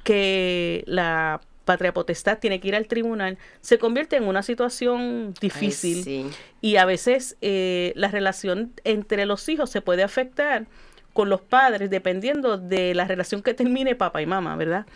que 0.04 0.82
la 0.86 1.40
patria 1.68 1.92
potestad 1.92 2.38
tiene 2.38 2.60
que 2.60 2.68
ir 2.68 2.74
al 2.74 2.86
tribunal, 2.86 3.36
se 3.60 3.78
convierte 3.78 4.16
en 4.16 4.24
una 4.24 4.42
situación 4.42 5.34
difícil 5.38 5.98
Ay, 5.98 6.02
sí. 6.02 6.26
y 6.62 6.76
a 6.76 6.86
veces 6.86 7.36
eh, 7.42 7.92
la 7.94 8.08
relación 8.08 8.72
entre 8.84 9.26
los 9.26 9.46
hijos 9.50 9.68
se 9.68 9.82
puede 9.82 10.02
afectar 10.02 10.64
con 11.12 11.28
los 11.28 11.42
padres 11.42 11.90
dependiendo 11.90 12.56
de 12.56 12.94
la 12.94 13.04
relación 13.04 13.42
que 13.42 13.52
termine 13.52 13.94
papá 13.94 14.22
y 14.22 14.26
mamá, 14.26 14.56
¿verdad? 14.56 14.86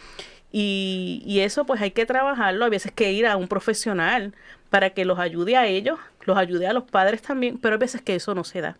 Y, 0.51 1.23
y 1.27 1.41
eso 1.41 1.67
pues 1.67 1.83
hay 1.83 1.91
que 1.91 2.07
trabajarlo, 2.07 2.65
a 2.65 2.71
veces 2.71 2.91
que 2.91 3.13
ir 3.13 3.27
a 3.27 3.37
un 3.37 3.49
profesional 3.49 4.35
para 4.71 4.91
que 4.91 5.05
los 5.05 5.19
ayude 5.19 5.59
a 5.59 5.67
ellos, 5.67 5.99
los 6.25 6.39
ayude 6.39 6.67
a 6.69 6.73
los 6.73 6.85
padres 6.85 7.21
también, 7.21 7.59
pero 7.59 7.75
hay 7.75 7.81
veces 7.81 8.01
que 8.01 8.15
eso 8.15 8.35
no 8.35 8.45
se 8.45 8.63
da. 8.63 8.79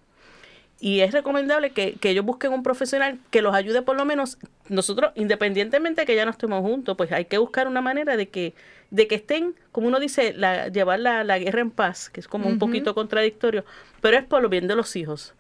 Y 0.85 1.03
es 1.03 1.13
recomendable 1.13 1.71
que, 1.71 1.93
que 1.93 2.11
ellos 2.11 2.25
busquen 2.25 2.53
un 2.53 2.65
profesional 2.65 3.21
que 3.31 3.41
los 3.41 3.55
ayude 3.55 3.83
por 3.83 3.97
lo 3.97 4.05
menos, 4.05 4.37
nosotros, 4.69 5.13
independientemente 5.15 6.01
de 6.01 6.07
que 6.09 6.17
ya 6.17 6.25
no 6.25 6.33
estemos 6.33 6.61
juntos, 6.61 6.97
pues 6.97 7.13
hay 7.13 7.27
que 7.27 7.39
buscar 7.39 7.69
una 7.69 7.81
manera 7.81 8.17
de 8.17 8.29
que, 8.29 8.53
de 8.91 9.07
que 9.07 9.15
estén, 9.15 9.55
como 9.71 9.87
uno 9.87 10.01
dice, 10.01 10.35
la, 10.37 10.67
llevar 10.67 10.99
la, 10.99 11.23
la 11.23 11.39
guerra 11.39 11.61
en 11.61 11.71
paz, 11.71 12.11
que 12.11 12.19
es 12.19 12.27
como 12.27 12.49
un 12.49 12.59
poquito 12.59 12.97
contradictorio, 12.97 13.65
pero 14.01 14.19
es 14.19 14.25
por 14.25 14.43
lo 14.43 14.49
bien 14.49 14.67
de 14.67 14.75
los 14.75 14.97
hijos. 14.97 15.35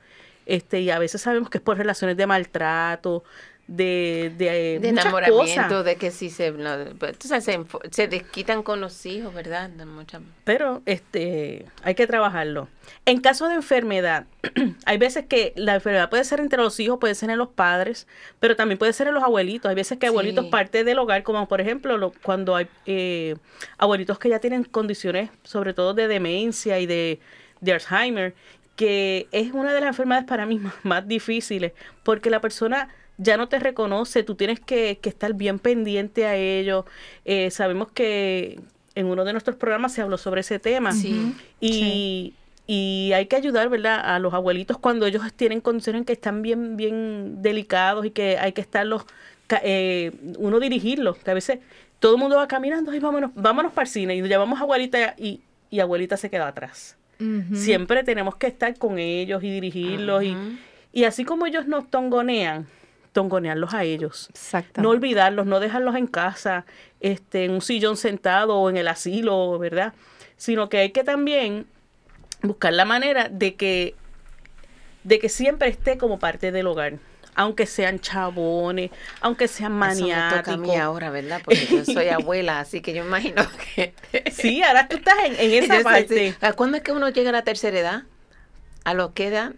Este, 0.46 0.80
y 0.80 0.90
a 0.90 1.00
veces 1.00 1.22
sabemos 1.22 1.50
que 1.50 1.58
es 1.58 1.64
por 1.64 1.76
relaciones 1.76 2.16
de 2.16 2.24
maltrato, 2.28 3.24
de, 3.76 4.32
de, 4.36 4.78
De 4.80 4.88
enamoramiento, 4.88 5.38
cosas. 5.68 5.84
de 5.84 5.96
que 5.96 6.10
si 6.10 6.28
se, 6.28 6.50
no, 6.50 6.70
pues, 6.98 7.16
se, 7.20 7.40
se 7.90 8.08
desquitan 8.08 8.62
con 8.62 8.80
los 8.82 9.06
hijos, 9.06 9.32
¿verdad? 9.32 9.70
De 9.70 9.86
muchas- 9.86 10.20
pero 10.44 10.82
este 10.84 11.64
hay 11.82 11.94
que 11.94 12.06
trabajarlo. 12.06 12.68
En 13.06 13.20
caso 13.20 13.48
de 13.48 13.54
enfermedad, 13.54 14.26
hay 14.84 14.98
veces 14.98 15.24
que 15.26 15.54
la 15.56 15.76
enfermedad 15.76 16.10
puede 16.10 16.24
ser 16.24 16.40
entre 16.40 16.60
los 16.60 16.78
hijos, 16.80 16.98
puede 17.00 17.14
ser 17.14 17.30
en 17.30 17.38
los 17.38 17.48
padres, 17.48 18.06
pero 18.40 18.56
también 18.56 18.78
puede 18.78 18.92
ser 18.92 19.06
en 19.08 19.14
los 19.14 19.22
abuelitos. 19.24 19.68
Hay 19.70 19.74
veces 19.74 19.96
que 19.98 20.06
Sí. 20.06 20.10
abuelitos 20.10 20.46
parte 20.46 20.84
del 20.84 20.98
hogar, 20.98 21.22
como 21.22 21.48
por 21.48 21.60
ejemplo 21.62 21.96
lo- 21.96 22.12
cuando 22.22 22.54
hay 22.56 22.66
eh, 22.86 23.36
abuelitos 23.78 24.18
que 24.18 24.28
ya 24.28 24.38
tienen 24.38 24.64
condiciones, 24.64 25.30
sobre 25.44 25.72
todo 25.72 25.94
de 25.94 26.08
demencia 26.08 26.78
y 26.78 26.84
de, 26.86 27.20
de 27.60 27.72
Alzheimer, 27.72 28.34
que 28.76 29.28
es 29.32 29.52
una 29.52 29.72
de 29.72 29.80
las 29.80 29.88
enfermedades 29.88 30.26
para 30.28 30.44
mí 30.44 30.58
más, 30.58 30.74
más 30.82 31.08
difíciles, 31.08 31.72
porque 32.02 32.28
la 32.28 32.40
persona 32.40 32.88
ya 33.18 33.36
no 33.36 33.48
te 33.48 33.58
reconoce, 33.58 34.22
tú 34.22 34.34
tienes 34.34 34.60
que, 34.60 34.98
que 35.00 35.08
estar 35.08 35.34
bien 35.34 35.58
pendiente 35.58 36.26
a 36.26 36.36
ello. 36.36 36.86
Eh, 37.24 37.50
sabemos 37.50 37.90
que 37.92 38.60
en 38.94 39.06
uno 39.06 39.24
de 39.24 39.32
nuestros 39.32 39.56
programas 39.56 39.92
se 39.92 40.02
habló 40.02 40.18
sobre 40.18 40.40
ese 40.40 40.58
tema. 40.58 40.92
Sí. 40.92 41.34
Y, 41.60 42.34
y 42.66 43.12
hay 43.14 43.26
que 43.26 43.36
ayudar, 43.36 43.68
¿verdad? 43.68 44.00
A 44.02 44.18
los 44.18 44.34
abuelitos 44.34 44.78
cuando 44.78 45.06
ellos 45.06 45.22
tienen 45.34 45.60
condiciones 45.60 46.00
en 46.00 46.04
que 46.04 46.12
están 46.12 46.42
bien, 46.42 46.76
bien 46.76 47.42
delicados 47.42 48.06
y 48.06 48.10
que 48.10 48.38
hay 48.38 48.52
que 48.52 48.60
estarlos, 48.60 49.04
eh, 49.62 50.12
uno 50.38 50.60
dirigirlos, 50.60 51.18
que 51.18 51.30
a 51.30 51.34
veces 51.34 51.58
todo 51.98 52.14
el 52.14 52.20
mundo 52.20 52.36
va 52.36 52.48
caminando 52.48 52.94
y 52.94 52.98
vámonos, 52.98 53.30
vámonos 53.34 53.72
para 53.72 53.84
el 53.84 53.90
cine 53.90 54.16
y 54.16 54.22
llevamos 54.22 54.58
a 54.58 54.62
abuelita 54.62 55.14
y, 55.18 55.40
y 55.70 55.80
abuelita 55.80 56.16
se 56.16 56.30
queda 56.30 56.48
atrás. 56.48 56.96
Siempre 57.54 58.02
tenemos 58.02 58.34
que 58.34 58.48
estar 58.48 58.76
con 58.76 58.98
ellos 58.98 59.44
y 59.44 59.50
dirigirlos 59.52 60.24
y, 60.24 60.36
y 60.92 61.04
así 61.04 61.24
como 61.24 61.46
ellos 61.46 61.68
nos 61.68 61.88
tongonean, 61.88 62.66
tongonearlos 63.12 63.74
a 63.74 63.84
ellos. 63.84 64.28
Exacto. 64.30 64.80
No 64.82 64.90
olvidarlos, 64.90 65.46
no 65.46 65.60
dejarlos 65.60 65.96
en 65.96 66.06
casa, 66.06 66.64
este, 67.00 67.44
en 67.44 67.52
un 67.52 67.60
sillón 67.62 67.96
sentado 67.96 68.56
o 68.58 68.70
en 68.70 68.76
el 68.76 68.88
asilo, 68.88 69.58
¿verdad? 69.58 69.92
Sino 70.36 70.68
que 70.68 70.78
hay 70.78 70.90
que 70.90 71.04
también 71.04 71.66
buscar 72.42 72.72
la 72.72 72.84
manera 72.84 73.28
de 73.28 73.54
que, 73.54 73.94
de 75.04 75.18
que 75.18 75.28
siempre 75.28 75.68
esté 75.68 75.98
como 75.98 76.18
parte 76.18 76.52
del 76.52 76.66
hogar. 76.66 76.94
Aunque 77.34 77.64
sean 77.64 77.98
chabones, 77.98 78.90
aunque 79.20 79.48
sean 79.48 79.82
Eso 79.82 80.06
me 80.12 80.22
toca 80.24 80.52
a 80.52 80.56
mí 80.58 80.68
maniáticos. 80.68 80.76
ahora, 80.76 81.10
¿verdad? 81.10 81.40
Porque 81.42 81.66
yo 81.66 81.84
soy 81.86 82.08
abuela, 82.08 82.60
así 82.60 82.82
que 82.82 82.92
yo 82.92 83.04
imagino 83.04 83.42
que... 83.74 83.94
Sí, 84.30 84.62
ahora 84.62 84.86
tú 84.88 84.96
estás 84.96 85.14
en, 85.24 85.36
en 85.40 85.50
esa 85.64 85.78
Yo 85.78 85.84
sé, 85.84 85.84
parte. 85.84 86.32
sí. 86.32 86.36
¿A 86.42 86.52
¿Cuándo 86.52 86.76
es 86.76 86.82
que 86.82 86.92
uno 86.92 87.08
llega 87.08 87.30
a 87.30 87.32
la 87.32 87.42
tercera 87.44 87.78
edad? 87.78 88.02
¿A 88.84 88.94
lo 88.94 89.14
que 89.14 89.28
edad? 89.28 89.52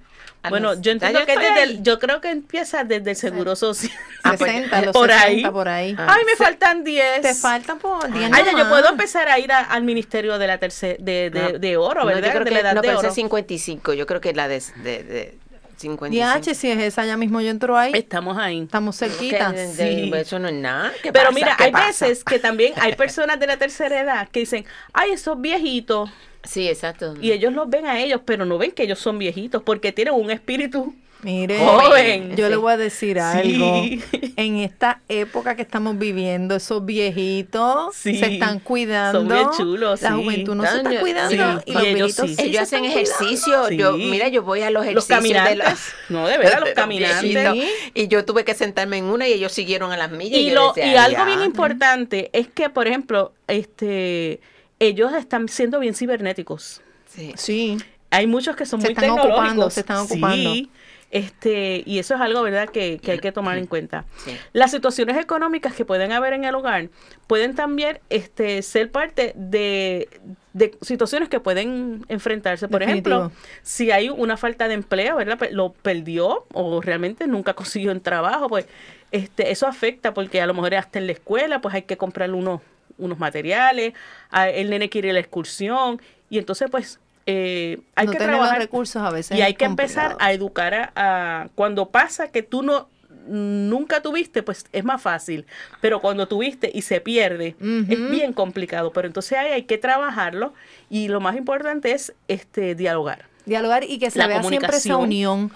A 0.44 0.50
Bueno, 0.50 0.72
los- 0.74 0.82
yo 0.82 0.92
entiendo 0.92 1.24
que 1.24 1.38
desde 1.38 1.62
el- 1.62 1.82
yo 1.82 1.98
creo 1.98 2.20
que 2.20 2.28
empieza 2.30 2.84
desde 2.84 3.10
el 3.12 3.16
seguro 3.16 3.56
social. 3.56 3.90
Ah, 4.22 4.34
pues, 4.38 4.50
60, 4.52 4.82
los 4.82 4.92
por 4.92 5.08
60, 5.10 5.26
ahí. 5.26 5.42
por 5.50 5.68
ahí. 5.68 5.96
Ah. 5.98 6.06
Ay, 6.18 6.24
me 6.26 6.36
faltan 6.36 6.84
10. 6.84 7.22
Te 7.22 7.34
faltan 7.34 7.78
por 7.78 8.12
10 8.12 8.30
Ay, 8.32 8.44
yo 8.56 8.68
puedo 8.68 8.88
empezar 8.90 9.28
a 9.28 9.38
ir 9.38 9.50
a- 9.52 9.60
al 9.60 9.82
ministerio 9.84 10.38
de 10.38 10.46
la 10.46 10.58
tercera 10.58 10.96
de, 11.00 11.30
de, 11.30 11.52
No. 11.54 11.58
de 11.58 11.76
oro, 11.78 12.00
No, 12.02 12.06
¿verdad? 12.06 12.22
yo 12.28 12.30
creo 12.32 12.44
de 12.44 12.50
que 12.50 12.54
la 12.54 12.60
edad 12.60 12.74
no, 12.74 12.82
de 12.82 12.88
pero 12.88 12.98
oro. 13.00 13.08
es 13.08 13.14
55. 13.14 13.94
Yo 13.94 14.06
creo 14.06 14.20
que 14.20 14.34
la 14.34 14.46
de, 14.48 14.62
de, 14.76 15.02
de 15.02 15.38
55. 15.78 16.38
DH, 16.50 16.54
si 16.54 16.70
es 16.70 16.78
esa, 16.78 17.04
ya 17.06 17.16
mismo 17.16 17.40
yo 17.40 17.50
entro 17.50 17.76
ahí. 17.76 17.92
Estamos 17.94 18.36
ahí. 18.38 18.60
Estamos 18.62 18.96
cerquita. 18.98 19.50
de- 19.50 19.72
Sí. 19.72 20.12
Eso 20.14 20.38
no 20.38 20.48
es 20.48 20.54
nada. 20.54 20.92
¿Qué 21.02 21.10
Pero 21.12 21.26
pasa? 21.30 21.34
mira, 21.34 21.54
¿Qué 21.56 21.64
hay 21.64 21.72
pasa? 21.72 22.06
veces 22.06 22.22
que 22.22 22.38
también 22.38 22.74
hay 22.76 22.94
personas 22.94 23.40
de 23.40 23.46
la 23.46 23.56
tercera 23.56 24.00
edad 24.00 24.28
que 24.28 24.40
dicen, 24.40 24.64
ay, 24.92 25.10
esos 25.12 25.40
viejitos, 25.40 26.10
Sí, 26.44 26.68
exacto. 26.68 27.14
y 27.20 27.32
ellos 27.32 27.52
los 27.52 27.68
ven 27.68 27.86
a 27.86 28.00
ellos, 28.00 28.20
pero 28.24 28.44
no 28.44 28.58
ven 28.58 28.72
que 28.72 28.82
ellos 28.84 28.98
son 28.98 29.18
viejitos 29.18 29.62
porque 29.62 29.92
tienen 29.92 30.14
un 30.14 30.30
espíritu 30.30 30.94
Mire, 31.22 31.58
joven. 31.58 32.36
yo 32.36 32.50
le 32.50 32.56
voy 32.56 32.74
a 32.74 32.76
decir 32.76 33.18
algo. 33.18 33.82
Sí. 33.82 34.02
En 34.36 34.56
esta 34.58 35.00
época 35.08 35.56
que 35.56 35.62
estamos 35.62 35.98
viviendo, 35.98 36.54
esos 36.54 36.84
viejitos 36.84 37.94
Sí, 37.96 38.18
se 38.18 38.34
están 38.34 38.58
cuidando. 38.60 39.20
son 39.20 39.28
bien 39.28 39.46
chulos, 39.56 40.02
La 40.02 40.10
sí. 40.10 40.14
juventud 40.16 40.54
no 40.54 40.66
se 40.66 40.76
está 40.76 41.00
cuidando. 41.00 41.30
sí, 41.30 41.36
Y 41.66 41.70
y 41.70 41.72
los 41.74 41.82
ellos 41.82 41.94
viejitos 41.94 42.28
sí. 42.28 42.36
sí 42.36 42.42
Ellos 42.42 42.56
se 42.68 42.76
hacen 42.76 42.84
ejercicio. 42.84 43.70
Yo, 43.70 43.96
Sí. 43.96 44.04
mira, 44.10 44.28
yo 44.28 44.42
voy 44.42 44.60
a 44.60 44.70
los 44.70 44.84
Los 44.84 45.08
ejercicios 45.08 45.32
de 45.32 45.38
caminantes. 45.38 45.70
los- 45.70 46.10
No, 46.10 46.26
de 46.28 46.36
verdad, 46.36 46.60
los 46.60 46.68
de 46.68 46.74
caminantes. 46.74 47.64
Y 47.94 48.08
yo 48.08 48.26
tuve 48.26 48.44
que 48.44 48.52
sentarme 48.52 48.98
en 48.98 49.04
una 49.04 49.26
y 49.26 49.32
ellos 49.32 49.52
siguieron 49.52 49.92
a 49.92 49.96
las 49.96 50.10
millas. 50.10 50.38
Y, 50.38 50.50
lo, 50.50 50.74
decía, 50.74 50.92
y 50.92 50.96
algo 50.96 51.24
bien 51.24 51.40
importante 51.42 52.28
es 52.34 52.48
que, 52.48 52.68
por 52.68 52.86
ejemplo, 52.86 53.32
este 53.48 54.40
ellos 54.78 55.12
están 55.14 55.48
siendo 55.48 55.80
bien 55.80 55.94
cibernéticos. 55.94 56.82
Sí. 57.06 57.32
Sí. 57.36 57.78
Hay 58.10 58.26
muchos 58.26 58.54
que 58.56 58.66
son 58.66 58.80
Se 58.80 58.88
muy 58.88 58.92
están 58.92 59.04
tecnológicos. 59.04 59.38
ocupando, 59.38 59.70
se 59.70 59.80
están 59.80 59.96
ocupando. 59.98 60.52
Sí, 60.52 60.70
este, 61.10 61.82
y 61.86 61.98
eso 62.00 62.14
es 62.14 62.20
algo, 62.20 62.42
¿verdad?, 62.42 62.68
que, 62.68 62.98
que 62.98 63.12
hay 63.12 63.18
que 63.20 63.30
tomar 63.32 63.56
en 63.58 63.66
cuenta. 63.66 64.04
Sí. 64.24 64.36
Las 64.52 64.72
situaciones 64.72 65.16
económicas 65.16 65.74
que 65.74 65.84
pueden 65.84 66.10
haber 66.12 66.32
en 66.32 66.44
el 66.44 66.54
hogar 66.56 66.88
pueden 67.28 67.54
también 67.54 68.00
este, 68.10 68.62
ser 68.62 68.90
parte 68.90 69.32
de, 69.36 70.08
de 70.54 70.76
situaciones 70.80 71.28
que 71.28 71.38
pueden 71.40 72.04
enfrentarse. 72.08 72.66
Por 72.68 72.80
Definitivo. 72.80 73.16
ejemplo, 73.16 73.40
si 73.62 73.90
hay 73.92 74.08
una 74.10 74.36
falta 74.36 74.66
de 74.66 74.74
empleo, 74.74 75.16
¿verdad? 75.16 75.38
Lo 75.52 75.72
perdió 75.72 76.46
o 76.52 76.80
realmente 76.80 77.26
nunca 77.28 77.54
consiguió 77.54 77.92
un 77.92 78.00
trabajo, 78.00 78.48
pues 78.48 78.66
este, 79.12 79.52
eso 79.52 79.68
afecta 79.68 80.14
porque 80.14 80.40
a 80.40 80.46
lo 80.46 80.54
mejor 80.54 80.74
hasta 80.74 80.98
en 80.98 81.06
la 81.06 81.12
escuela 81.12 81.60
pues 81.60 81.74
hay 81.76 81.82
que 81.82 81.96
comprarle 81.96 82.34
unos, 82.36 82.60
unos 82.98 83.18
materiales, 83.18 83.92
a- 84.30 84.48
el 84.48 84.70
nene 84.70 84.88
quiere 84.88 85.08
ir 85.08 85.12
a 85.12 85.14
la 85.14 85.20
excursión 85.20 86.00
y 86.30 86.38
entonces 86.38 86.68
pues 86.70 87.00
eh, 87.26 87.80
hay 87.94 88.06
no 88.06 88.12
que 88.12 88.18
trabajar 88.18 88.54
los 88.56 88.64
recursos 88.64 89.02
a 89.02 89.10
veces. 89.10 89.36
y 89.38 89.42
hay 89.42 89.54
que 89.54 89.64
empezar 89.64 90.16
a 90.20 90.32
educar 90.32 90.74
a, 90.74 90.92
a- 90.94 91.48
cuando 91.54 91.88
pasa 91.90 92.28
que 92.30 92.42
tú 92.42 92.62
no 92.62 92.88
nunca 93.26 94.02
tuviste, 94.02 94.42
pues 94.42 94.66
es 94.72 94.84
más 94.84 95.00
fácil, 95.00 95.46
pero 95.80 96.00
cuando 96.02 96.28
tuviste 96.28 96.70
y 96.74 96.82
se 96.82 97.00
pierde, 97.00 97.56
es 97.88 98.10
bien 98.10 98.34
complicado, 98.34 98.92
pero 98.92 99.06
entonces 99.08 99.38
ahí 99.38 99.50
hay 99.50 99.62
que 99.62 99.78
trabajarlo 99.78 100.52
y 100.90 101.08
lo 101.08 101.20
más 101.20 101.34
importante 101.36 101.92
es 101.92 102.12
este 102.28 102.74
dialogar. 102.74 103.24
dialogar 103.46 103.84
y 103.84 103.98
que 103.98 104.10
se 104.10 104.18
La 104.18 104.26
vea 104.26 104.42
siempre 104.42 104.76
esa 104.76 104.96
unión, 104.98 105.50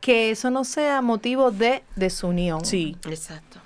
que 0.00 0.30
eso 0.30 0.48
no 0.50 0.64
sea 0.64 1.02
motivo 1.02 1.50
de 1.50 1.82
desunión. 1.94 2.64
Sí, 2.64 2.96
Exacto. 3.06 3.60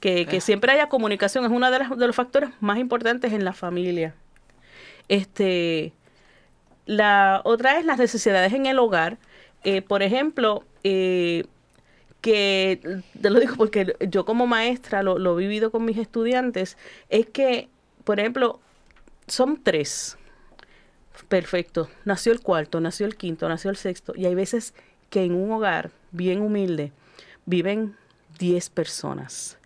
Que, 0.00 0.26
que 0.26 0.40
siempre 0.40 0.72
haya 0.72 0.88
comunicación 0.88 1.44
es 1.44 1.50
uno 1.50 1.70
de, 1.70 1.78
las- 1.78 1.96
de 1.96 2.06
los 2.06 2.16
factores 2.16 2.50
más 2.60 2.78
importantes 2.78 3.32
en 3.32 3.44
la 3.44 3.52
familia. 3.52 4.14
Este, 5.08 5.92
la 6.86 7.42
otra 7.44 7.78
es 7.78 7.84
las 7.84 7.98
necesidades 7.98 8.52
en 8.52 8.66
el 8.66 8.78
hogar. 8.78 9.18
Eh, 9.64 9.82
por 9.82 10.02
ejemplo, 10.02 10.64
eh, 10.84 11.44
que 12.20 13.02
te 13.20 13.30
lo 13.30 13.40
digo 13.40 13.56
porque 13.56 13.94
yo 14.08 14.24
como 14.24 14.46
maestra 14.46 15.02
lo, 15.02 15.18
lo 15.18 15.38
he 15.38 15.42
vivido 15.42 15.70
con 15.70 15.84
mis 15.84 15.98
estudiantes, 15.98 16.76
es 17.08 17.26
que, 17.26 17.68
por 18.04 18.20
ejemplo, 18.20 18.60
son 19.26 19.62
tres. 19.62 20.16
Perfecto. 21.28 21.88
Nació 22.04 22.32
el 22.32 22.40
cuarto, 22.40 22.80
nació 22.80 23.06
el 23.06 23.16
quinto, 23.16 23.48
nació 23.48 23.70
el 23.70 23.76
sexto. 23.76 24.14
Y 24.16 24.26
hay 24.26 24.34
veces 24.34 24.74
que 25.10 25.24
en 25.24 25.34
un 25.34 25.50
hogar 25.52 25.90
bien 26.12 26.40
humilde 26.40 26.92
viven 27.46 27.96
10 28.38 28.70
personas. 28.70 29.58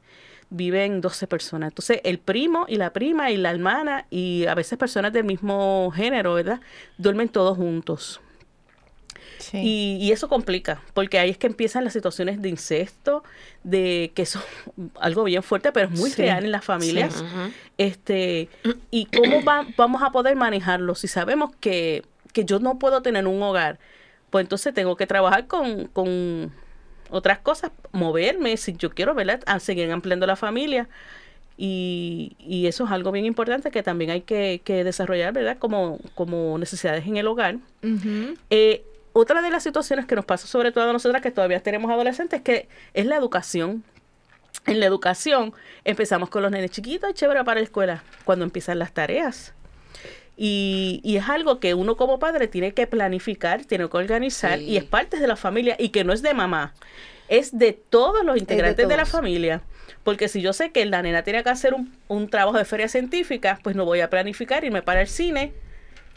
Viven 0.57 1.00
12 1.00 1.26
personas. 1.26 1.70
Entonces, 1.70 2.00
el 2.05 2.18
primo 2.18 2.64
y 2.68 2.76
la 2.76 2.92
prima 2.92 3.30
y 3.32 3.36
la 3.36 3.50
hermana 3.50 4.07
y 4.09 4.46
a 4.46 4.55
veces 4.55 4.78
personas 4.78 5.12
del 5.12 5.24
mismo 5.24 5.90
género, 5.94 6.34
¿verdad? 6.34 6.61
Duermen 6.96 7.28
todos 7.28 7.57
juntos. 7.57 8.20
Sí. 9.38 9.59
Y, 9.59 9.98
y 10.00 10.12
eso 10.12 10.28
complica, 10.28 10.80
porque 10.94 11.18
ahí 11.18 11.28
es 11.30 11.38
que 11.38 11.48
empiezan 11.48 11.82
las 11.84 11.92
situaciones 11.92 12.40
de 12.40 12.48
incesto, 12.48 13.24
de 13.64 14.12
que 14.14 14.22
eso 14.22 14.40
algo 15.00 15.24
bien 15.24 15.42
fuerte, 15.42 15.72
pero 15.72 15.88
es 15.92 15.98
muy 15.98 16.11
Sí, 16.11 16.22
real 16.22 16.44
en 16.44 16.52
las 16.52 16.64
familias. 16.64 17.24
Este, 17.76 18.48
y 18.90 19.07
cómo 19.07 19.42
va- 19.44 19.66
vamos 19.76 20.02
a 20.02 20.11
poder 20.12 20.36
manejarlo 20.36 20.94
si 20.94 21.09
sabemos 21.09 21.50
que, 21.61 22.05
que 22.32 22.44
yo 22.44 22.59
no 22.61 22.78
puedo 22.78 23.02
tener 23.02 23.26
un 23.26 23.42
hogar, 23.42 23.78
pues 24.30 24.44
entonces 24.44 24.72
tengo 24.72 24.96
que 24.96 25.07
trabajar 25.07 25.46
con, 25.46 25.88
con 25.88 26.52
otras 27.14 27.38
cosas, 27.38 27.70
moverme, 27.92 28.56
si 28.56 28.74
yo 28.74 28.90
quiero, 28.90 29.14
¿verdad? 29.14 29.40
A 29.46 29.60
seguir 29.60 29.90
ampliando 29.90 30.26
la 30.26 30.36
familia. 30.36 30.88
Y, 31.56 32.36
y 32.40 32.66
eso 32.66 32.84
es 32.84 32.90
algo 32.90 33.12
bien 33.12 33.24
importante 33.24 33.70
que 33.70 33.82
también 33.82 34.10
hay 34.10 34.22
que, 34.22 34.60
que 34.64 34.82
desarrollar, 34.82 35.32
¿verdad? 35.32 35.58
Como, 35.58 36.00
como 36.14 36.58
necesidades 36.58 37.06
en 37.06 37.16
el 37.16 37.26
hogar. 37.28 37.58
Eh, 38.50 38.84
otra 39.12 39.40
de 39.42 39.50
las 39.50 39.62
situaciones 39.62 40.06
que 40.06 40.16
nos 40.16 40.24
pasa 40.24 40.48
sobre 40.48 40.72
todo 40.72 40.90
a 40.90 40.92
nosotras 40.92 41.22
que 41.22 41.30
todavía 41.30 41.60
tenemos 41.60 41.90
adolescentes 41.90 42.42
que 42.42 42.68
es 42.92 43.06
la 43.06 43.16
educación. 43.16 43.84
En 44.66 44.80
la 44.80 44.86
educación 44.86 45.52
empezamos 45.84 46.30
con 46.30 46.42
los 46.42 46.50
nenes 46.50 46.72
chiquitos 46.72 47.10
y 47.10 47.14
chévere 47.14 47.44
para 47.44 47.60
la 47.60 47.64
escuela 47.64 48.02
cuando 48.24 48.44
empiezan 48.44 48.80
las 48.80 48.92
tareas. 48.92 49.54
Y, 50.37 51.01
y 51.05 51.16
es 51.16 51.28
algo 51.28 51.61
que 51.61 51.74
uno 51.74 51.97
como 51.97 52.18
padre 52.18 52.49
tiene 52.49 52.72
que 52.72 52.87
planificar, 52.89 53.64
tiene 53.64 53.89
que 53.89 53.97
organizar 53.97 54.59
Sí. 54.59 54.64
y 54.64 54.76
es 54.76 54.85
parte 54.85 55.18
de 55.18 55.26
la 55.28 55.37
familia 55.37 55.76
y 55.78 55.91
que 55.91 56.03
no 56.03 56.12
es 56.12 56.22
de 56.22 56.35
mamá, 56.35 56.74
es 57.28 57.57
de 57.57 57.72
todos 57.72 58.24
los 58.24 58.37
integrantes 58.37 58.89
de, 58.89 58.97
la 58.97 59.07
familia. 59.07 59.62
Porque 60.03 60.28
si 60.28 60.43
yo 60.43 60.53
sé 60.53 60.70
que 60.72 60.85
la 60.87 61.03
nena 61.03 61.22
tiene 61.22 61.43
que 61.45 61.51
hacer 61.51 61.72
un, 61.72 61.93
un 62.09 62.28
trabajo 62.28 62.59
de 62.59 62.64
feria 62.64 62.89
científica, 62.89 63.59
pues 63.62 63.76
no 63.76 63.85
voy 63.85 64.01
a 64.01 64.11
planificar 64.11 64.64
irme 64.64 64.82
para 64.82 65.01
el 65.03 65.07
cine, 65.09 65.53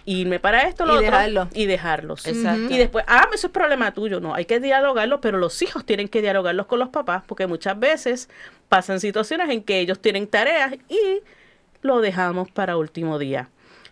irme 0.06 0.40
para 0.40 0.64
esto, 0.64 0.86
lo 0.86 0.94
Y 0.94 0.98
otro, 0.98 1.12
dejarlo. 1.12 1.48
y 1.54 1.66
dejarlos. 1.68 2.26
Exacto. 2.28 2.74
Y 2.74 2.78
después, 2.78 3.06
ah, 3.08 3.28
eso 3.34 3.48
es 3.48 3.54
problema 3.54 3.94
tuyo. 3.94 4.20
No, 4.20 4.34
hay 4.34 4.46
que 4.46 4.60
dialogarlo, 4.60 5.22
pero 5.22 5.38
los 5.38 5.62
hijos 5.62 5.86
tienen 5.86 6.08
que 6.08 6.22
dialogarlos 6.22 6.66
con 6.66 6.80
los 6.80 6.90
papás, 6.90 7.24
porque 7.28 7.46
muchas 7.46 7.80
veces 7.80 8.30
pasan 8.68 9.00
situaciones 9.00 9.50
en 9.50 9.62
que 9.64 9.80
ellos 9.80 10.00
tienen 10.02 10.28
tareas 10.28 10.74
y 10.90 11.22
lo 11.82 12.02
dejamos 12.02 12.50
para 12.52 12.78
último 12.78 13.20
día. 13.20 13.50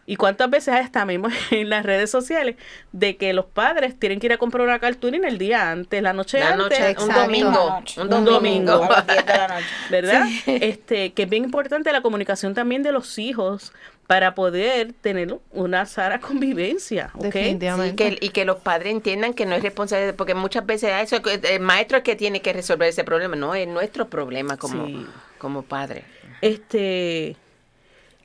¿Y 0.07 0.17
cuántas 0.17 0.49
veces 0.51 0.75
hasta 0.75 1.03
vemos 1.03 1.33
en 1.51 1.69
las 1.69 1.83
redes 1.83 2.11
sociales 2.11 2.55
de 2.91 3.17
que 3.17 3.33
los 3.33 3.45
padres 3.45 3.97
tienen 3.99 4.19
que 4.19 4.27
ir 4.27 4.33
a 4.33 4.37
comprar 4.37 4.65
una 4.67 4.77
cartulina 4.79 5.27
el 5.27 5.37
día 5.39 5.71
antes, 5.71 6.01
la 6.03 6.13
noche 6.13 6.39
La 6.39 6.49
antes? 6.53 6.63
noche, 6.63 6.81
un 6.83 6.89
Exacto. 6.89 7.21
domingo. 7.21 7.77
Un 7.97 8.01
Un 8.03 8.09
domingo. 8.09 8.31
domingo. 8.31 8.83
A 8.83 8.89
las 8.89 9.07
10 9.07 9.25
de 9.25 9.33
la 9.37 9.47
noche. 9.47 9.65
¿verdad? 9.89 10.27
Este, 10.45 11.13
que 11.13 11.23
es 11.23 11.29
bien 11.29 11.43
importante 11.43 11.91
la 11.91 12.01
comunicación 12.01 12.53
también 12.53 12.83
de 12.83 12.91
los 12.91 13.17
hijos 13.17 13.73
para 14.05 14.35
poder 14.35 14.93
tener 14.93 15.39
una 15.51 15.87
sana 15.87 16.19
convivencia, 16.19 17.09
¿ok? 17.15 17.23
Sí, 17.23 17.29
Definitivamente. 17.31 17.95
que, 18.19 18.23
y 18.23 18.29
que 18.29 18.45
los 18.45 18.57
padres 18.57 18.91
entiendan 18.93 19.33
que 19.33 19.47
no 19.47 19.55
es 19.55 19.63
responsabilidad, 19.63 20.13
porque 20.13 20.35
muchas 20.35 20.63
veces 20.67 20.91
ah, 20.93 21.01
eso, 21.01 21.17
el 21.25 21.59
maestro 21.61 21.97
es 21.97 22.03
que 22.03 22.15
tiene 22.15 22.39
que 22.43 22.53
resolver 22.53 22.87
ese 22.89 23.03
problema, 23.03 23.35
no 23.35 23.55
es 23.55 23.67
nuestro 23.67 24.07
problema 24.07 24.57
como, 24.57 24.85
Sí. 24.85 25.07
como 25.39 25.63
padre. 25.63 26.03
Este, 26.41 27.35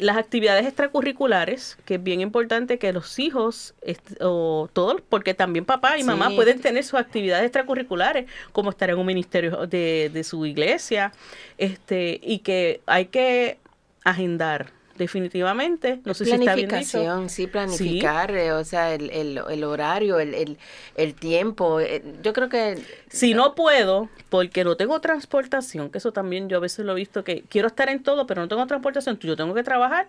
las 0.00 0.16
actividades 0.16 0.66
extracurriculares, 0.66 1.78
que 1.84 1.94
es 1.94 2.02
bien 2.02 2.20
importante 2.20 2.78
que 2.78 2.92
los 2.92 3.18
hijos, 3.18 3.74
o 4.20 4.68
todos, 4.72 5.00
porque 5.08 5.34
también 5.34 5.64
papá 5.64 5.98
y 5.98 6.02
mamá 6.04 6.28
Sí. 6.30 6.36
pueden 6.36 6.60
tener 6.60 6.82
sus 6.84 6.98
actividades 6.98 7.44
extracurriculares, 7.44 8.26
como 8.52 8.70
estar 8.70 8.90
en 8.90 8.98
un 8.98 9.06
ministerio 9.06 9.66
de, 9.66 10.10
de 10.12 10.24
su 10.24 10.46
iglesia, 10.46 11.12
este, 11.58 12.18
y 12.22 12.38
que 12.40 12.80
hay 12.86 13.06
que 13.06 13.58
agendar 14.04 14.72
definitivamente, 15.00 16.00
no 16.04 16.14
sé 16.14 16.24
si 16.26 16.32
está 16.32 16.54
bien. 16.54 16.68
Planificación, 16.68 17.28
sí, 17.30 17.46
planificar, 17.46 18.30
eh, 18.36 18.52
o 18.52 18.62
sea, 18.64 18.94
el, 18.94 19.10
el, 19.10 19.40
el 19.50 19.64
horario, 19.64 20.20
el, 20.20 20.34
el, 20.34 20.58
el 20.94 21.14
tiempo. 21.14 21.80
eh, 21.80 22.02
yo 22.22 22.32
creo 22.32 22.48
que 22.48 22.78
Si 23.08 23.34
no 23.34 23.54
puedo, 23.54 24.08
porque 24.28 24.62
no 24.62 24.76
tengo 24.76 25.00
transportación, 25.00 25.90
que 25.90 25.98
eso 25.98 26.12
también 26.12 26.48
yo 26.48 26.58
a 26.58 26.60
veces 26.60 26.84
lo 26.84 26.92
he 26.92 26.96
visto, 26.96 27.24
que 27.24 27.42
quiero 27.48 27.66
estar 27.68 27.88
en 27.88 28.02
todo, 28.02 28.26
pero 28.26 28.42
no 28.42 28.48
tengo 28.48 28.66
transportación, 28.66 29.18
yo 29.18 29.36
tengo 29.36 29.54
que 29.54 29.62
trabajar 29.64 30.08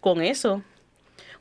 con 0.00 0.20
eso. 0.20 0.62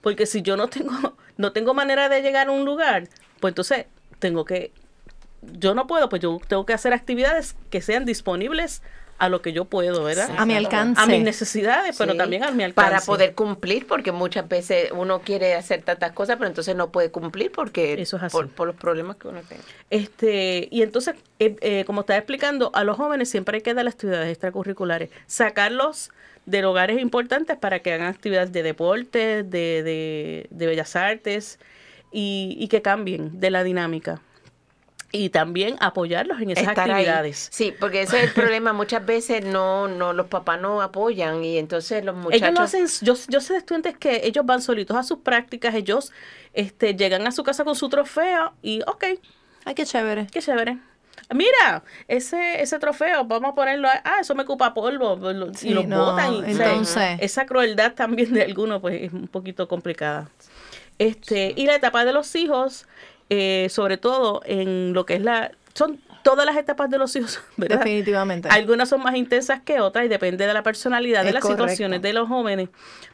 Porque 0.02 0.26
si 0.26 0.42
yo 0.42 0.56
no 0.58 0.68
tengo, 0.68 0.94
no 1.38 1.52
tengo 1.52 1.74
manera 1.74 2.10
de 2.10 2.22
llegar 2.22 2.48
a 2.48 2.52
un 2.52 2.66
lugar, 2.66 3.08
pues 3.40 3.52
entonces 3.52 3.88
tengo 4.20 4.46
que, 4.46 4.72
yo 5.42 5.74
no 5.76 5.88
puedo, 5.88 6.10
pues 6.10 6.22
yo 6.22 6.40
tengo 6.48 6.66
que 6.66 6.74
hacer 6.74 6.94
actividades 6.94 7.56
que 7.70 7.82
sean 7.82 8.06
disponibles 8.06 8.82
a 9.20 9.30
lo 9.30 9.42
que 9.42 9.54
yo 9.54 9.66
puedo, 9.66 10.04
¿verdad? 10.04 10.30
A 10.38 10.46
mi 10.46 10.56
alcance. 10.56 11.02
A 11.02 11.06
mis 11.06 11.22
necesidades, 11.22 11.96
pero 11.98 12.12
Sí, 12.12 12.18
también 12.18 12.44
a 12.44 12.52
mi 12.52 12.64
alcance. 12.64 12.90
Para 12.90 13.02
poder 13.02 13.36
cumplir, 13.36 13.88
porque 13.88 14.12
muchas 14.12 14.48
veces 14.50 14.92
uno 14.92 15.22
quiere 15.22 15.56
hacer 15.56 15.82
tantas 15.84 16.12
cosas, 16.12 16.38
pero 16.38 16.48
entonces 16.48 16.76
no 16.76 16.92
puede 16.92 17.12
cumplir 17.12 17.52
porque 17.52 17.94
Eso 18.02 18.18
es 18.18 18.24
así. 18.24 18.36
Por, 18.36 18.50
por 18.50 18.68
los 18.68 18.76
problemas 18.76 19.16
que 19.18 19.28
uno 19.30 19.42
tiene. 19.42 19.64
Este, 19.90 20.68
y 20.72 20.82
entonces, 20.82 21.16
eh, 21.40 21.56
eh, 21.62 21.84
como 21.86 22.02
estaba 22.02 22.18
explicando, 22.18 22.72
a 22.74 22.84
los 22.84 22.98
jóvenes 22.98 23.30
siempre 23.30 23.58
hay 23.58 23.62
que 23.62 23.74
dar 23.74 23.88
actividades 23.88 24.30
extracurriculares, 24.30 25.10
sacarlos 25.28 26.12
de 26.46 26.62
lugares 26.62 27.00
importantes 27.00 27.58
para 27.58 27.80
que 27.80 27.94
hagan 27.94 28.08
actividades 28.08 28.52
de 28.52 28.64
deporte, 28.64 29.44
de, 29.44 29.84
de, 29.84 30.48
de 30.50 30.66
bellas 30.66 30.96
artes 30.96 31.60
y, 32.12 32.58
y 32.60 32.68
que 32.68 32.82
cambien 32.82 33.40
de 33.40 33.52
la 33.52 33.64
dinámica. 33.64 34.22
Y 35.16 35.30
también 35.30 35.76
apoyarlos 35.80 36.42
en 36.42 36.50
esas 36.50 36.68
Estar 36.70 36.86
ahí. 36.90 37.04
actividades. 37.04 37.48
Sí, 37.52 37.72
porque 37.80 38.02
ese 38.02 38.18
es 38.18 38.24
el 38.24 38.34
problema. 38.34 38.74
Muchas 38.74 39.06
veces 39.06 39.46
no, 39.46 39.88
no, 39.88 40.12
los 40.12 40.26
papás 40.26 40.60
no 40.60 40.82
apoyan 40.82 41.44
y 41.46 41.60
entonces 41.60 42.04
los 42.04 42.16
muchachos. 42.16 42.42
Ellos 42.42 42.54
lo 42.58 42.62
hacen, 42.62 42.88
yo, 43.06 43.14
yo 43.28 43.40
sé 43.40 43.54
de 43.54 43.60
estudiantes 43.60 43.96
que 43.96 44.22
ellos 44.26 44.44
van 44.44 44.60
solitos 44.64 44.98
a 44.98 45.04
sus 45.04 45.20
prácticas, 45.20 45.76
ellos 45.76 46.12
este, 46.54 46.96
llegan 46.96 47.28
a 47.28 47.32
su 47.32 47.44
casa 47.44 47.64
con 47.64 47.76
su 47.76 47.90
trofeo 47.90 48.54
y, 48.64 48.82
ok, 48.88 49.04
Ay, 49.66 49.76
qué 49.76 49.86
chévere. 49.86 50.26
Qué 50.32 50.42
chévere. 50.42 50.80
Mira, 51.34 51.84
ese, 52.08 52.62
ese 52.62 52.80
trofeo, 52.80 53.24
vamos 53.26 53.52
a 53.52 53.56
ponerlo, 53.56 53.88
a- 53.88 54.02
ah, 54.04 54.18
eso 54.20 54.34
me 54.36 54.44
ocupa 54.44 54.74
polvo, 54.74 55.16
lo- 55.32 55.52
y 55.52 55.54
Sí, 55.54 55.70
los 55.70 55.86
no, 55.88 56.06
botan. 56.12 56.34
y- 56.34 56.38
o 56.40 56.56
sea, 56.56 56.70
entonces- 56.72 57.18
esa 57.22 57.46
crueldad 57.46 57.94
también 57.94 58.34
de 58.34 58.42
algunos, 58.42 58.82
pues 58.82 59.00
es 59.04 59.14
un 59.14 59.28
poquito 59.28 59.68
complicada. 59.68 60.28
Este, 61.00 61.54
y 61.56 61.66
la 61.66 61.76
etapa 61.76 62.04
de 62.06 62.14
los 62.14 62.36
hijos, 62.36 62.88
eh, 63.36 63.68
sobre 63.70 63.98
todo 63.98 64.42
en 64.46 64.94
lo 64.94 65.06
que 65.08 65.16
es 65.16 65.22
la, 65.24 65.52
son 65.74 66.00
todas 66.24 66.46
las 66.46 66.56
etapas 66.56 66.90
de 66.90 66.98
los 67.00 67.16
hijos, 67.16 67.42
¿verdad? 67.58 67.80
Definitivamente. 67.80 68.48
Algunas 68.50 68.90
son 68.90 69.02
más 69.02 69.16
intensas 69.16 69.62
que 69.62 69.80
otras 69.80 70.06
y 70.06 70.08
depende 70.08 70.46
de 70.46 70.54
la 70.54 70.62
personalidad, 70.62 71.24
de 71.26 71.34
las 71.34 71.42
correcto. 71.42 71.64
situaciones 71.64 72.02
de 72.04 72.14
los 72.14 72.28
jóvenes. 72.28 72.70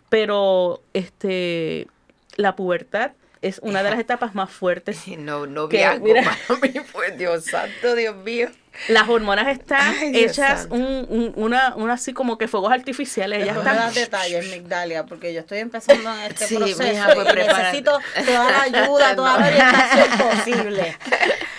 Pero 0.10 0.82
este 0.94 1.88
la 2.36 2.56
pubertad 2.56 3.12
es 3.42 3.60
una 3.64 3.82
de 3.84 3.92
las 3.92 4.00
etapas 4.00 4.36
más 4.36 4.50
fuertes. 4.52 5.04
No, 5.18 5.46
no 5.48 5.70
Que, 5.70 5.78
viajo 5.78 6.00
mira- 6.04 6.24
para 6.48 6.60
mí 6.60 6.80
fue 6.86 7.12
Dios 7.12 7.46
santo, 7.46 7.96
Dios 7.96 8.16
mío. 8.18 8.50
Las 8.88 9.10
hormonas 9.10 9.48
están 9.48 9.94
Ay, 10.02 10.12
hechas 10.18 10.68
un, 10.70 10.82
un- 11.10 11.34
una, 11.36 11.76
una 11.76 11.94
así 11.94 12.14
como 12.14 12.38
que 12.38 12.48
fuegos 12.48 12.72
artificiales. 12.72 13.44
Ellas 13.44 13.56
No 13.56 13.64
me 13.64 13.70
están 13.70 13.86
das 13.86 13.96
detalles, 13.96 14.50
Migdalia, 14.50 15.06
porque 15.06 15.34
yo 15.34 15.42
estoy 15.42 15.60
empezando 15.60 16.10
en 16.14 16.32
este 16.32 16.48
Sí, 16.48 16.56
proceso 16.56 16.84
mija, 16.84 17.14
pues, 17.14 17.28
y 17.30 17.36
necesito 17.36 18.00
toda 18.26 18.52
la 18.52 18.62
ayuda, 18.62 19.16
toda 19.16 19.38
la 19.40 19.48
orientación 19.48 20.08
posible. 20.30 20.98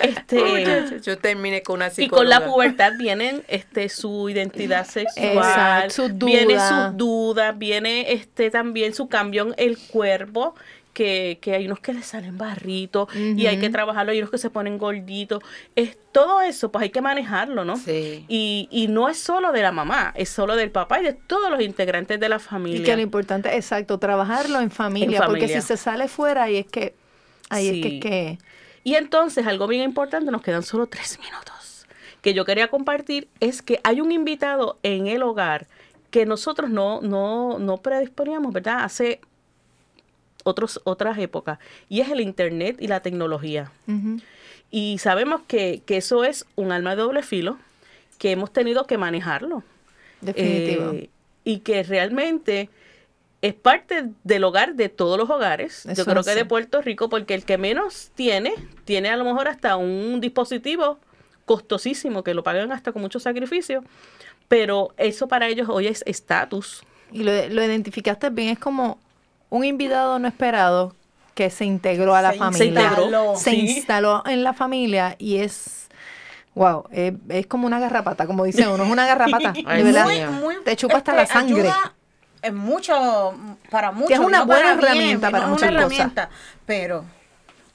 este 0.01 1.01
Yo 1.03 1.19
terminé 1.19 1.63
con 1.63 1.77
una 1.77 1.89
y 1.89 1.91
psicóloga. 1.91 2.17
con 2.17 2.29
la 2.29 2.45
pubertad 2.53 2.93
vienen 2.99 3.43
este 3.49 3.89
su 3.89 4.29
identidad 4.29 4.87
sexual, 4.89 5.37
Exacto, 5.37 5.95
sus 5.95 6.17
viene 6.19 6.55
dudas. 6.55 6.69
sus 6.89 6.97
dudas, 6.97 7.59
viene 7.59 8.13
este 8.13 8.51
también 8.51 8.95
su 8.95 9.09
cambio 9.09 9.43
en 9.49 9.55
el 9.59 9.79
cuerpo. 9.79 10.55
Que, 11.01 11.39
que 11.41 11.55
hay 11.55 11.65
unos 11.65 11.81
que 11.81 11.95
les 11.95 12.05
salen 12.05 12.37
barritos 12.37 13.09
y 13.17 13.47
hay 13.47 13.59
que 13.59 13.71
trabajarlo, 13.71 14.13
hay 14.13 14.19
unos 14.19 14.31
que 14.31 14.37
se 14.37 14.51
ponen 14.51 14.77
gorditos. 14.77 15.43
Es, 15.75 15.97
todo 16.13 16.43
eso, 16.43 16.71
pues 16.71 16.83
hay 16.83 16.91
que 16.91 17.01
manejarlo, 17.01 17.65
¿no? 17.65 17.77
Sí. 17.79 18.27
Y, 18.29 18.69
y 18.71 18.89
no 18.89 19.09
es 19.09 19.19
solo 19.19 19.51
de 19.51 19.63
la 19.63 19.73
mamá, 19.73 20.13
es 20.15 20.29
solo 20.29 20.57
del 20.57 20.71
papá 20.71 21.01
y 21.01 21.05
de 21.05 21.15
todos 21.15 21.51
los 21.51 21.63
integrantes 21.63 22.21
de 22.21 22.29
la 22.29 22.37
Y 22.37 22.39
familia. 22.41 22.85
que 22.85 22.97
lo 22.97 23.01
importante, 23.01 23.57
exacto, 23.57 23.97
trabajarlo 23.99 24.61
en 24.61 24.71
familia, 24.71 25.21
En 25.21 25.25
porque 25.25 25.49
si 25.49 25.63
se 25.63 25.79
sale 25.79 26.07
fuera, 26.07 26.43
ahí 26.43 26.57
es 26.59 26.67
que, 26.67 26.95
ahí 27.49 27.69
es 27.69 27.73
que, 27.83 27.89
Sí. 27.89 27.95
es 27.97 28.03
que 28.03 28.39
Y 28.85 28.95
entonces, 28.97 29.47
algo 29.47 29.67
bien 29.69 29.83
importante, 29.83 30.31
nos 30.31 30.43
quedan 30.43 30.63
solo 30.63 30.87
tres 30.87 31.19
minutos, 31.19 31.87
que 32.21 32.35
yo 32.35 32.45
quería 32.45 32.69
compartir, 32.69 33.29
es 33.41 33.63
que 33.63 33.81
hay 33.85 34.03
un 34.03 34.13
invitado 34.13 34.79
en 34.83 35.07
el 35.07 35.23
hogar 35.23 35.67
que 36.11 36.27
nosotros 36.27 36.69
no, 36.69 37.01
no, 37.01 37.59
no 37.59 37.79
predisponíamos, 37.79 38.53
¿verdad? 38.53 38.81
Hace 38.85 39.21
otros, 40.45 40.81
otras 40.85 41.19
épocas, 41.19 41.59
y 41.89 42.01
es 42.01 42.11
el 42.11 42.21
Internet 42.21 42.77
y 42.81 42.89
la 42.89 43.01
tecnología. 43.01 43.71
Y 44.71 44.99
sabemos 44.99 45.43
que, 45.47 45.83
que 45.85 45.97
eso 45.97 46.25
es 46.25 46.47
un 46.57 46.73
arma 46.73 46.97
de 46.97 47.03
doble 47.03 47.23
filo, 47.23 47.59
que 48.19 48.31
hemos 48.31 48.53
tenido 48.53 48.87
que 48.87 48.99
manejarlo. 48.99 49.65
definitivo. 50.21 50.93
Eh, 50.93 51.11
y 51.43 51.61
que 51.61 51.83
realmente 51.83 52.69
es 53.43 53.55
parte 53.55 54.11
del 54.23 54.45
hogar 54.45 54.75
de 54.75 54.89
todos 54.89 55.19
los 55.19 55.31
hogares. 55.31 55.87
Eso 55.87 55.95
Yo 55.95 56.05
creo 56.05 56.23
que 56.23 56.35
de 56.35 56.45
Puerto 56.45 56.83
Rico, 56.83 57.09
porque 57.09 57.35
el 57.35 57.45
que 57.45 57.59
menos 57.59 58.11
tiene, 58.15 58.53
tiene 58.85 59.09
a 59.09 59.17
lo 59.17 59.25
mejor 59.25 59.49
hasta 59.49 59.77
un 59.77 60.21
dispositivo 60.21 60.99
costosísimo, 61.47 62.23
que 62.23 62.35
lo 62.35 62.43
pagan 62.43 62.71
hasta 62.71 62.93
con 62.93 63.03
mucho 63.03 63.19
sacrificio, 63.19 63.83
pero 64.47 64.95
eso 64.99 65.27
para 65.27 65.49
ellos 65.49 65.69
hoy 65.69 65.87
es 65.87 66.05
estatus. 66.07 66.83
Y 67.11 67.25
lo, 67.25 67.33
lo 67.49 67.65
identificaste 67.65 68.31
bien, 68.31 68.51
es 68.51 68.59
como 68.59 68.99
un 69.51 69.65
invitado 69.65 70.19
no 70.19 70.27
esperado 70.29 70.95
que 71.35 71.51
se 71.51 71.65
integró 71.65 72.15
a 72.15 72.23
la 72.23 72.33
Se 72.33 72.39
familia. 72.39 72.83
integró, 72.95 73.37
Se 73.37 73.51
sí. 73.51 73.57
instaló 73.77 74.23
en 74.27 74.43
la 74.43 74.53
familia 74.53 75.17
y 75.19 75.37
es, 75.39 75.89
wow, 76.55 76.85
es, 76.91 77.13
es 77.29 77.47
como 77.47 77.67
una 77.67 77.79
garrapata, 77.79 78.27
como 78.27 78.45
dice 78.45 78.67
uno, 78.69 78.85
es 78.85 78.91
una 78.91 79.07
garrapata, 79.07 79.53
de 79.77 79.83
verdad. 79.83 80.05
muy, 80.07 80.25
muy, 80.27 80.57
te 80.65 80.77
chupa 80.77 80.99
hasta 80.99 81.15
la 81.15 81.27
sangre. 81.27 81.63
ayuda 81.63 81.95
en 82.43 82.57
mucho, 82.57 83.35
para 83.71 83.93
muchos. 83.93 84.13
es 84.13 84.19
una 84.19 84.39
no 84.39 84.47
buena 84.47 84.75
bien, 84.75 84.79
herramienta 84.85 85.31
para 85.31 85.47
no 85.47 85.55
es 85.57 85.61
muchas 85.63 85.71
una 85.71 85.83
cosas. 85.83 85.93
herramienta, 85.99 86.31
pero 86.67 87.05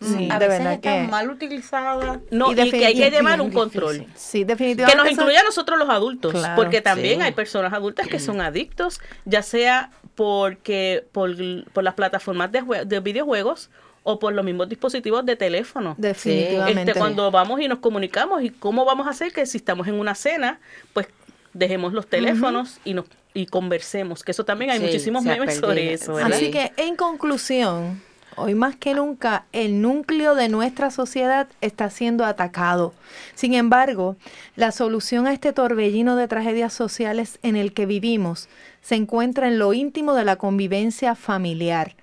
Sí, 0.06 0.28
a 0.32 0.39
de 0.39 0.47
veces 0.47 0.80
que- 0.80 1.08
mal 1.10 1.30
utilizada. 1.30 2.20
No, 2.32 2.51
y, 2.51 2.60
Y 2.62 2.72
que 2.72 2.86
hay 2.86 2.95
que 2.95 3.10
llevar 3.12 3.41
un 3.41 3.51
control. 3.51 4.06
Sí, 4.16 4.39
Que 4.39 4.45
definitivamente. 4.45 4.97
nos 4.97 5.08
eso- 5.12 5.22
incluya 5.22 5.41
a 5.41 5.43
nosotros 5.43 5.78
los 5.80 5.89
adultos, 5.89 6.32
Claro, 6.34 6.56
porque 6.56 6.82
también 6.82 7.20
sí. 7.20 7.26
hay 7.26 7.32
personas 7.34 7.74
adultas 7.74 8.08
que 8.08 8.20
son 8.20 8.41
adictos, 8.41 9.01
ya 9.26 9.41
sea 9.41 9.91
porque 10.16 11.06
por, 11.12 11.36
por 11.74 11.84
las 11.84 11.93
plataformas 11.93 12.51
de, 12.51 12.62
jue- 12.64 12.86
de 12.86 12.99
videojuegos 12.99 13.70
o 14.03 14.20
por 14.20 14.34
los 14.34 14.45
mismos 14.45 14.70
dispositivos 14.70 15.26
de 15.26 15.36
teléfono. 15.36 15.95
Definitivamente. 15.97 16.82
Este, 16.91 16.93
cuando 16.99 17.32
vamos 17.32 17.60
y 17.60 17.68
nos 17.68 17.80
comunicamos 17.80 18.43
y 18.43 18.49
cómo 18.51 18.86
vamos 18.86 19.08
a 19.08 19.10
hacer 19.10 19.34
que 19.34 19.45
si 19.45 19.58
estamos 19.58 19.88
en 19.88 19.95
una 19.95 20.14
cena, 20.16 20.60
pues 20.93 21.08
dejemos 21.53 21.93
los 21.93 22.08
teléfonos 22.08 22.80
y 22.86 22.93
nos 22.93 23.06
y 23.38 23.47
conversemos, 23.47 24.24
que 24.24 24.32
eso 24.32 24.45
también 24.45 24.72
hay 24.72 24.78
Sí, 24.80 24.86
muchísimos 24.86 25.24
memes 25.24 25.58
sobre 25.58 25.91
eso, 25.91 26.14
¿verdad? 26.14 26.32
Así 26.32 26.51
que, 26.51 26.72
en 26.78 26.95
conclusión, 26.95 28.01
hoy 28.36 28.55
más 28.55 28.75
que 28.75 28.93
nunca, 28.93 29.45
el 29.51 29.81
núcleo 29.81 30.36
de 30.36 30.49
nuestra 30.49 30.91
sociedad 30.91 31.47
está 31.61 31.89
siendo 31.89 32.25
atacado. 32.25 32.93
Sin 33.33 33.53
embargo, 33.53 34.15
la 34.55 34.71
solución 34.71 35.27
a 35.27 35.33
este 35.33 35.53
torbellino 35.53 36.15
de 36.15 36.27
tragedias 36.27 36.73
sociales 36.73 37.39
en 37.43 37.55
el 37.55 37.73
que 37.73 37.86
vivimos 37.86 38.49
se 38.81 38.95
encuentra 38.95 39.47
en 39.47 39.59
lo 39.59 39.73
íntimo 39.73 40.13
de 40.13 40.25
la 40.25 40.36
convivencia 40.36 41.15
familiar, 41.15 41.95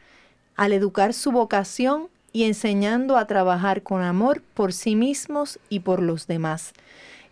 al 0.57 0.73
educar 0.73 1.15
su 1.15 1.33
vocación 1.33 2.09
y 2.33 2.45
enseñando 2.45 3.17
a 3.17 3.27
trabajar 3.27 3.83
con 3.83 4.03
amor 4.03 4.43
por 4.55 4.73
sí 4.73 4.97
mismos 4.97 5.59
y 5.69 5.81
por 5.81 6.03
los 6.03 6.27
demás. 6.27 6.73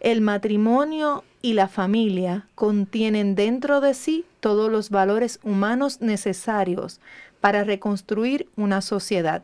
El 0.01 0.21
matrimonio 0.21 1.25
y 1.43 1.55
la 1.55 1.69
familia 1.69 2.47
contienen 2.55 3.35
dentro 3.35 3.81
de 3.81 3.95
sí 3.95 4.25
todos 4.41 4.71
los 4.71 4.91
valores 4.91 5.41
humanos 5.43 6.01
necesarios 6.01 7.01
para 7.41 7.65
reconstruir 7.65 8.49
una 8.57 8.81
sociedad. 8.81 9.43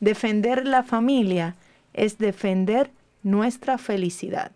Defender 0.00 0.66
la 0.66 0.82
familia 0.82 1.54
es 1.92 2.18
defender 2.18 2.90
nuestra 3.22 3.78
felicidad. 3.78 4.52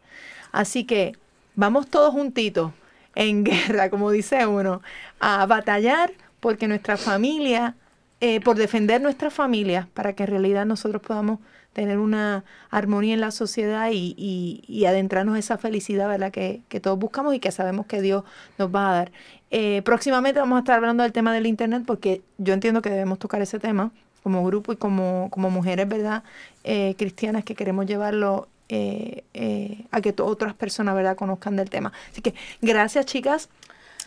Así 0.52 0.84
que 0.84 1.16
vamos 1.54 1.88
todos 1.88 2.12
juntitos 2.12 2.72
en 3.14 3.44
guerra, 3.44 3.90
como 3.90 4.10
dice 4.10 4.46
uno, 4.46 4.82
a 5.20 5.46
batallar 5.46 6.12
porque 6.40 6.68
nuestra 6.68 6.96
familia, 6.96 7.74
eh, 8.20 8.40
por 8.40 8.56
defender 8.56 9.00
nuestra 9.00 9.30
familia, 9.30 9.88
para 9.94 10.12
que 10.12 10.24
en 10.24 10.30
realidad 10.30 10.66
nosotros 10.66 11.02
podamos 11.02 11.40
tener 11.72 11.98
una 11.98 12.44
armonía 12.70 13.14
en 13.14 13.20
la 13.20 13.30
sociedad 13.30 13.90
y, 13.92 14.84
adentrarnos 14.86 15.38
esa 15.38 15.58
felicidad 15.58 16.08
¿verdad? 16.08 16.32
Que 16.32 16.80
todos 16.80 16.98
buscamos 16.98 17.34
y 17.34 17.40
que 17.40 17.52
sabemos 17.52 17.86
que 17.86 18.02
Dios 18.02 18.24
nos 18.56 18.74
va 18.74 18.90
a 18.90 18.94
dar. 18.94 19.12
Eh, 19.50 19.82
próximamente 19.84 20.40
vamos 20.40 20.56
a 20.56 20.60
estar 20.60 20.76
hablando 20.76 21.02
del 21.02 21.12
tema 21.12 21.32
del 21.32 21.46
Internet 21.46 21.84
porque 21.86 22.20
yo 22.36 22.52
entiendo 22.54 22.82
que 22.82 22.90
debemos 22.90 23.18
tocar 23.18 23.40
ese 23.40 23.58
tema 23.58 23.90
como 24.22 24.44
grupo 24.44 24.72
y 24.72 24.76
como, 24.76 25.28
como 25.30 25.48
mujeres, 25.50 25.88
¿verdad? 25.88 26.22
Eh, 26.64 26.94
cristianas 26.98 27.44
que 27.44 27.54
queremos 27.54 27.86
llevarlo 27.86 28.48
eh, 28.68 29.24
eh, 29.32 29.84
a 29.90 30.02
que 30.02 30.14
otras 30.20 30.52
personas, 30.52 30.94
¿verdad?, 30.94 31.16
conozcan 31.16 31.56
del 31.56 31.70
tema. 31.70 31.92
Así 32.12 32.20
que 32.20 32.34
gracias, 32.60 33.06
chicas, 33.06 33.48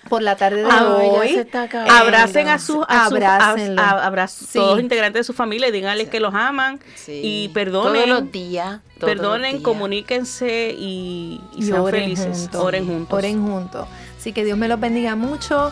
por 0.10 0.22
la 0.22 0.36
tarde 0.36 0.64
de 0.64 0.68
hoy. 0.70 1.30
se 1.30 1.42
está 1.42 1.64
acabando. 1.64 1.92
Abracen 1.94 2.48
a 2.48 2.60
sus 2.60 2.86
a 2.88 3.10
sus- 3.10 3.20
a- 3.20 4.08
a- 4.08 4.28
Sí. 4.28 4.46
todos 4.54 4.72
los 4.76 4.80
integrantes 4.84 5.22
de 5.22 5.24
su 5.24 5.34
familia 5.34 5.68
y 5.70 5.72
díganles 5.72 6.10
que 6.10 6.20
los 6.20 6.34
aman 6.36 6.80
Sí. 6.96 7.22
y 7.24 7.48
perdonen. 7.50 8.04
Todos 8.06 8.22
los 8.22 8.32
días. 8.32 8.82
todos 9.00 9.16
los 9.16 9.22
perdonen, 9.22 9.52
días. 9.54 9.64
comuníquense 9.64 10.76
y, 10.78 11.42
y 11.56 11.60
y 11.60 11.64
sean 11.64 11.80
oren 11.82 12.02
felices. 12.04 12.38
juntos. 12.42 12.64
Oren 12.64 12.86
juntos. 12.88 13.18
Oren 13.18 13.42
juntos. 13.48 13.88
Así 14.22 14.34
que 14.34 14.46
Dios 14.46 14.56
me 14.56 14.68
los 14.68 14.80
bendiga 14.80 15.16
mucho. 15.16 15.72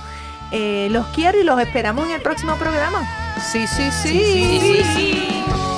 Eh, 0.52 0.88
los 0.90 1.06
quiero 1.10 1.40
y 1.40 1.44
los 1.44 1.62
esperamos 1.62 2.08
en 2.08 2.16
el 2.16 2.22
próximo 2.24 2.56
programa. 2.56 3.08
Sí, 3.52 3.68
sí, 3.68 3.92
sí. 3.92 4.10
Sí, 4.10 4.60
sí, 4.60 4.84
sí. 4.96 5.69